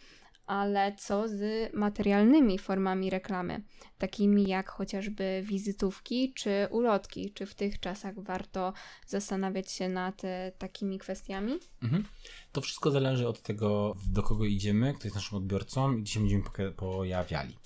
ale 0.52 0.96
co 0.96 1.28
z 1.28 1.74
materialnymi 1.74 2.60
formami 2.60 3.10
reklamy, 3.10 3.64
takimi 3.98 4.48
jak 4.48 4.70
chociażby 4.70 5.44
wizytówki 5.46 6.34
czy 6.34 6.68
ulotki? 6.72 7.34
Czy 7.34 7.46
w 7.46 7.56
tych 7.56 7.80
czasach 7.80 8.20
warto 8.20 8.74
zastanawiać 9.08 9.72
się 9.72 9.90
nad 9.90 10.26
e, 10.26 10.52
takimi 10.58 11.00
kwestiami? 11.00 11.54
Mhm. 11.84 12.06
To 12.52 12.62
wszystko 12.62 12.92
zależy 12.92 13.28
od 13.28 13.42
tego, 13.42 13.96
do 14.08 14.24
kogo 14.24 14.46
idziemy, 14.46 14.94
kto 14.94 15.04
jest 15.04 15.16
naszym 15.16 15.38
odbiorcą 15.38 15.98
i 15.98 16.02
gdzie 16.02 16.14
się 16.14 16.20
będziemy 16.20 16.44
pojawiali. 16.78 17.58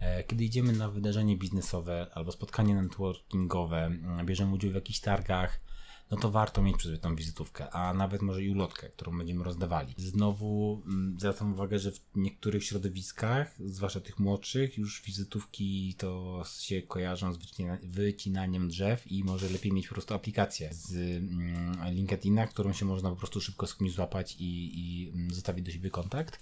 E, 0.00 0.24
kiedy 0.24 0.44
idziemy 0.44 0.72
na 0.72 0.88
wydarzenie 0.88 1.36
biznesowe 1.36 2.06
albo 2.14 2.32
spotkanie 2.32 2.74
networkingowe, 2.74 3.90
bierzemy 4.24 4.54
udział 4.54 4.70
w 4.70 4.74
jakichś 4.74 5.00
targach, 5.00 5.60
no 6.10 6.16
to 6.16 6.30
warto 6.30 6.62
mieć 6.62 6.76
przy 6.76 6.88
sobie 6.88 6.98
tą 6.98 7.16
wizytówkę, 7.16 7.70
a 7.70 7.94
nawet 7.94 8.22
może 8.22 8.42
i 8.42 8.50
ulotkę, 8.50 8.88
którą 8.88 9.18
będziemy 9.18 9.44
rozdawali. 9.44 9.94
Znowu 9.96 10.82
mm, 10.86 11.16
zwracam 11.20 11.52
uwagę, 11.52 11.78
że 11.78 11.92
w 11.92 12.00
niektórych 12.14 12.64
środowiskach, 12.64 13.54
zwłaszcza 13.64 14.00
tych 14.00 14.18
młodszych, 14.18 14.78
już 14.78 15.02
wizytówki 15.02 15.94
to 15.98 16.42
się 16.58 16.82
kojarzą 16.82 17.32
z 17.32 17.36
wycina 17.36 17.78
wycinaniem 17.82 18.68
drzew 18.68 19.12
i 19.12 19.24
może 19.24 19.48
lepiej 19.48 19.72
mieć 19.72 19.88
po 19.88 19.94
prostu 19.94 20.14
aplikację 20.14 20.70
z 20.72 20.92
mm, 20.92 21.94
LinkedIna, 21.94 22.46
którą 22.46 22.72
się 22.72 22.84
można 22.84 23.10
po 23.10 23.16
prostu 23.16 23.40
szybko 23.40 23.66
z 23.66 23.76
kimś 23.76 23.92
złapać 23.92 24.36
i, 24.38 24.70
i 24.74 25.08
mm, 25.08 25.34
zostawić 25.34 25.64
do 25.64 25.72
siebie 25.72 25.90
kontakt. 25.90 26.40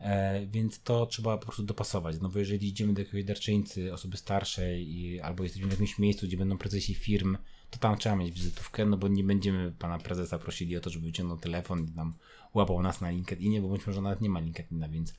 E, 0.00 0.46
więc 0.46 0.82
to 0.82 1.06
trzeba 1.06 1.38
po 1.38 1.44
prostu 1.44 1.62
dopasować. 1.62 2.16
No 2.20 2.28
bo 2.28 2.38
jeżeli 2.38 2.68
idziemy 2.68 2.92
do 2.92 3.00
jakiegoś 3.00 3.24
darczyńcy, 3.24 3.92
osoby 3.92 4.16
starszej 4.16 4.88
i, 4.88 5.20
albo 5.20 5.42
jesteśmy 5.42 5.68
w 5.68 5.70
jakimś 5.70 5.98
miejscu, 5.98 6.26
gdzie 6.26 6.36
będą 6.36 6.58
prezesi 6.58 6.94
firm, 6.94 7.36
to 7.70 7.78
tam 7.78 7.98
trzeba 7.98 8.16
mieć 8.16 8.34
wizytówkę, 8.34 8.86
no 8.86 8.96
bo 8.96 9.08
nie 9.08 9.24
będziemy 9.24 9.72
pana 9.78 9.98
prezesa 9.98 10.38
prosili 10.38 10.76
o 10.76 10.80
to, 10.80 10.90
żeby 10.90 11.06
wyciągnął 11.06 11.38
telefon 11.38 11.86
i 11.86 11.96
nam 11.96 12.14
łapał 12.54 12.82
nas 12.82 13.00
na 13.00 13.10
LinkedInie, 13.10 13.60
bo 13.60 13.68
być 13.68 13.86
może 13.86 14.02
nawet 14.02 14.20
nie 14.20 14.28
ma 14.28 14.40
LinkedIna, 14.40 14.88
więc 14.88 15.14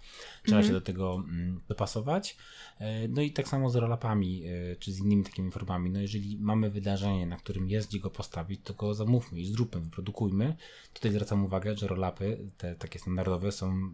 trzeba 0.46 0.62
się 0.62 0.68
mhm. 0.68 0.74
do 0.74 0.82
tego 0.82 1.16
mm, 1.16 1.62
dopasować. 1.68 2.38
E, 2.80 3.08
no 3.08 3.22
i 3.22 3.32
tak 3.32 3.48
samo 3.48 3.70
z 3.70 3.76
rolapami, 3.76 4.44
e, 4.46 4.76
czy 4.76 4.92
z 4.92 5.00
innymi 5.00 5.24
takimi 5.24 5.52
formami. 5.52 5.90
No 5.90 6.00
jeżeli 6.00 6.38
mamy 6.40 6.70
wydarzenie, 6.70 7.26
na 7.26 7.38
którym 7.38 7.70
jest 7.70 7.90
gdzie 7.90 8.00
go 8.00 8.10
postawić, 8.10 8.62
to 8.64 8.74
go 8.74 8.94
zamówmy 8.94 9.40
i 9.40 9.46
zróbmy, 9.46 9.82
wyprodukujmy. 9.82 10.56
Tutaj 10.94 11.12
zwracam 11.12 11.46
uwagę, 11.46 11.78
że 11.78 11.88
rolapy, 11.88 12.52
te 12.58 12.76
takie 12.76 13.00
standardowe, 13.00 13.52
są 13.52 13.92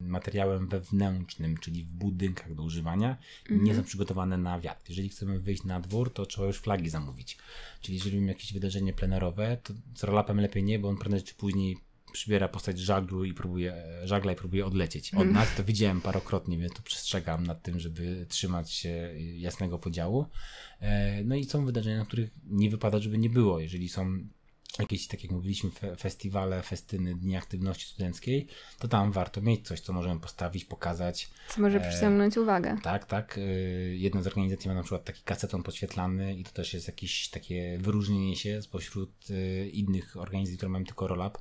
y, 0.00 0.04
materiałem 0.04 0.68
wewnętrznym, 0.68 1.56
czyli 1.56 1.84
w 1.84 1.88
budynkach 1.88 2.54
do 2.54 2.62
używania, 2.62 3.16
mhm. 3.42 3.64
nie 3.64 3.74
są 3.74 3.84
przygotowane 3.84 4.38
na 4.38 4.60
wiatr. 4.60 4.88
Jeżeli 4.88 5.08
chcemy 5.08 5.40
wyjść 5.40 5.64
na 5.64 5.80
dwór, 5.80 6.12
to 6.12 6.26
trzeba 6.26 6.46
już 6.46 6.58
flagi 6.58 6.90
zamówić. 6.90 7.38
Czyli 7.80 7.98
jeżeli 7.98 8.16
mamy 8.16 8.28
jakieś 8.28 8.52
wydarzenie 8.52 8.92
plenerowe, 8.92 9.56
to 9.62 9.74
z 9.94 10.04
rolapem 10.04 10.40
lepiej 10.40 10.64
nie, 10.64 10.78
bo 10.78 10.88
on 10.88 10.96
prędzej 10.96 11.22
czy 11.22 11.34
później 11.34 11.76
przybiera 12.14 12.48
postać 12.48 12.78
żaglu 12.78 13.24
i 13.24 13.34
próbuje, 13.34 13.74
żagla 14.04 14.32
i 14.32 14.36
próbuje 14.36 14.66
odlecieć. 14.66 15.14
Od 15.14 15.30
nas 15.30 15.54
to 15.56 15.64
widziałem 15.64 16.00
parokrotnie, 16.00 16.58
więc 16.58 16.72
tu 16.72 16.82
przestrzegam 16.82 17.46
nad 17.46 17.62
tym, 17.62 17.80
żeby 17.80 18.26
trzymać 18.28 18.72
się 18.72 19.14
jasnego 19.36 19.78
podziału. 19.78 20.26
E, 20.80 21.24
no 21.24 21.34
i 21.34 21.44
są 21.44 21.66
wydarzenia, 21.66 22.04
których 22.04 22.30
nie 22.46 22.70
wypada, 22.70 22.98
żeby 22.98 23.18
nie 23.18 23.30
było. 23.30 23.60
Jeżeli 23.60 23.88
są 23.88 24.18
jakieś, 24.78 25.08
tak 25.08 25.22
jak 25.22 25.32
mówiliśmy, 25.32 25.70
fe 25.70 25.96
festiwale, 25.96 26.62
festyny, 26.62 27.14
dni 27.14 27.36
aktywności 27.36 27.86
studenckiej, 27.86 28.46
to 28.78 28.88
tam 28.88 29.12
warto 29.12 29.40
mieć 29.40 29.66
coś, 29.66 29.80
co 29.80 29.92
możemy 29.92 30.20
postawić, 30.20 30.64
pokazać. 30.64 31.28
Co 31.48 31.60
może 31.60 31.86
e, 31.86 31.90
przyciągnąć 31.90 32.36
e, 32.36 32.40
uwagę. 32.40 32.76
Tak, 32.82 33.04
tak. 33.04 33.38
E, 33.38 33.40
jedna 33.94 34.22
z 34.22 34.26
organizacji 34.26 34.68
ma 34.68 34.74
na 34.74 34.82
przykład 34.82 35.04
taki 35.04 35.22
kaseton 35.22 35.62
podświetlany 35.62 36.34
i 36.34 36.44
to 36.44 36.50
też 36.50 36.74
jest 36.74 36.86
jakieś 36.86 37.28
takie 37.28 37.78
wyróżnienie 37.78 38.36
się 38.36 38.62
spośród 38.62 39.10
e, 39.30 39.68
innych 39.68 40.16
organizacji, 40.16 40.56
które 40.56 40.70
mają 40.70 40.84
tylko 40.84 41.06
roll-up, 41.06 41.38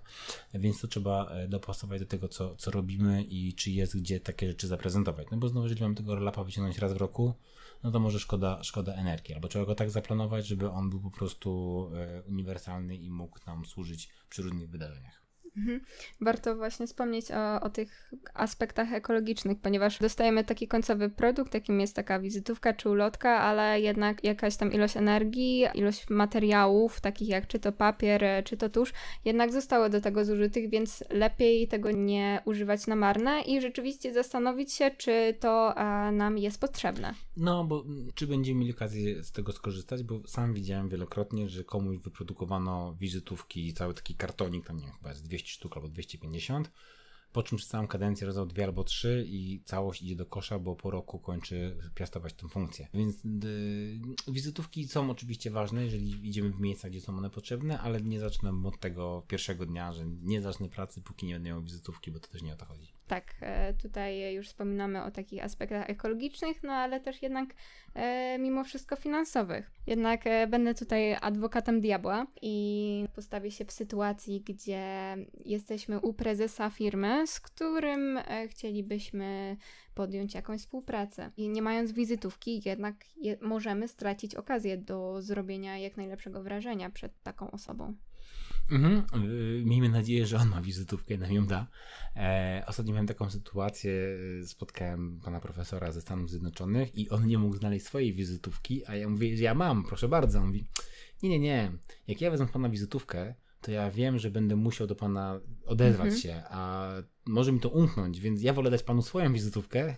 więc 0.54 0.82
to 0.82 0.88
trzeba 0.88 1.32
dopasować 1.48 2.00
do 2.00 2.06
tego, 2.06 2.28
co, 2.28 2.56
co 2.56 2.72
robimy 2.72 3.24
i 3.24 3.54
czy 3.54 3.72
jest 3.72 3.98
gdzie 3.98 4.20
takie 4.20 4.48
rzeczy 4.48 4.68
zaprezentować. 4.68 5.28
No 5.32 5.38
bo 5.38 5.48
znowu, 5.48 5.66
jeżeli 5.66 5.82
mamy 5.82 5.96
tego 5.96 6.16
roll-upa 6.16 6.44
wyciągnąć 6.44 6.78
raz 6.78 6.94
w 6.94 6.98
roku, 6.98 7.34
no 7.84 7.92
to 7.92 8.00
może 8.00 8.20
szkoda, 8.20 8.64
szkoda 8.64 8.94
energii. 8.94 9.36
Albo 9.36 9.48
trzeba 9.48 9.66
go 9.66 9.76
tak 9.76 9.90
zaplanować, 9.90 10.48
żeby 10.48 10.70
on 10.70 10.90
był 10.90 11.02
po 11.02 11.12
prostu 11.12 11.90
e, 11.96 12.22
uniwersalny 12.22 12.96
i 12.96 13.10
mógł 13.10 13.40
nam 13.48 13.66
służyć 13.66 14.10
przy 14.30 14.42
różnych 14.42 14.70
wydarzeniach. 14.70 15.23
Mhm. 15.58 15.82
Warto 16.22 16.56
właśnie 16.56 16.88
wspomnieć 16.88 17.32
o, 17.32 17.62
o, 17.62 17.70
tych 17.70 18.14
aspektach 18.34 18.94
ekologicznych, 18.94 19.58
ponieważ 19.60 20.00
dostajemy 20.00 20.44
taki 20.44 20.68
końcowy 20.68 21.10
produkt, 21.10 21.54
jakim 21.54 21.80
jest 21.80 21.96
taka 21.96 22.20
wizytówka 22.20 22.74
czy 22.74 22.90
ulotka, 22.90 23.30
ale 23.30 23.82
jednak 23.82 24.24
jakaś 24.24 24.58
tam 24.58 24.74
ilość 24.74 24.98
energii, 24.98 25.66
ilość 25.74 26.10
materiałów, 26.10 27.02
takich 27.02 27.30
jak 27.30 27.48
czy 27.48 27.60
to 27.60 27.72
papier, 27.72 28.24
czy 28.46 28.58
to 28.58 28.70
tusz, 28.70 28.94
jednak 29.26 29.52
zostały 29.52 29.90
do 29.90 30.02
tego 30.02 30.26
zużytych, 30.26 30.70
więc 30.70 31.04
lepiej 31.10 31.68
tego 31.68 31.92
nie 31.92 32.42
używać 32.46 32.88
na 32.88 32.96
marne 32.96 33.42
i 33.42 33.62
rzeczywiście 33.62 34.14
zastanowić 34.14 34.74
się, 34.74 34.92
czy 34.98 35.38
to 35.40 35.78
a, 35.78 36.12
nam 36.12 36.38
jest 36.38 36.62
potrzebne. 36.62 37.14
No, 37.38 37.64
bo 37.64 37.84
czy 38.16 38.28
będziemy 38.28 38.60
mieli 38.60 38.74
okazję 38.74 39.24
z 39.24 39.32
tego 39.32 39.52
skorzystać, 39.52 40.04
bo 40.04 40.28
sam 40.28 40.54
widziałem 40.54 40.90
wielokrotnie, 40.90 41.50
że 41.50 41.64
komuś 41.64 41.98
wyprodukowano 41.98 42.96
wizytówki, 43.00 43.74
cały 43.74 43.94
taki 43.94 44.16
kartonik, 44.16 44.66
tam 44.68 44.78
nie 44.78 44.86
wiem, 44.86 44.96
chyba 44.96 45.10
jest 45.10 45.24
200 45.24 45.43
200 45.44 45.54
sztuk 45.54 45.78
albo 45.78 45.90
250, 45.90 46.72
po 47.32 47.44
czym 47.44 47.58
przez 47.58 47.70
całą 47.70 47.88
kadencję 47.88 48.28
rozdał 48.28 48.46
dwie 48.46 48.64
albo 48.64 48.84
trzy 48.84 49.26
i 49.28 49.62
całość 49.66 50.02
idzie 50.02 50.16
do 50.16 50.26
kosza, 50.26 50.60
bo 50.60 50.76
po 50.76 50.92
roku 50.92 51.20
kończy 51.20 51.78
piastować 51.96 52.34
tę 52.34 52.50
funkcję. 52.50 52.88
Więc 52.94 53.24
yy, 53.24 54.34
wizytówki 54.34 54.88
są 54.88 55.10
oczywiście 55.10 55.52
ważne, 55.52 55.84
jeżeli 55.84 56.28
idziemy 56.28 56.50
w 56.50 56.60
miejsca, 56.60 56.90
gdzie 56.90 57.02
są 57.02 57.18
one 57.18 57.30
potrzebne, 57.30 57.80
ale 57.80 58.02
nie 58.02 58.20
zacznę 58.20 58.62
od 58.66 58.80
tego 58.80 59.24
pierwszego 59.28 59.66
dnia, 59.66 59.94
że 59.94 60.06
nie 60.06 60.42
zacznę 60.42 60.70
pracy, 60.70 61.02
póki 61.02 61.26
nie 61.26 61.34
będę 61.34 61.50
miał 61.50 61.64
wizytówki, 61.64 62.12
bo 62.12 62.20
to 62.20 62.28
też 62.28 62.42
nie 62.42 62.54
o 62.54 62.58
to 62.58 62.66
chodzi. 62.66 62.94
Tak, 63.08 63.36
e, 63.42 63.74
tutaj 63.74 64.34
już 64.34 64.48
wspominamy 64.48 65.04
o 65.04 65.12
takich 65.12 65.44
aspektach 65.44 65.90
ekologicznych, 65.90 66.64
no 66.64 66.74
ale 66.74 67.00
też 67.00 67.22
jednak 67.22 67.50
e, 67.94 68.38
mimo 68.40 68.64
wszystko 68.64 68.96
finansowych. 68.96 69.72
Jednak 69.88 70.28
e, 70.28 70.48
będę 70.48 70.74
tutaj 70.74 71.18
adwokatem 71.22 71.82
diabła 71.82 72.28
i 72.42 73.06
postawię 73.16 73.52
się 73.52 73.66
w 73.66 73.72
sytuacji, 73.72 74.42
gdzie 74.42 75.16
jesteśmy 75.46 76.00
u 76.00 76.14
prezesa 76.14 76.70
firmy, 76.70 77.28
z 77.28 77.40
którym 77.40 78.20
chcielibyśmy 78.48 79.58
podjąć 79.96 80.34
jakąś 80.34 80.62
współpracę. 80.62 81.32
I 81.38 81.50
nie 81.50 81.62
mając 81.62 81.92
wizytówki, 81.92 82.62
jednak 82.66 82.96
je, 83.18 83.38
możemy 83.42 83.88
stracić 83.88 84.36
okazję 84.36 84.78
do 84.78 85.22
zrobienia 85.22 85.78
jak 85.78 85.98
najlepszego 85.98 86.44
wrażenia 86.44 86.90
przed 86.90 87.24
taką 87.24 87.52
osobą. 87.52 87.96
Mhm. 88.72 89.24
Y, 89.24 89.64
miejmy 89.66 89.90
nadzieję, 89.90 90.26
że 90.26 90.38
on 90.38 90.50
ma 90.50 90.62
wizytówkę 90.62 91.14
i 91.14 91.18
nam 91.18 91.34
ją 91.34 91.46
da. 91.46 91.68
E, 92.16 92.64
ostatnio 92.68 92.94
miałem 92.94 93.08
taką 93.08 93.30
sytuację, 93.30 93.92
y, 94.42 94.48
spotkałem 94.48 95.20
pana 95.24 95.40
profesora 95.40 95.92
ze 95.92 96.02
Stanów 96.02 96.30
Zjednoczonych 96.30 96.96
i 96.96 97.10
on 97.10 97.28
nie 97.28 97.38
mógł 97.38 97.56
znaleźć 97.56 97.86
swojej 97.86 98.14
wizytówki, 98.14 98.86
a 98.86 98.96
ja 98.96 99.10
mówię, 99.10 99.38
że 99.38 99.44
ja 99.44 99.54
mam, 99.54 99.84
proszę 99.84 100.08
bardzo. 100.08 100.40
On 100.40 100.48
mówi, 100.48 100.66
nie, 101.24 101.30
nie, 101.30 101.40
nie, 101.40 101.72
jak 102.08 102.22
ja 102.22 102.32
wezmę 102.32 102.48
pana 102.48 102.70
wizytówkę, 102.70 103.36
to 103.64 103.72
ja 103.72 103.92
wiem, 103.92 104.20
że 104.20 104.32
będę 104.32 104.56
musiał 104.56 104.88
do 104.88 104.96
pana 104.96 105.40
odezwać 105.66 106.14
mhm. 106.14 106.22
się, 106.22 106.44
a 106.50 106.90
może 107.26 107.52
mi 107.52 107.60
to 107.60 107.70
umknąć, 107.70 108.20
więc 108.20 108.42
ja 108.42 108.54
wolę 108.54 108.72
dać 108.72 108.84
panu 108.84 109.02
swoją 109.02 109.34
wizytówkę, 109.34 109.96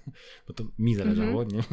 bo 0.47 0.54
to 0.54 0.63
mi 0.80 0.95
zależało, 0.95 1.43
mhm. 1.43 1.63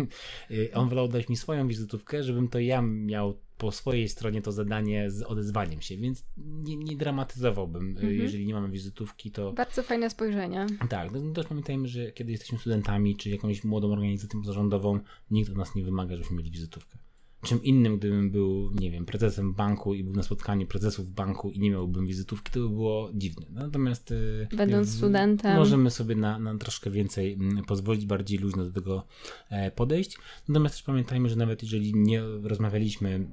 nie? 0.51 0.57
Y, 0.57 0.75
on 0.75 0.89
wolał 0.89 1.09
dać 1.09 1.29
mi 1.29 1.37
swoją 1.37 1.69
wizytówkę, 1.69 2.23
żebym 2.23 2.49
to 2.49 2.59
ja 2.59 2.83
miał 2.83 3.39
po 3.63 3.73
swojej 3.73 4.09
stronie 4.09 4.43
to 4.43 4.53
zadanie 4.53 5.11
z 5.11 5.23
odezwaniem 5.23 5.81
się, 5.81 5.97
więc 5.97 6.25
nie, 6.37 6.77
nie 6.77 6.97
dramatyzowałbym, 6.97 7.87
y, 7.87 7.91
mhm. 7.91 8.13
jeżeli 8.13 8.47
nie 8.47 8.55
mamy 8.55 8.69
wizytówki, 8.69 9.31
to... 9.31 9.53
Bardzo 9.53 9.83
fajne 9.83 10.11
spojrzenie. 10.11 10.67
Tak, 10.89 11.13
no 11.13 11.33
też 11.33 11.47
pamiętajmy, 11.47 11.89
że 11.89 12.13
kiedy 12.13 12.33
jesteśmy 12.33 12.59
studentami, 12.59 13.17
czy 13.17 13.31
jakąś 13.31 13.65
młodą 13.65 13.93
organizacją 13.93 14.45
zarządową, 14.45 15.01
nikt 15.31 15.51
od 15.51 15.57
nas 15.57 15.75
nie 15.75 15.85
wymaga, 15.85 16.17
żebyśmy 16.17 16.37
mieli 16.37 16.51
wizytówkę 16.51 16.99
czym 17.43 17.63
innym, 17.63 17.99
gdybym 17.99 18.31
był, 18.31 18.71
nie 18.81 18.91
wiem, 18.91 19.07
prezesem 19.07 19.53
banku 19.55 19.95
i 19.95 20.05
był 20.05 20.13
na 20.13 20.23
spotkaniu 20.23 20.67
prezesów 20.67 21.15
banku 21.15 21.51
i 21.51 21.59
nie 21.59 21.71
miałbym 21.71 22.07
wizytówki, 22.07 22.53
to 22.53 22.61
by 22.61 22.69
było 22.69 23.11
dziwne. 23.15 23.47
Natomiast 23.51 24.11
y, 24.11 24.49
będąc 24.57 24.91
studentem 24.91 25.57
możemy 25.57 25.91
sobie 25.91 26.15
na, 26.15 26.39
na 26.39 26.59
troszkę 26.59 26.91
więcej 26.91 27.39
pozwolić, 27.67 28.07
bardziej 28.07 28.39
luźno 28.39 28.65
do 28.65 28.73
tego 28.73 29.07
e, 29.51 29.71
podejść. 29.71 30.19
Natomiast 30.49 30.75
też 30.75 30.83
pamiętajmy, 30.83 31.29
że 31.29 31.37
nawet 31.37 31.63
jeżeli 31.63 31.95
nie 31.95 32.23
rozmawialiśmy 32.43 33.27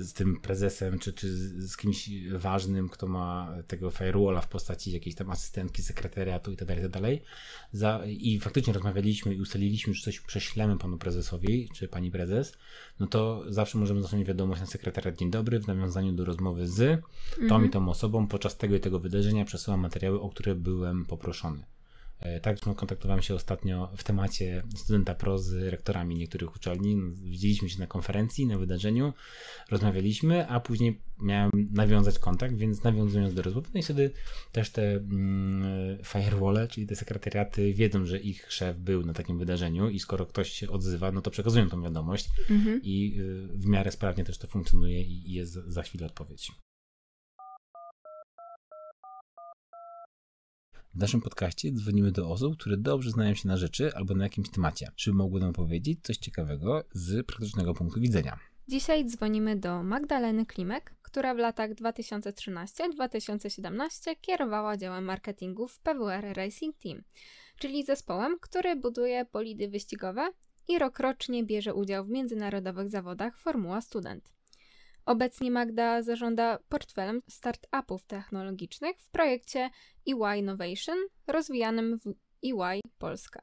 z 0.00 0.12
tym 0.12 0.40
prezesem, 0.40 0.98
czy, 0.98 1.12
czy 1.12 1.28
z 1.68 1.76
kimś 1.76 2.10
ważnym, 2.32 2.88
kto 2.88 3.06
ma 3.06 3.54
tego 3.66 3.90
firewalla 3.90 4.40
w 4.40 4.48
postaci 4.48 4.92
jakiejś 4.92 5.16
tam 5.16 5.30
asystentki, 5.30 5.82
sekretariatu 5.82 6.52
i 6.52 6.56
tak 6.56 6.88
dalej, 6.90 7.18
tak. 7.20 7.28
Za, 7.72 8.02
I 8.06 8.40
faktycznie 8.40 8.72
rozmawialiśmy 8.72 9.34
i 9.34 9.40
ustaliliśmy, 9.40 9.94
że 9.94 10.02
coś 10.02 10.20
prześlemy 10.20 10.78
panu 10.78 10.98
prezesowi, 10.98 11.68
czy 11.74 11.88
pani 11.88 12.10
prezes, 12.10 12.52
no 13.00 13.06
to 13.06 13.44
zawsze 13.48 13.78
możemy 13.78 14.02
zasłonić 14.02 14.28
wiadomość 14.28 14.60
na 14.60 14.66
sekretariat 14.66 15.18
dzień 15.18 15.30
dobry 15.30 15.60
w 15.60 15.66
nawiązaniu 15.66 16.12
do 16.12 16.24
rozmowy 16.24 16.68
z 16.68 17.02
tą 17.36 17.42
mhm. 17.42 17.66
i 17.66 17.70
tą 17.70 17.88
osobą 17.88 18.26
podczas 18.26 18.56
tego 18.56 18.76
i 18.76 18.80
tego 18.80 19.00
wydarzenia 19.00 19.44
przesyłam 19.44 19.80
materiały, 19.80 20.20
o 20.20 20.28
które 20.28 20.54
byłem 20.54 21.04
poproszony. 21.04 21.75
E, 22.20 22.40
tak, 22.40 22.58
kontaktowałem 22.76 23.22
się 23.22 23.34
ostatnio 23.34 23.92
w 23.96 24.04
temacie 24.04 24.62
studenta 24.76 25.14
pro 25.14 25.38
z 25.38 25.52
rektorami 25.52 26.14
niektórych 26.14 26.56
uczelni. 26.56 26.96
No, 26.96 27.10
widzieliśmy 27.22 27.68
się 27.68 27.78
na 27.78 27.86
konferencji, 27.86 28.46
na 28.46 28.58
wydarzeniu, 28.58 29.12
rozmawialiśmy, 29.70 30.48
a 30.48 30.60
później 30.60 31.00
miałem 31.22 31.50
nawiązać 31.72 32.18
kontakt, 32.18 32.54
więc 32.54 32.82
nawiązując 32.82 33.34
do 33.34 33.42
rozmowy, 33.42 33.68
no 33.74 33.80
i 33.80 33.82
wtedy 33.82 34.10
też 34.52 34.70
te 34.70 34.92
mm, 34.92 35.98
firewalle, 36.04 36.68
czyli 36.68 36.86
te 36.86 36.96
sekretariaty 36.96 37.74
wiedzą, 37.74 38.06
że 38.06 38.18
ich 38.18 38.52
szef 38.52 38.76
był 38.78 39.06
na 39.06 39.12
takim 39.12 39.38
wydarzeniu 39.38 39.88
i 39.88 39.98
skoro 39.98 40.26
ktoś 40.26 40.50
się 40.50 40.70
odzywa, 40.70 41.12
no 41.12 41.22
to 41.22 41.30
przekazują 41.30 41.68
tą 41.68 41.82
wiadomość 41.82 42.30
mhm. 42.50 42.80
i 42.82 43.16
y, 43.18 43.58
w 43.58 43.66
miarę 43.66 43.92
sprawnie 43.92 44.24
też 44.24 44.38
to 44.38 44.46
funkcjonuje 44.46 45.02
i 45.02 45.32
jest 45.32 45.52
za 45.52 45.82
chwilę 45.82 46.06
odpowiedź. 46.06 46.52
W 50.96 50.98
naszym 50.98 51.20
podcaście 51.20 51.72
dzwonimy 51.72 52.12
do 52.12 52.30
osób, 52.30 52.56
które 52.56 52.76
dobrze 52.76 53.10
znają 53.10 53.34
się 53.34 53.48
na 53.48 53.56
rzeczy 53.56 53.90
albo 53.94 54.14
na 54.14 54.24
jakimś 54.24 54.50
temacie, 54.50 54.90
czy 54.94 55.12
mogły 55.12 55.40
nam 55.40 55.52
powiedzieć 55.52 55.98
coś 56.02 56.16
ciekawego 56.16 56.84
z 56.92 57.26
praktycznego 57.26 57.74
punktu 57.74 58.00
widzenia. 58.00 58.38
Dzisiaj 58.68 59.04
dzwonimy 59.04 59.56
do 59.56 59.82
Magdaleny 59.82 60.46
Klimek, 60.46 60.94
która 61.02 61.34
w 61.34 61.38
latach 61.38 61.70
2013-2017 61.70 64.16
kierowała 64.20 64.76
działem 64.76 65.04
marketingu 65.04 65.68
w 65.68 65.78
PWR 65.78 66.36
Racing 66.36 66.76
Team, 66.76 67.02
czyli 67.58 67.84
zespołem, 67.84 68.36
który 68.40 68.76
buduje 68.76 69.26
bolidy 69.32 69.68
wyścigowe 69.68 70.28
i 70.68 70.78
rokrocznie 70.78 71.44
bierze 71.44 71.74
udział 71.74 72.04
w 72.04 72.08
międzynarodowych 72.08 72.90
zawodach 72.90 73.38
Formuła 73.38 73.80
Student. 73.80 74.35
Obecnie 75.06 75.50
Magda 75.50 76.02
zarządza 76.02 76.58
portfelem 76.68 77.20
startupów 77.30 78.06
technologicznych 78.06 78.96
w 78.98 79.10
projekcie 79.10 79.70
EY 80.08 80.38
Innovation 80.38 80.96
rozwijanym 81.26 81.98
w 81.98 82.06
EY 82.44 82.80
Polska. 82.98 83.42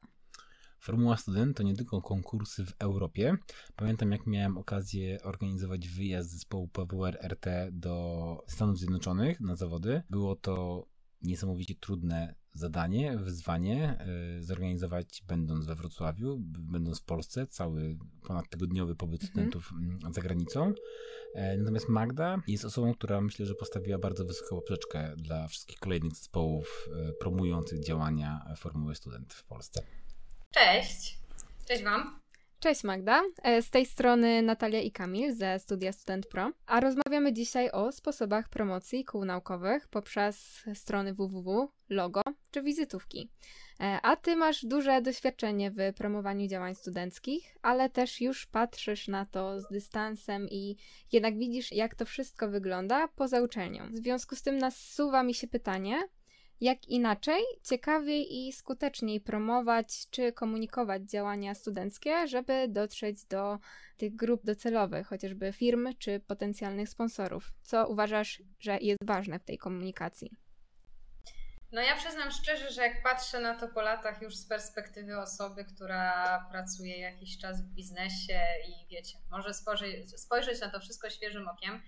Formuła 0.80 1.18
Student 1.18 1.58
to 1.58 1.64
nie 1.64 1.76
tylko 1.76 2.02
konkursy 2.02 2.66
w 2.66 2.74
Europie. 2.80 3.38
Pamiętam, 3.76 4.12
jak 4.12 4.28
miałem 4.28 4.58
okazję 4.58 5.22
organizować 5.24 5.88
wyjazd 5.88 6.32
zespołu 6.32 6.68
PWR 6.68 7.18
RT 7.28 7.46
do 7.72 8.38
Stanów 8.48 8.78
Zjednoczonych 8.78 9.40
na 9.40 9.56
zawody. 9.56 10.02
Było 10.10 10.36
to 10.36 10.86
niesamowicie 11.22 11.76
trudne 11.76 12.36
zadanie, 12.54 13.18
wyzwanie 13.18 13.98
y, 14.38 14.44
zorganizować, 14.44 15.24
będąc 15.28 15.66
we 15.66 15.76
Wrocławiu, 15.76 16.38
będąc 16.44 17.02
w 17.02 17.06
Polsce, 17.06 17.48
cały 17.48 17.98
ponadtygodniowy 18.28 18.96
pobyt 18.96 19.22
mhm. 19.22 19.32
studentów 19.32 19.72
mm, 19.72 20.14
za 20.14 20.22
granicą. 20.22 20.74
E, 21.36 21.58
natomiast 21.58 21.90
Magda 21.90 22.38
jest 22.48 22.66
osobą, 22.66 22.94
która 22.94 23.22
myślę, 23.22 23.46
że 23.46 23.56
postawiła 23.56 23.98
bardzo 23.98 24.26
wysoką 24.26 24.56
poprzeczkę 24.56 25.14
dla 25.18 25.48
wszystkich 25.48 25.80
kolejnych 25.80 26.16
zespołów 26.16 26.90
e, 27.10 27.14
promujących 27.14 27.86
działania 27.86 28.46
Formuły 28.58 28.96
Student 28.96 29.34
w 29.34 29.44
Polsce. 29.44 29.84
Cześć. 30.52 31.20
Cześć 31.66 31.84
Wam. 31.84 32.24
Cześć 32.64 32.84
Magda, 32.84 33.22
e, 33.44 33.62
z 33.62 33.70
tej 33.70 33.86
strony 33.86 34.42
Natalia 34.42 34.82
i 34.82 34.92
Kamil 34.92 35.36
ze 35.36 35.60
Studia 35.60 35.92
Student 35.92 36.28
Pro, 36.28 36.52
a 36.66 36.80
rozmawiamy 36.80 37.34
dzisiaj 37.34 37.72
o 37.72 37.92
sposobach 37.92 38.50
promocji 38.50 39.06
kół 39.06 39.26
naukowych 39.26 39.88
poprzez 39.88 40.64
strony 40.74 41.14
www, 41.14 41.68
logo 41.90 42.22
czy 42.54 42.62
wizytówki. 42.62 43.30
E, 43.80 44.00
a 44.04 44.16
ty 44.16 44.36
masz 44.36 44.66
duże 44.66 45.02
doświadczenie 45.02 45.72
w 45.72 45.94
promowaniu 45.96 46.48
działań 46.48 46.76
studenckich, 46.76 47.58
ale 47.62 47.90
też 47.90 48.22
już 48.22 48.46
patrzysz 48.46 49.08
na 49.08 49.26
to 49.26 49.62
z 49.62 49.70
dystansem 49.72 50.50
i 50.50 50.76
jednak 51.12 51.38
widzisz, 51.38 51.72
jak 51.72 51.96
to 51.96 52.06
wszystko 52.06 52.50
wygląda 52.50 53.08
poza 53.08 53.42
uczelnią. 53.42 53.90
W 53.92 53.96
związku 53.96 54.36
z 54.36 54.42
tym 54.42 54.58
nasuwa 54.58 55.24
mi 55.24 55.34
się 55.34 55.48
pytanie, 55.48 56.04
jak 56.62 56.88
inaczej, 56.88 57.44
ciekawiej 57.64 58.36
i 58.38 58.54
skuteczniej 58.54 59.22
promować 59.22 60.10
czy 60.10 60.32
komunikować 60.32 61.04
działania 61.04 61.56
studenckie, 61.56 62.28
żeby 62.28 62.68
dotrzeć 62.70 63.26
do 63.26 63.60
tych 63.98 64.16
grup 64.16 64.44
docelowych, 64.44 65.08
chociażby 65.08 65.54
firm 65.54 65.90
czy 66.00 66.20
potencjalnych 66.20 66.90
sponsorów. 66.90 67.54
Co 67.62 67.88
uważasz, 67.88 68.44
że 68.60 68.78
jest 68.82 69.00
ważne 69.06 69.40
w 69.40 69.44
tej 69.44 69.58
komunikacji? 69.58 70.32
No 71.74 71.82
ja 71.82 71.96
przyznam 71.96 72.32
szczerze, 72.32 72.72
że 72.72 72.82
jak 72.82 73.04
patrzę 73.04 73.40
na 73.40 73.56
to 73.56 73.68
po 73.68 73.82
latach 73.82 74.22
już 74.22 74.36
z 74.36 74.48
perspektywy 74.48 75.20
osoby, 75.20 75.66
która 75.66 76.40
pracuje 76.52 77.00
jakiś 77.00 77.38
czas 77.38 77.62
w 77.62 77.74
biznesie 77.74 78.42
i 78.68 78.88
wiecie, 78.88 79.18
może 79.32 79.54
spojrzeć, 79.54 80.20
spojrzeć 80.20 80.62
na 80.62 80.70
to 80.70 80.80
wszystko 80.80 81.10
świeżym 81.10 81.48
okiem, 81.48 81.82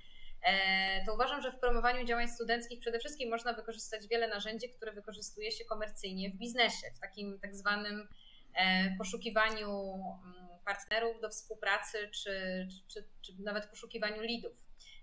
E, 0.46 1.06
to 1.06 1.14
uważam, 1.14 1.42
że 1.42 1.52
w 1.52 1.60
promowaniu 1.60 2.06
działań 2.06 2.28
studenckich 2.28 2.80
przede 2.80 3.00
wszystkim 3.00 3.30
można 3.30 3.54
wykorzystać 3.54 4.08
wiele 4.08 4.28
narzędzi, 4.28 4.70
które 4.70 4.92
wykorzystuje 4.92 5.52
się 5.52 5.66
komercyjnie 5.66 6.30
w 6.30 6.36
biznesie, 6.36 6.92
w 6.96 7.00
takim 7.00 7.40
tak 7.40 7.56
zwanym 7.56 8.08
e, 8.56 8.96
poszukiwaniu 8.98 9.94
mm, 10.24 10.60
partnerów 10.66 11.22
do 11.22 11.30
współpracy, 11.30 12.10
czy, 12.14 12.68
czy, 12.88 13.08
czy 13.22 13.34
nawet 13.40 13.66
poszukiwaniu 13.66 14.22
lidów. 14.22 14.58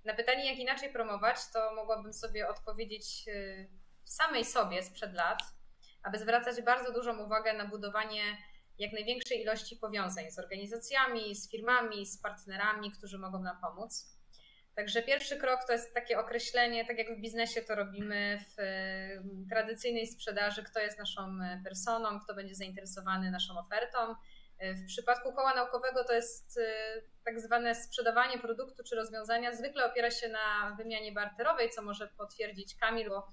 Na 0.05 0.15
pytanie, 0.15 0.51
jak 0.51 0.59
inaczej 0.59 0.93
promować, 0.93 1.37
to 1.53 1.75
mogłabym 1.75 2.13
sobie 2.13 2.49
odpowiedzieć 2.49 3.25
e, 3.29 3.67
samej 4.13 4.45
sobie 4.45 4.83
sprzed 4.83 5.15
lat, 5.15 5.39
aby 6.03 6.19
zwracać 6.19 6.63
bardzo 6.63 6.93
dużą 6.93 7.25
uwagę 7.25 7.53
na 7.53 7.65
budowanie 7.65 8.23
jak 8.79 8.93
największej 8.93 9.43
ilości 9.43 9.77
powiązań 9.77 10.31
z 10.31 10.39
organizacjami, 10.39 11.37
z 11.37 11.51
firmami, 11.51 12.07
z 12.07 12.19
partnerami, 12.19 12.93
którzy 12.93 13.19
mogą 13.19 13.43
nam 13.43 13.61
pomóc. 13.61 14.13
Także 14.75 15.03
pierwszy 15.03 15.37
krok 15.37 15.61
to 15.67 15.73
jest 15.73 15.95
takie 15.95 16.19
określenie, 16.19 16.85
tak 16.85 16.99
jak 16.99 17.19
w 17.19 17.21
biznesie 17.21 17.63
to 17.63 17.75
robimy 17.75 18.39
w 18.39 18.63
tradycyjnej 19.51 20.07
sprzedaży, 20.07 20.63
kto 20.63 20.81
jest 20.81 20.99
naszą 20.99 21.23
e, 21.23 21.61
personą, 21.65 22.21
kto 22.21 22.35
będzie 22.35 22.55
zainteresowany 22.55 23.31
naszą 23.31 23.59
ofertą. 23.59 24.15
E, 24.59 24.75
w 24.75 24.87
przypadku 24.87 25.33
koła 25.33 25.55
naukowego 25.55 26.05
to 26.05 26.13
jest 26.13 26.59
e, 26.59 26.63
tak 27.25 27.41
zwane 27.41 27.75
sprzedawanie 27.75 28.39
produktu 28.39 28.83
czy 28.85 28.97
rozwiązania. 28.97 29.53
Zwykle 29.53 29.87
opiera 29.87 30.11
się 30.11 30.29
na 30.29 30.77
wymianie 30.79 31.13
barterowej, 31.13 31.71
co 31.71 31.83
może 31.83 32.09
potwierdzić 32.09 32.77
Kamil, 32.77 33.09
bo 33.09 33.29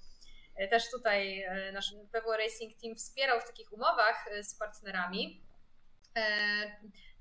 też 0.68 0.92
tutaj 0.92 1.46
nasz 1.74 1.94
PW 2.12 2.32
Racing 2.38 2.74
Team 2.82 2.96
wspierał 2.96 3.40
w 3.40 3.48
takich 3.48 3.74
umowach 3.74 4.30
z 4.42 4.56
partnerami. 4.56 5.44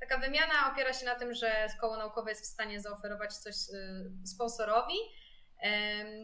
Taka 0.00 0.18
wymiana 0.18 0.72
opiera 0.72 0.92
się 0.92 1.06
na 1.06 1.14
tym, 1.14 1.34
że 1.34 1.66
koło 1.80 1.96
naukowe 1.96 2.30
jest 2.30 2.42
w 2.42 2.52
stanie 2.52 2.80
zaoferować 2.80 3.36
coś 3.36 3.54
sponsorowi, 4.24 4.96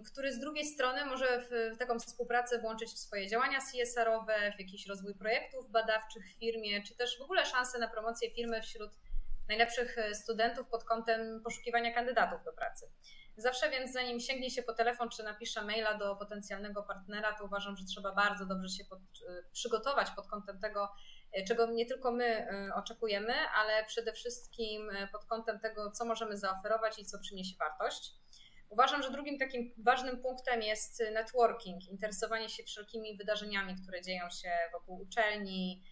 który 0.06 0.32
z 0.32 0.38
drugiej 0.38 0.64
strony 0.64 1.04
może 1.04 1.46
w 1.50 1.78
taką 1.78 1.98
współpracę 1.98 2.58
włączyć 2.58 2.90
w 2.90 2.98
swoje 2.98 3.28
działania 3.28 3.58
CSR-owe, 3.60 4.52
w 4.56 4.60
jakiś 4.60 4.86
rozwój 4.86 5.14
projektów 5.14 5.70
badawczych 5.70 6.24
w 6.26 6.38
firmie, 6.38 6.82
czy 6.82 6.96
też 6.96 7.18
w 7.18 7.22
ogóle 7.22 7.46
szanse 7.46 7.78
na 7.78 7.88
promocję 7.88 8.30
firmy 8.30 8.62
wśród 8.62 8.90
najlepszych 9.48 9.96
studentów 10.12 10.68
pod 10.68 10.84
kątem 10.84 11.42
poszukiwania 11.44 11.94
kandydatów 11.94 12.44
do 12.44 12.52
pracy. 12.52 12.90
Zawsze 13.36 13.70
więc 13.70 13.92
zanim 13.92 14.20
sięgnie 14.20 14.50
się 14.50 14.62
po 14.62 14.74
telefon 14.74 15.08
czy 15.08 15.22
napisze 15.22 15.62
maila 15.62 15.98
do 15.98 16.16
potencjalnego 16.16 16.82
partnera, 16.82 17.32
to 17.32 17.44
uważam, 17.44 17.76
że 17.76 17.84
trzeba 17.84 18.12
bardzo 18.12 18.46
dobrze 18.46 18.68
się 18.68 18.84
pod, 18.84 18.98
y, 18.98 19.44
przygotować 19.52 20.10
pod 20.10 20.26
kątem 20.28 20.60
tego, 20.60 20.88
E, 21.34 21.44
czego 21.44 21.66
nie 21.66 21.86
tylko 21.86 22.12
my 22.12 22.24
e, 22.24 22.74
oczekujemy, 22.74 23.34
ale 23.54 23.84
przede 23.84 24.12
wszystkim 24.12 24.90
e, 24.90 25.08
pod 25.08 25.24
kątem 25.24 25.60
tego, 25.60 25.90
co 25.90 26.04
możemy 26.04 26.36
zaoferować 26.36 26.98
i 26.98 27.04
co 27.04 27.18
przyniesie 27.18 27.56
wartość. 27.58 28.12
Uważam, 28.68 29.02
że 29.02 29.10
drugim 29.10 29.38
takim 29.38 29.74
ważnym 29.78 30.22
punktem 30.22 30.62
jest 30.62 31.02
networking, 31.12 31.88
interesowanie 31.88 32.48
się 32.48 32.62
wszelkimi 32.62 33.16
wydarzeniami, 33.16 33.74
które 33.82 34.02
dzieją 34.02 34.30
się 34.30 34.50
wokół 34.72 35.00
uczelni, 35.00 35.82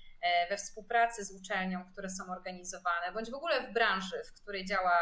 we 0.50 0.56
współpracy 0.56 1.24
z 1.24 1.40
uczelnią, 1.40 1.84
które 1.92 2.10
są 2.10 2.32
organizowane, 2.32 3.12
bądź 3.14 3.30
w 3.30 3.34
ogóle 3.34 3.60
w 3.60 3.72
branży, 3.72 4.22
w 4.26 4.40
której 4.40 4.64
działa 4.64 4.98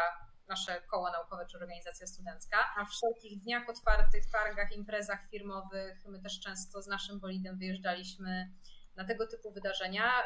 nasze 0.47 0.81
koło 0.81 1.11
naukowe 1.11 1.45
czy 1.45 1.57
organizacja 1.57 2.07
studencka. 2.07 2.57
A 2.77 2.85
w 2.85 2.89
wszelkich 2.89 3.39
dniach 3.39 3.69
otwartych, 3.69 4.23
targach, 4.31 4.71
imprezach 4.71 5.29
firmowych, 5.29 6.05
my 6.05 6.19
też 6.19 6.39
często 6.39 6.81
z 6.81 6.87
naszym 6.87 7.19
bolidem 7.19 7.57
wyjeżdżaliśmy 7.57 8.51
na 8.95 9.05
tego 9.05 9.27
typu 9.27 9.51
wydarzenia. 9.51 10.23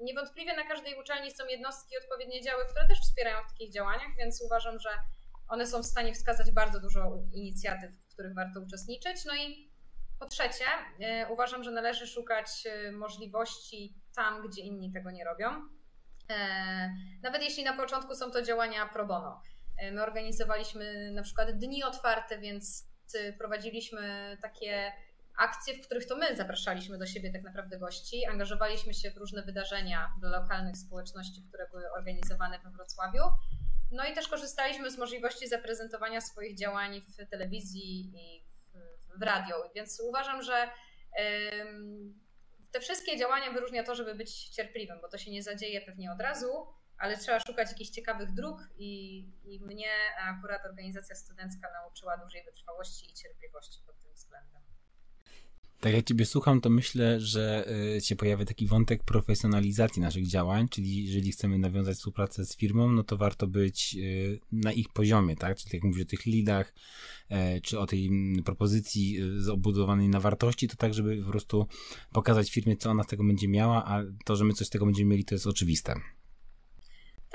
Niewątpliwie 0.00 0.56
na 0.56 0.64
każdej 0.64 1.00
uczelni 1.00 1.30
są 1.30 1.46
jednostki, 1.46 1.98
odpowiednie 2.02 2.42
działy, 2.42 2.64
które 2.70 2.88
też 2.88 3.00
wspierają 3.00 3.42
w 3.42 3.50
takich 3.50 3.72
działaniach, 3.72 4.16
więc 4.18 4.42
uważam, 4.42 4.78
że 4.78 4.88
one 5.48 5.66
są 5.66 5.82
w 5.82 5.86
stanie 5.86 6.14
wskazać 6.14 6.50
bardzo 6.50 6.80
dużo 6.80 7.18
inicjatyw, 7.32 7.92
w 7.92 8.12
których 8.12 8.34
warto 8.34 8.60
uczestniczyć. 8.60 9.24
No 9.24 9.34
i 9.34 9.70
po 10.18 10.26
trzecie, 10.26 10.64
y, 11.24 11.32
uważam, 11.32 11.64
że 11.64 11.70
należy 11.70 12.06
szukać 12.06 12.48
y, 12.66 12.92
możliwości 12.92 13.94
tam, 14.16 14.48
gdzie 14.48 14.62
inni 14.62 14.92
tego 14.92 15.10
nie 15.10 15.24
robią. 15.24 15.68
E, 16.30 16.94
nawet 17.22 17.42
jeśli 17.42 17.64
na 17.64 17.76
początku 17.76 18.14
są 18.14 18.30
to 18.30 18.42
działania 18.42 18.86
pro 18.86 19.06
bono. 19.06 19.42
E, 19.78 19.92
my 19.92 20.02
organizowaliśmy 20.02 21.10
na 21.12 21.22
przykład 21.22 21.50
dni 21.50 21.84
otwarte, 21.84 22.38
więc 22.38 22.88
y, 23.14 23.34
prowadziliśmy 23.38 24.36
takie 24.42 24.92
akcje, 25.38 25.74
w 25.74 25.86
których 25.86 26.06
to 26.06 26.16
my 26.16 26.36
zapraszaliśmy 26.36 26.98
do 26.98 27.06
siebie 27.06 27.32
tak 27.32 27.42
naprawdę 27.42 27.78
gości, 27.78 28.26
angażowaliśmy 28.26 28.94
się 28.94 29.10
w 29.10 29.16
różne 29.16 29.42
wydarzenia 29.42 30.12
dla 30.20 30.28
lokalnych 30.28 30.76
społeczności, 30.76 31.42
które 31.48 31.68
były 31.70 31.92
organizowane 31.92 32.58
we 32.58 32.70
Wrocławiu. 32.70 33.22
No 33.92 34.04
i 34.04 34.14
też 34.14 34.28
korzystaliśmy 34.28 34.90
z 34.90 34.98
możliwości 34.98 35.48
zaprezentowania 35.48 36.20
swoich 36.20 36.58
działań 36.58 37.00
w 37.00 37.30
telewizji 37.30 38.12
i 38.14 38.44
w, 38.44 39.18
w 39.18 39.22
radio, 39.22 39.56
więc 39.74 40.00
uważam, 40.08 40.42
że 40.42 40.70
te 42.74 42.80
wszystkie 42.80 43.16
działania 43.16 43.50
wyróżnia 43.52 43.84
to, 43.84 43.94
żeby 43.94 44.14
być 44.14 44.48
cierpliwym, 44.48 45.00
bo 45.00 45.08
to 45.08 45.18
się 45.18 45.30
nie 45.30 45.42
zadzieje 45.42 45.80
pewnie 45.80 46.12
od 46.12 46.20
razu, 46.20 46.66
ale 46.98 47.16
trzeba 47.16 47.40
szukać 47.40 47.70
jakichś 47.70 47.90
ciekawych 47.90 48.32
dróg 48.32 48.58
i, 48.76 49.20
i 49.44 49.60
mnie 49.60 49.90
akurat 50.20 50.66
organizacja 50.66 51.16
studencka 51.16 51.70
nauczyła 51.72 52.16
dużej 52.16 52.44
wytrwałości 52.44 53.10
i 53.10 53.14
cierpliwości 53.14 53.82
pod 53.86 53.98
tym 53.98 54.14
względem. 54.14 54.62
Tak 55.84 55.94
jak 55.94 56.04
Ciebie 56.04 56.26
słucham, 56.26 56.60
to 56.60 56.70
myślę, 56.70 57.20
że 57.20 57.68
y, 57.96 58.00
się 58.00 58.16
pojawia 58.16 58.44
taki 58.44 58.66
wątek 58.66 59.02
profesjonalizacji 59.02 60.02
naszych 60.02 60.26
działań, 60.26 60.68
czyli 60.68 61.04
jeżeli 61.04 61.32
chcemy 61.32 61.58
nawiązać 61.58 61.96
współpracę 61.96 62.44
z 62.44 62.56
firmą, 62.56 62.92
no 62.92 63.04
to 63.04 63.16
warto 63.16 63.46
być 63.46 63.96
y, 63.98 64.40
na 64.52 64.72
ich 64.72 64.88
poziomie, 64.88 65.36
tak? 65.36 65.56
Czyli 65.58 65.70
jak 65.72 65.84
mówisz 65.84 66.02
o 66.02 66.08
tych 66.08 66.26
lidach, 66.26 66.74
e, 67.28 67.60
czy 67.60 67.78
o 67.78 67.86
tej 67.86 68.10
propozycji 68.44 69.18
y, 69.48 69.52
obudowanej 69.52 70.08
na 70.08 70.20
wartości, 70.20 70.68
to 70.68 70.76
tak, 70.76 70.94
żeby 70.94 71.22
po 71.22 71.30
prostu 71.30 71.66
pokazać 72.12 72.50
firmie, 72.50 72.76
co 72.76 72.90
ona 72.90 73.02
z 73.02 73.06
tego 73.06 73.24
będzie 73.24 73.48
miała, 73.48 73.84
a 73.86 74.02
to, 74.24 74.36
że 74.36 74.44
my 74.44 74.52
coś 74.52 74.66
z 74.66 74.70
tego 74.70 74.86
będziemy 74.86 75.10
mieli, 75.10 75.24
to 75.24 75.34
jest 75.34 75.46
oczywiste. 75.46 75.94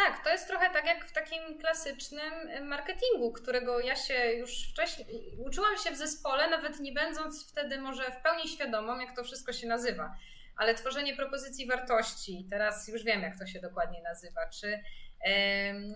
Tak, 0.06 0.24
to 0.24 0.30
jest 0.30 0.48
trochę 0.48 0.70
tak 0.70 0.86
jak 0.86 1.06
w 1.06 1.12
takim 1.12 1.60
klasycznym 1.60 2.34
marketingu, 2.68 3.32
którego 3.32 3.80
ja 3.80 3.96
się 3.96 4.34
już 4.34 4.70
wcześniej 4.70 5.08
uczyłam 5.46 5.78
się 5.78 5.92
w 5.92 5.98
zespole, 5.98 6.50
nawet 6.50 6.80
nie 6.80 6.92
będąc 6.92 7.52
wtedy 7.52 7.82
może 7.82 8.12
w 8.12 8.22
pełni 8.24 8.48
świadomą, 8.48 9.00
jak 9.00 9.16
to 9.16 9.24
wszystko 9.24 9.54
się 9.54 9.68
nazywa. 9.68 10.16
Ale 10.58 10.76
tworzenie 10.76 11.16
propozycji 11.16 11.68
wartości, 11.68 12.48
teraz 12.50 12.88
już 12.88 13.04
wiem, 13.04 13.22
jak 13.22 13.40
to 13.40 13.48
się 13.48 13.60
dokładnie 13.60 14.02
nazywa, 14.02 14.42
czy 14.50 14.80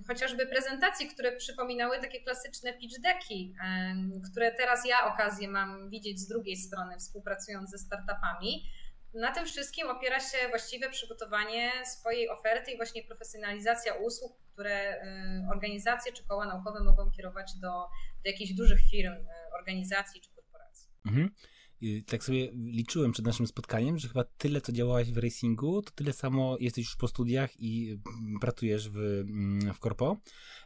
chociażby 0.07 0.45
prezentacji, 0.47 1.07
które 1.07 1.31
przypominały 1.31 1.99
takie 1.99 2.23
klasyczne 2.23 2.73
pitch 2.73 3.01
decki, 3.01 3.55
które 4.31 4.51
teraz 4.51 4.85
ja 4.85 5.13
okazję 5.13 5.47
mam 5.47 5.89
widzieć 5.89 6.19
z 6.19 6.27
drugiej 6.27 6.57
strony, 6.57 6.97
współpracując 6.97 7.69
ze 7.69 7.77
startupami 7.77 8.69
na 9.13 9.31
tym 9.31 9.45
wszystkim 9.45 9.89
opiera 9.89 10.19
się 10.19 10.37
właściwe 10.49 10.89
przygotowanie 10.89 11.71
swojej 11.85 12.29
oferty 12.29 12.71
i 12.71 12.77
właśnie 12.77 13.03
profesjonalizacja 13.03 13.93
usług, 13.93 14.37
które 14.53 14.95
y, 14.95 15.51
organizacje 15.51 16.13
czy 16.13 16.23
koła 16.27 16.45
naukowe 16.45 16.83
mogą 16.83 17.11
kierować 17.11 17.53
do, 17.61 17.69
do 18.23 18.29
jakichś 18.31 18.53
dużych 18.53 18.79
firm, 18.91 19.13
y, 19.13 19.27
organizacji 19.59 20.21
czy 20.21 20.29
korporacji. 20.29 20.89
Mhm. 21.05 21.29
Tak 22.07 22.23
sobie 22.23 22.49
liczyłem 22.53 23.11
przed 23.11 23.25
naszym 23.25 23.47
spotkaniem, 23.47 23.97
że 23.97 24.07
chyba 24.07 24.23
tyle, 24.23 24.61
co 24.61 24.71
działałaś 24.71 25.11
w 25.11 25.17
racingu, 25.17 25.81
to 25.81 25.91
tyle 25.91 26.13
samo 26.13 26.57
jesteś 26.59 26.85
już 26.85 26.95
po 26.95 27.07
studiach 27.07 27.59
i 27.59 27.91
mm, 27.91 28.39
pracujesz 28.41 28.89
w, 28.89 28.97
mm, 28.97 29.73
w 29.73 29.79
korpo. 29.79 30.17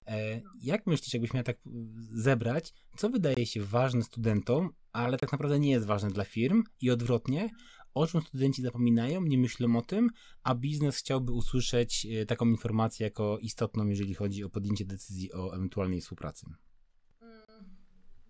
E, 0.08 0.42
jak 0.62 0.88
myślisz, 0.88 1.14
jakbyś 1.14 1.34
miał 1.34 1.44
tak 1.44 1.58
zebrać, 2.10 2.74
co 2.98 3.10
wydaje 3.10 3.46
się 3.46 3.62
ważne 3.62 4.04
studentom, 4.04 4.70
ale 4.92 5.18
tak 5.18 5.32
naprawdę 5.32 5.60
nie 5.60 5.72
jest 5.72 5.86
ważne 5.86 6.10
dla 6.10 6.24
firm 6.24 6.64
i 6.82 6.92
odwrotnie, 6.92 7.50
o 7.98 8.08
czym 8.08 8.22
studenci 8.22 8.62
zapominają, 8.62 9.22
nie 9.22 9.38
myślą 9.38 9.76
o 9.78 9.82
tym, 9.82 10.10
a 10.44 10.56
biznes 10.56 10.98
chciałby 10.98 11.32
usłyszeć 11.32 12.08
e, 12.22 12.26
taką 12.26 12.46
informację 12.46 13.04
jako 13.04 13.38
istotną, 13.38 13.88
jeżeli 13.88 14.14
chodzi 14.14 14.44
o 14.44 14.50
podjęcie 14.50 14.86
decyzji 14.86 15.34
o 15.34 15.56
ewentualnej 15.56 16.02
współpracy. 16.02 16.46
Mm, 17.22 17.78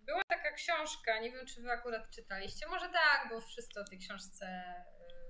była 0.06 0.24
taka 0.30 0.52
książka, 0.52 1.20
nie 1.22 1.32
wiem 1.32 1.46
czy 1.46 1.62
wy 1.62 1.72
akurat 1.72 2.10
czytaliście, 2.10 2.68
może 2.68 2.86
tak, 2.86 3.30
bo 3.30 3.42
wszyscy 3.42 3.80
o 3.80 3.84
tej 3.84 4.00
książce 4.00 4.46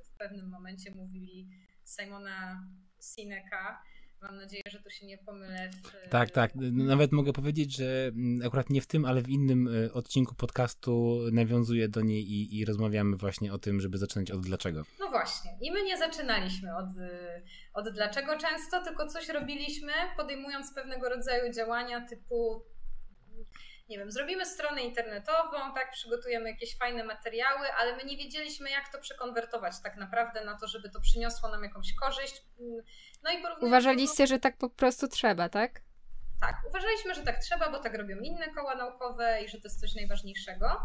y, 0.02 0.04
w 0.04 0.18
pewnym 0.18 0.50
momencie 0.50 0.92
mówili 0.92 1.50
Simona 1.86 2.68
Sineka 3.02 3.84
Mam 4.22 4.36
nadzieję, 4.36 4.64
że 4.72 4.80
tu 4.80 4.90
się 4.90 5.06
nie 5.06 5.18
pomylę. 5.18 5.70
W... 5.70 6.10
Tak, 6.10 6.32
tak. 6.32 6.52
Nawet 6.72 7.12
mogę 7.12 7.34
powiedzieć, 7.34 7.76
że 7.76 8.08
mm, 8.08 8.48
akurat 8.48 8.70
nie 8.70 8.82
w 8.82 8.88
tym, 8.88 9.06
ale 9.06 9.22
w 9.22 9.30
innym 9.30 9.86
e, 9.86 9.94
odcinku 9.94 10.36
podcastu 10.36 11.20
nawiązuję 11.32 11.90
do 11.90 12.02
niej 12.02 12.24
i, 12.24 12.60
i 12.60 12.66
rozmawiamy 12.66 13.18
właśnie 13.18 13.54
o 13.54 13.58
tym, 13.58 13.82
żeby 13.82 13.98
zaczynać 13.98 14.32
od 14.32 14.42
dlaczego. 14.42 14.84
No 15.00 15.10
właśnie. 15.10 15.52
I 15.62 15.72
my 15.72 15.84
nie 15.84 15.98
zaczynaliśmy 15.98 16.76
od, 16.76 16.98
y, 16.98 17.44
od 17.74 17.90
dlaczego 17.90 18.38
często, 18.38 18.84
tylko 18.84 19.08
coś 19.08 19.30
robiliśmy, 19.30 19.94
podejmując 20.18 20.74
pewnego 20.74 21.10
rodzaju 21.10 21.54
działania 21.54 22.08
typu 22.08 22.66
nie 23.90 23.98
wiem, 23.98 24.12
zrobimy 24.12 24.46
stronę 24.46 24.84
internetową, 24.84 25.74
tak, 25.76 25.92
przygotujemy 25.92 26.50
jakieś 26.50 26.78
fajne 26.78 27.04
materiały, 27.04 27.74
ale 27.74 27.96
my 27.96 28.04
nie 28.04 28.18
wiedzieliśmy, 28.18 28.70
jak 28.70 28.92
to 28.92 29.00
przekonwertować 29.00 29.74
tak 29.84 29.98
naprawdę 29.98 30.46
na 30.46 30.58
to, 30.58 30.68
żeby 30.68 30.90
to 30.90 31.00
przyniosło 31.00 31.50
nam 31.50 31.64
jakąś 31.64 31.94
korzyść. 31.94 32.44
No 33.24 33.32
i 33.32 33.66
Uważaliście, 33.66 34.24
to... 34.24 34.28
że 34.28 34.40
tak 34.40 34.58
po 34.58 34.70
prostu 34.70 35.08
trzeba, 35.08 35.50
tak? 35.50 35.82
Tak, 36.42 36.56
uważaliśmy, 36.70 37.16
że 37.16 37.24
tak 37.24 37.38
trzeba, 37.38 37.72
bo 37.72 37.80
tak 37.80 37.98
robią 37.98 38.18
inne 38.18 38.48
koła 38.50 38.76
naukowe 38.76 39.44
i 39.44 39.50
że 39.50 39.58
to 39.58 39.68
jest 39.68 39.80
coś 39.80 39.96
najważniejszego. 39.96 40.82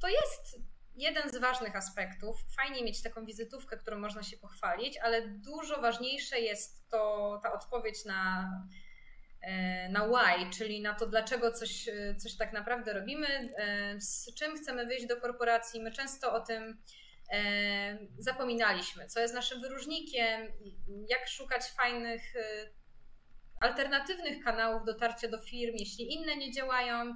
To 0.00 0.08
jest 0.08 0.60
jeden 0.94 1.30
z 1.30 1.38
ważnych 1.38 1.76
aspektów. 1.76 2.36
Fajnie 2.56 2.84
mieć 2.84 3.02
taką 3.02 3.24
wizytówkę, 3.24 3.76
którą 3.76 3.98
można 3.98 4.22
się 4.22 4.36
pochwalić, 4.36 4.98
ale 4.98 5.28
dużo 5.28 5.80
ważniejsze 5.80 6.40
jest 6.40 6.88
to 6.88 7.40
ta 7.42 7.52
odpowiedź 7.52 8.04
na 8.04 8.50
E, 9.44 9.88
na 9.88 10.06
why, 10.06 10.50
czyli 10.50 10.82
na 10.82 10.94
to, 10.94 11.06
dlaczego 11.06 11.52
coś, 11.52 11.88
e, 11.88 12.14
coś 12.14 12.36
tak 12.36 12.52
naprawdę 12.52 12.92
robimy, 12.92 13.26
e, 13.56 14.00
z 14.00 14.34
czym 14.34 14.56
chcemy 14.56 14.86
wyjść 14.86 15.06
do 15.06 15.20
korporacji. 15.20 15.82
My 15.82 15.90
często 15.90 16.34
o 16.34 16.40
tym 16.40 16.82
zapominaliśmy, 18.18 19.06
co 19.06 19.20
jest 19.20 19.34
naszym 19.34 19.60
wyróżnikiem, 19.60 20.52
jak 21.08 21.28
szukać 21.28 21.62
fajnych, 21.76 22.22
alternatywnych 23.60 24.44
kanałów 24.44 24.84
dotarcia 24.84 25.28
do 25.28 25.38
firm, 25.38 25.74
jeśli 25.78 26.14
inne 26.14 26.36
nie 26.36 26.52
działają. 26.52 27.14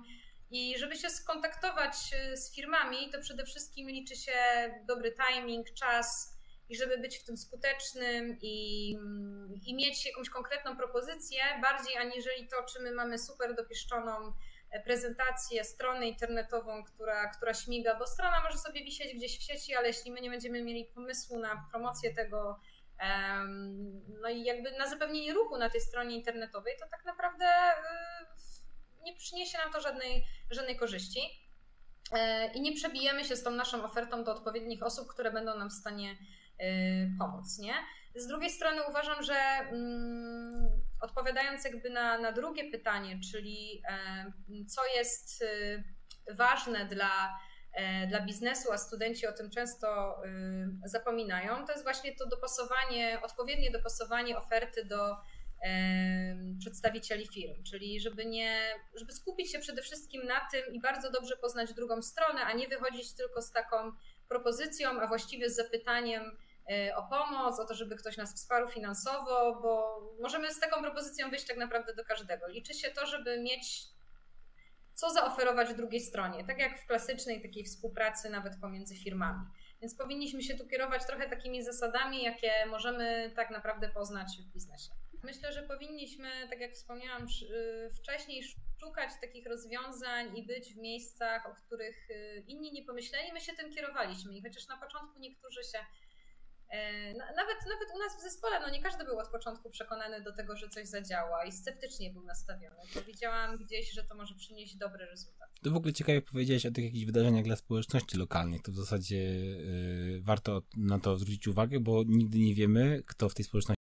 I 0.51 0.79
żeby 0.79 0.97
się 0.97 1.11
skontaktować 1.11 1.95
z 2.35 2.55
firmami, 2.55 3.11
to 3.13 3.21
przede 3.21 3.45
wszystkim 3.45 3.89
liczy 3.89 4.17
się 4.17 4.33
dobry 4.87 5.15
timing, 5.29 5.67
czas, 5.75 6.39
i 6.69 6.77
żeby 6.77 6.99
być 6.99 7.19
w 7.19 7.25
tym 7.25 7.37
skutecznym 7.37 8.39
i, 8.43 8.91
i 9.67 9.75
mieć 9.75 10.07
jakąś 10.07 10.31
konkretną 10.31 10.77
propozycję, 10.77 11.41
bardziej 11.63 11.97
aniżeli 11.97 12.49
to, 12.49 12.57
czy 12.73 12.83
my 12.83 12.93
mamy 12.93 13.19
super 13.19 13.55
dopieszczoną 13.55 14.33
prezentację, 14.85 15.64
stronę 15.64 16.09
internetową, 16.09 16.85
która, 16.85 17.29
która 17.29 17.55
śmiga, 17.55 17.99
bo 17.99 18.07
strona 18.07 18.43
może 18.43 18.59
sobie 18.59 18.85
wisieć 18.85 19.14
gdzieś 19.14 19.39
w 19.39 19.43
sieci, 19.43 19.75
ale 19.75 19.87
jeśli 19.87 20.11
my 20.11 20.21
nie 20.21 20.31
będziemy 20.31 20.62
mieli 20.62 20.85
pomysłu 20.85 21.39
na 21.39 21.66
promocję 21.71 22.14
tego, 22.14 22.61
no 24.23 24.29
i 24.29 24.45
jakby 24.45 24.71
na 24.71 24.89
zapewnienie 24.89 25.35
ruchu 25.35 25.59
na 25.59 25.71
tej 25.71 25.81
stronie 25.81 26.16
internetowej, 26.16 26.75
to 26.81 26.89
tak 26.89 27.05
naprawdę 27.05 27.45
y, 27.45 29.05
nie 29.05 29.16
przyniesie 29.16 29.59
nam 29.59 29.73
to 29.73 29.81
żadnej, 29.81 30.25
żadnej 30.51 30.77
korzyści. 30.77 31.21
E, 32.12 32.53
I 32.53 32.61
nie 32.61 32.75
przebijemy 32.75 33.25
się 33.25 33.37
z 33.37 33.43
tą 33.43 33.51
naszą 33.51 33.85
ofertą 33.85 34.25
do 34.25 34.33
odpowiednich 34.33 34.83
osób, 34.83 35.09
które 35.09 35.31
będą 35.31 35.59
nam 35.59 35.71
w 35.71 35.73
stanie 35.73 36.16
Y, 36.61 37.11
pomóc, 37.19 37.59
nie? 37.59 37.75
Z 38.19 38.27
drugiej 38.27 38.51
strony 38.51 38.83
uważam, 38.89 39.23
że 39.23 39.35
mm, 39.35 40.69
odpowiadając 41.01 41.64
jakby 41.64 41.91
na, 41.91 42.19
na 42.19 42.33
drugie 42.33 42.71
pytanie, 42.71 43.21
czyli 43.33 43.83
e, 43.89 44.64
co 44.66 44.87
jest 44.97 45.43
y, 45.43 45.85
ważne 46.35 46.87
dla, 46.87 47.39
e, 47.73 48.07
dla 48.07 48.21
biznesu, 48.21 48.73
a 48.73 48.79
studenci 48.79 49.27
o 49.27 49.33
tym 49.33 49.51
często 49.51 50.19
y, 50.25 50.89
zapominają, 50.89 51.66
to 51.66 51.73
jest 51.73 51.85
właśnie 51.85 52.16
to 52.16 52.27
dopasowanie, 52.27 53.21
odpowiednie 53.23 53.71
dopasowanie 53.71 54.39
oferty 54.39 54.85
do 54.85 55.16
przedstawicieli 56.59 57.29
firm, 57.29 57.62
czyli 57.62 58.01
żeby 58.01 58.27
nie, 58.27 58.75
żeby 58.95 59.12
skupić 59.12 59.53
się 59.53 59.59
przede 59.59 59.83
wszystkim 59.83 60.27
na 60.27 60.49
tym 60.53 60.75
i 60.75 60.81
bardzo 60.81 61.11
dobrze 61.11 61.37
poznać 61.37 61.75
drugą 61.75 62.03
stronę, 62.03 62.41
a 62.41 62.53
nie 62.53 62.69
wychodzić 62.69 63.14
tylko 63.14 63.43
z 63.43 63.53
taką 63.53 63.93
propozycją, 64.29 65.01
a 65.01 65.07
właściwie 65.07 65.51
z 65.51 65.57
zapytaniem, 65.57 66.39
o 66.97 67.03
pomoc, 67.03 67.61
o 67.61 67.64
to, 67.64 67.75
żeby 67.75 67.97
ktoś 67.97 68.16
nas 68.16 68.35
wsparł 68.35 68.69
finansowo, 68.69 69.61
bo 69.62 70.01
możemy 70.21 70.55
z 70.55 70.61
taką 70.61 70.83
propozycją 70.83 71.31
wyjść 71.31 71.47
tak 71.47 71.57
naprawdę 71.57 71.95
do 71.95 72.05
każdego. 72.05 72.49
Liczy 72.49 72.75
się 72.75 72.91
to, 72.91 73.07
żeby 73.07 73.41
mieć 73.43 73.89
co 74.95 75.11
zaoferować 75.11 75.75
drugiej 75.75 76.01
stronie, 76.01 76.45
tak 76.45 76.59
jak 76.59 76.81
w 76.81 76.87
klasycznej 76.87 77.43
takiej 77.43 77.64
współpracy 77.64 78.31
nawet 78.31 78.61
pomiędzy 78.61 78.97
firmami. 78.97 79.47
Więc 79.81 79.97
powinniśmy 79.97 80.43
się 80.43 80.55
tu 80.55 80.66
kierować 80.66 81.07
trochę 81.07 81.29
takimi 81.29 81.62
zasadami, 81.62 82.23
jakie 82.23 82.53
możemy 82.66 83.33
tak 83.37 83.51
naprawdę 83.51 83.89
poznać 83.89 84.29
w 84.41 84.53
biznesie. 84.53 84.91
Myślę, 85.23 85.53
że 85.53 85.62
powinniśmy, 85.62 86.29
tak 86.51 86.61
jak 86.61 86.73
wspomniałam 86.73 87.23
y, 87.23 87.91
wcześniej, 87.91 88.43
szukać 88.81 89.11
takich 89.21 89.47
rozwiązań 89.47 90.39
i 90.39 90.47
być 90.47 90.75
w 90.75 90.77
miejscach, 90.77 91.47
o 91.47 91.55
których 91.55 92.11
y, 92.11 92.45
inni 92.47 92.73
nie 92.73 92.85
pomyśleli. 92.85 93.33
My 93.33 93.41
się 93.41 93.53
tym 93.53 93.73
kierowaliśmy 93.75 94.37
i 94.37 94.43
chociaż 94.43 94.69
na 94.69 94.77
początku 94.77 95.19
niektórzy 95.19 95.64
się 95.64 95.79
E, 95.79 96.08
nawet, 97.37 97.59
nawet 97.69 97.89
u 97.95 97.99
nas 97.99 98.16
w 98.19 98.23
zespole, 98.23 98.61
no 98.61 98.71
nie 98.71 98.83
każdy 98.83 99.05
był 99.05 99.19
od 99.19 99.29
początku 99.29 99.71
przekonany 99.71 100.23
do 100.23 100.33
tego, 100.33 100.57
że 100.57 100.69
coś 100.69 100.89
zadziała 100.89 101.45
i 101.45 101.53
sceptycznie 101.53 102.11
był 102.11 102.25
nastawiony. 102.25 102.77
To 102.95 103.03
widziałam 103.03 103.57
gdzieś, 103.57 103.93
że 103.93 104.05
to 104.05 104.14
może 104.14 104.35
przynieść 104.35 104.77
dobry 104.77 105.07
rezultat. 105.07 105.49
To 105.62 105.71
w 105.71 105.77
ogóle 105.77 105.93
ciekawie 105.93 106.23
powiedziałeś 106.23 106.66
o 106.66 106.71
tych 106.71 106.85
jakichś 106.85 107.05
wydarzeniach 107.05 107.45
dla 107.45 107.57
społeczności 107.57 108.19
lokalnych. 108.19 108.62
To 108.62 108.73
w 108.73 108.77
zasadzie 108.77 109.16
y, 109.16 110.21
warto 110.23 110.62
na 110.77 110.99
to 110.99 111.16
zwrócić 111.16 111.49
uwagę, 111.49 111.81
bo 111.81 112.03
nigdy 112.07 112.39
nie 112.39 112.55
wiemy, 112.55 113.03
kto 113.07 113.29
w 113.29 113.35
tej 113.35 113.45
społeczności 113.45 113.78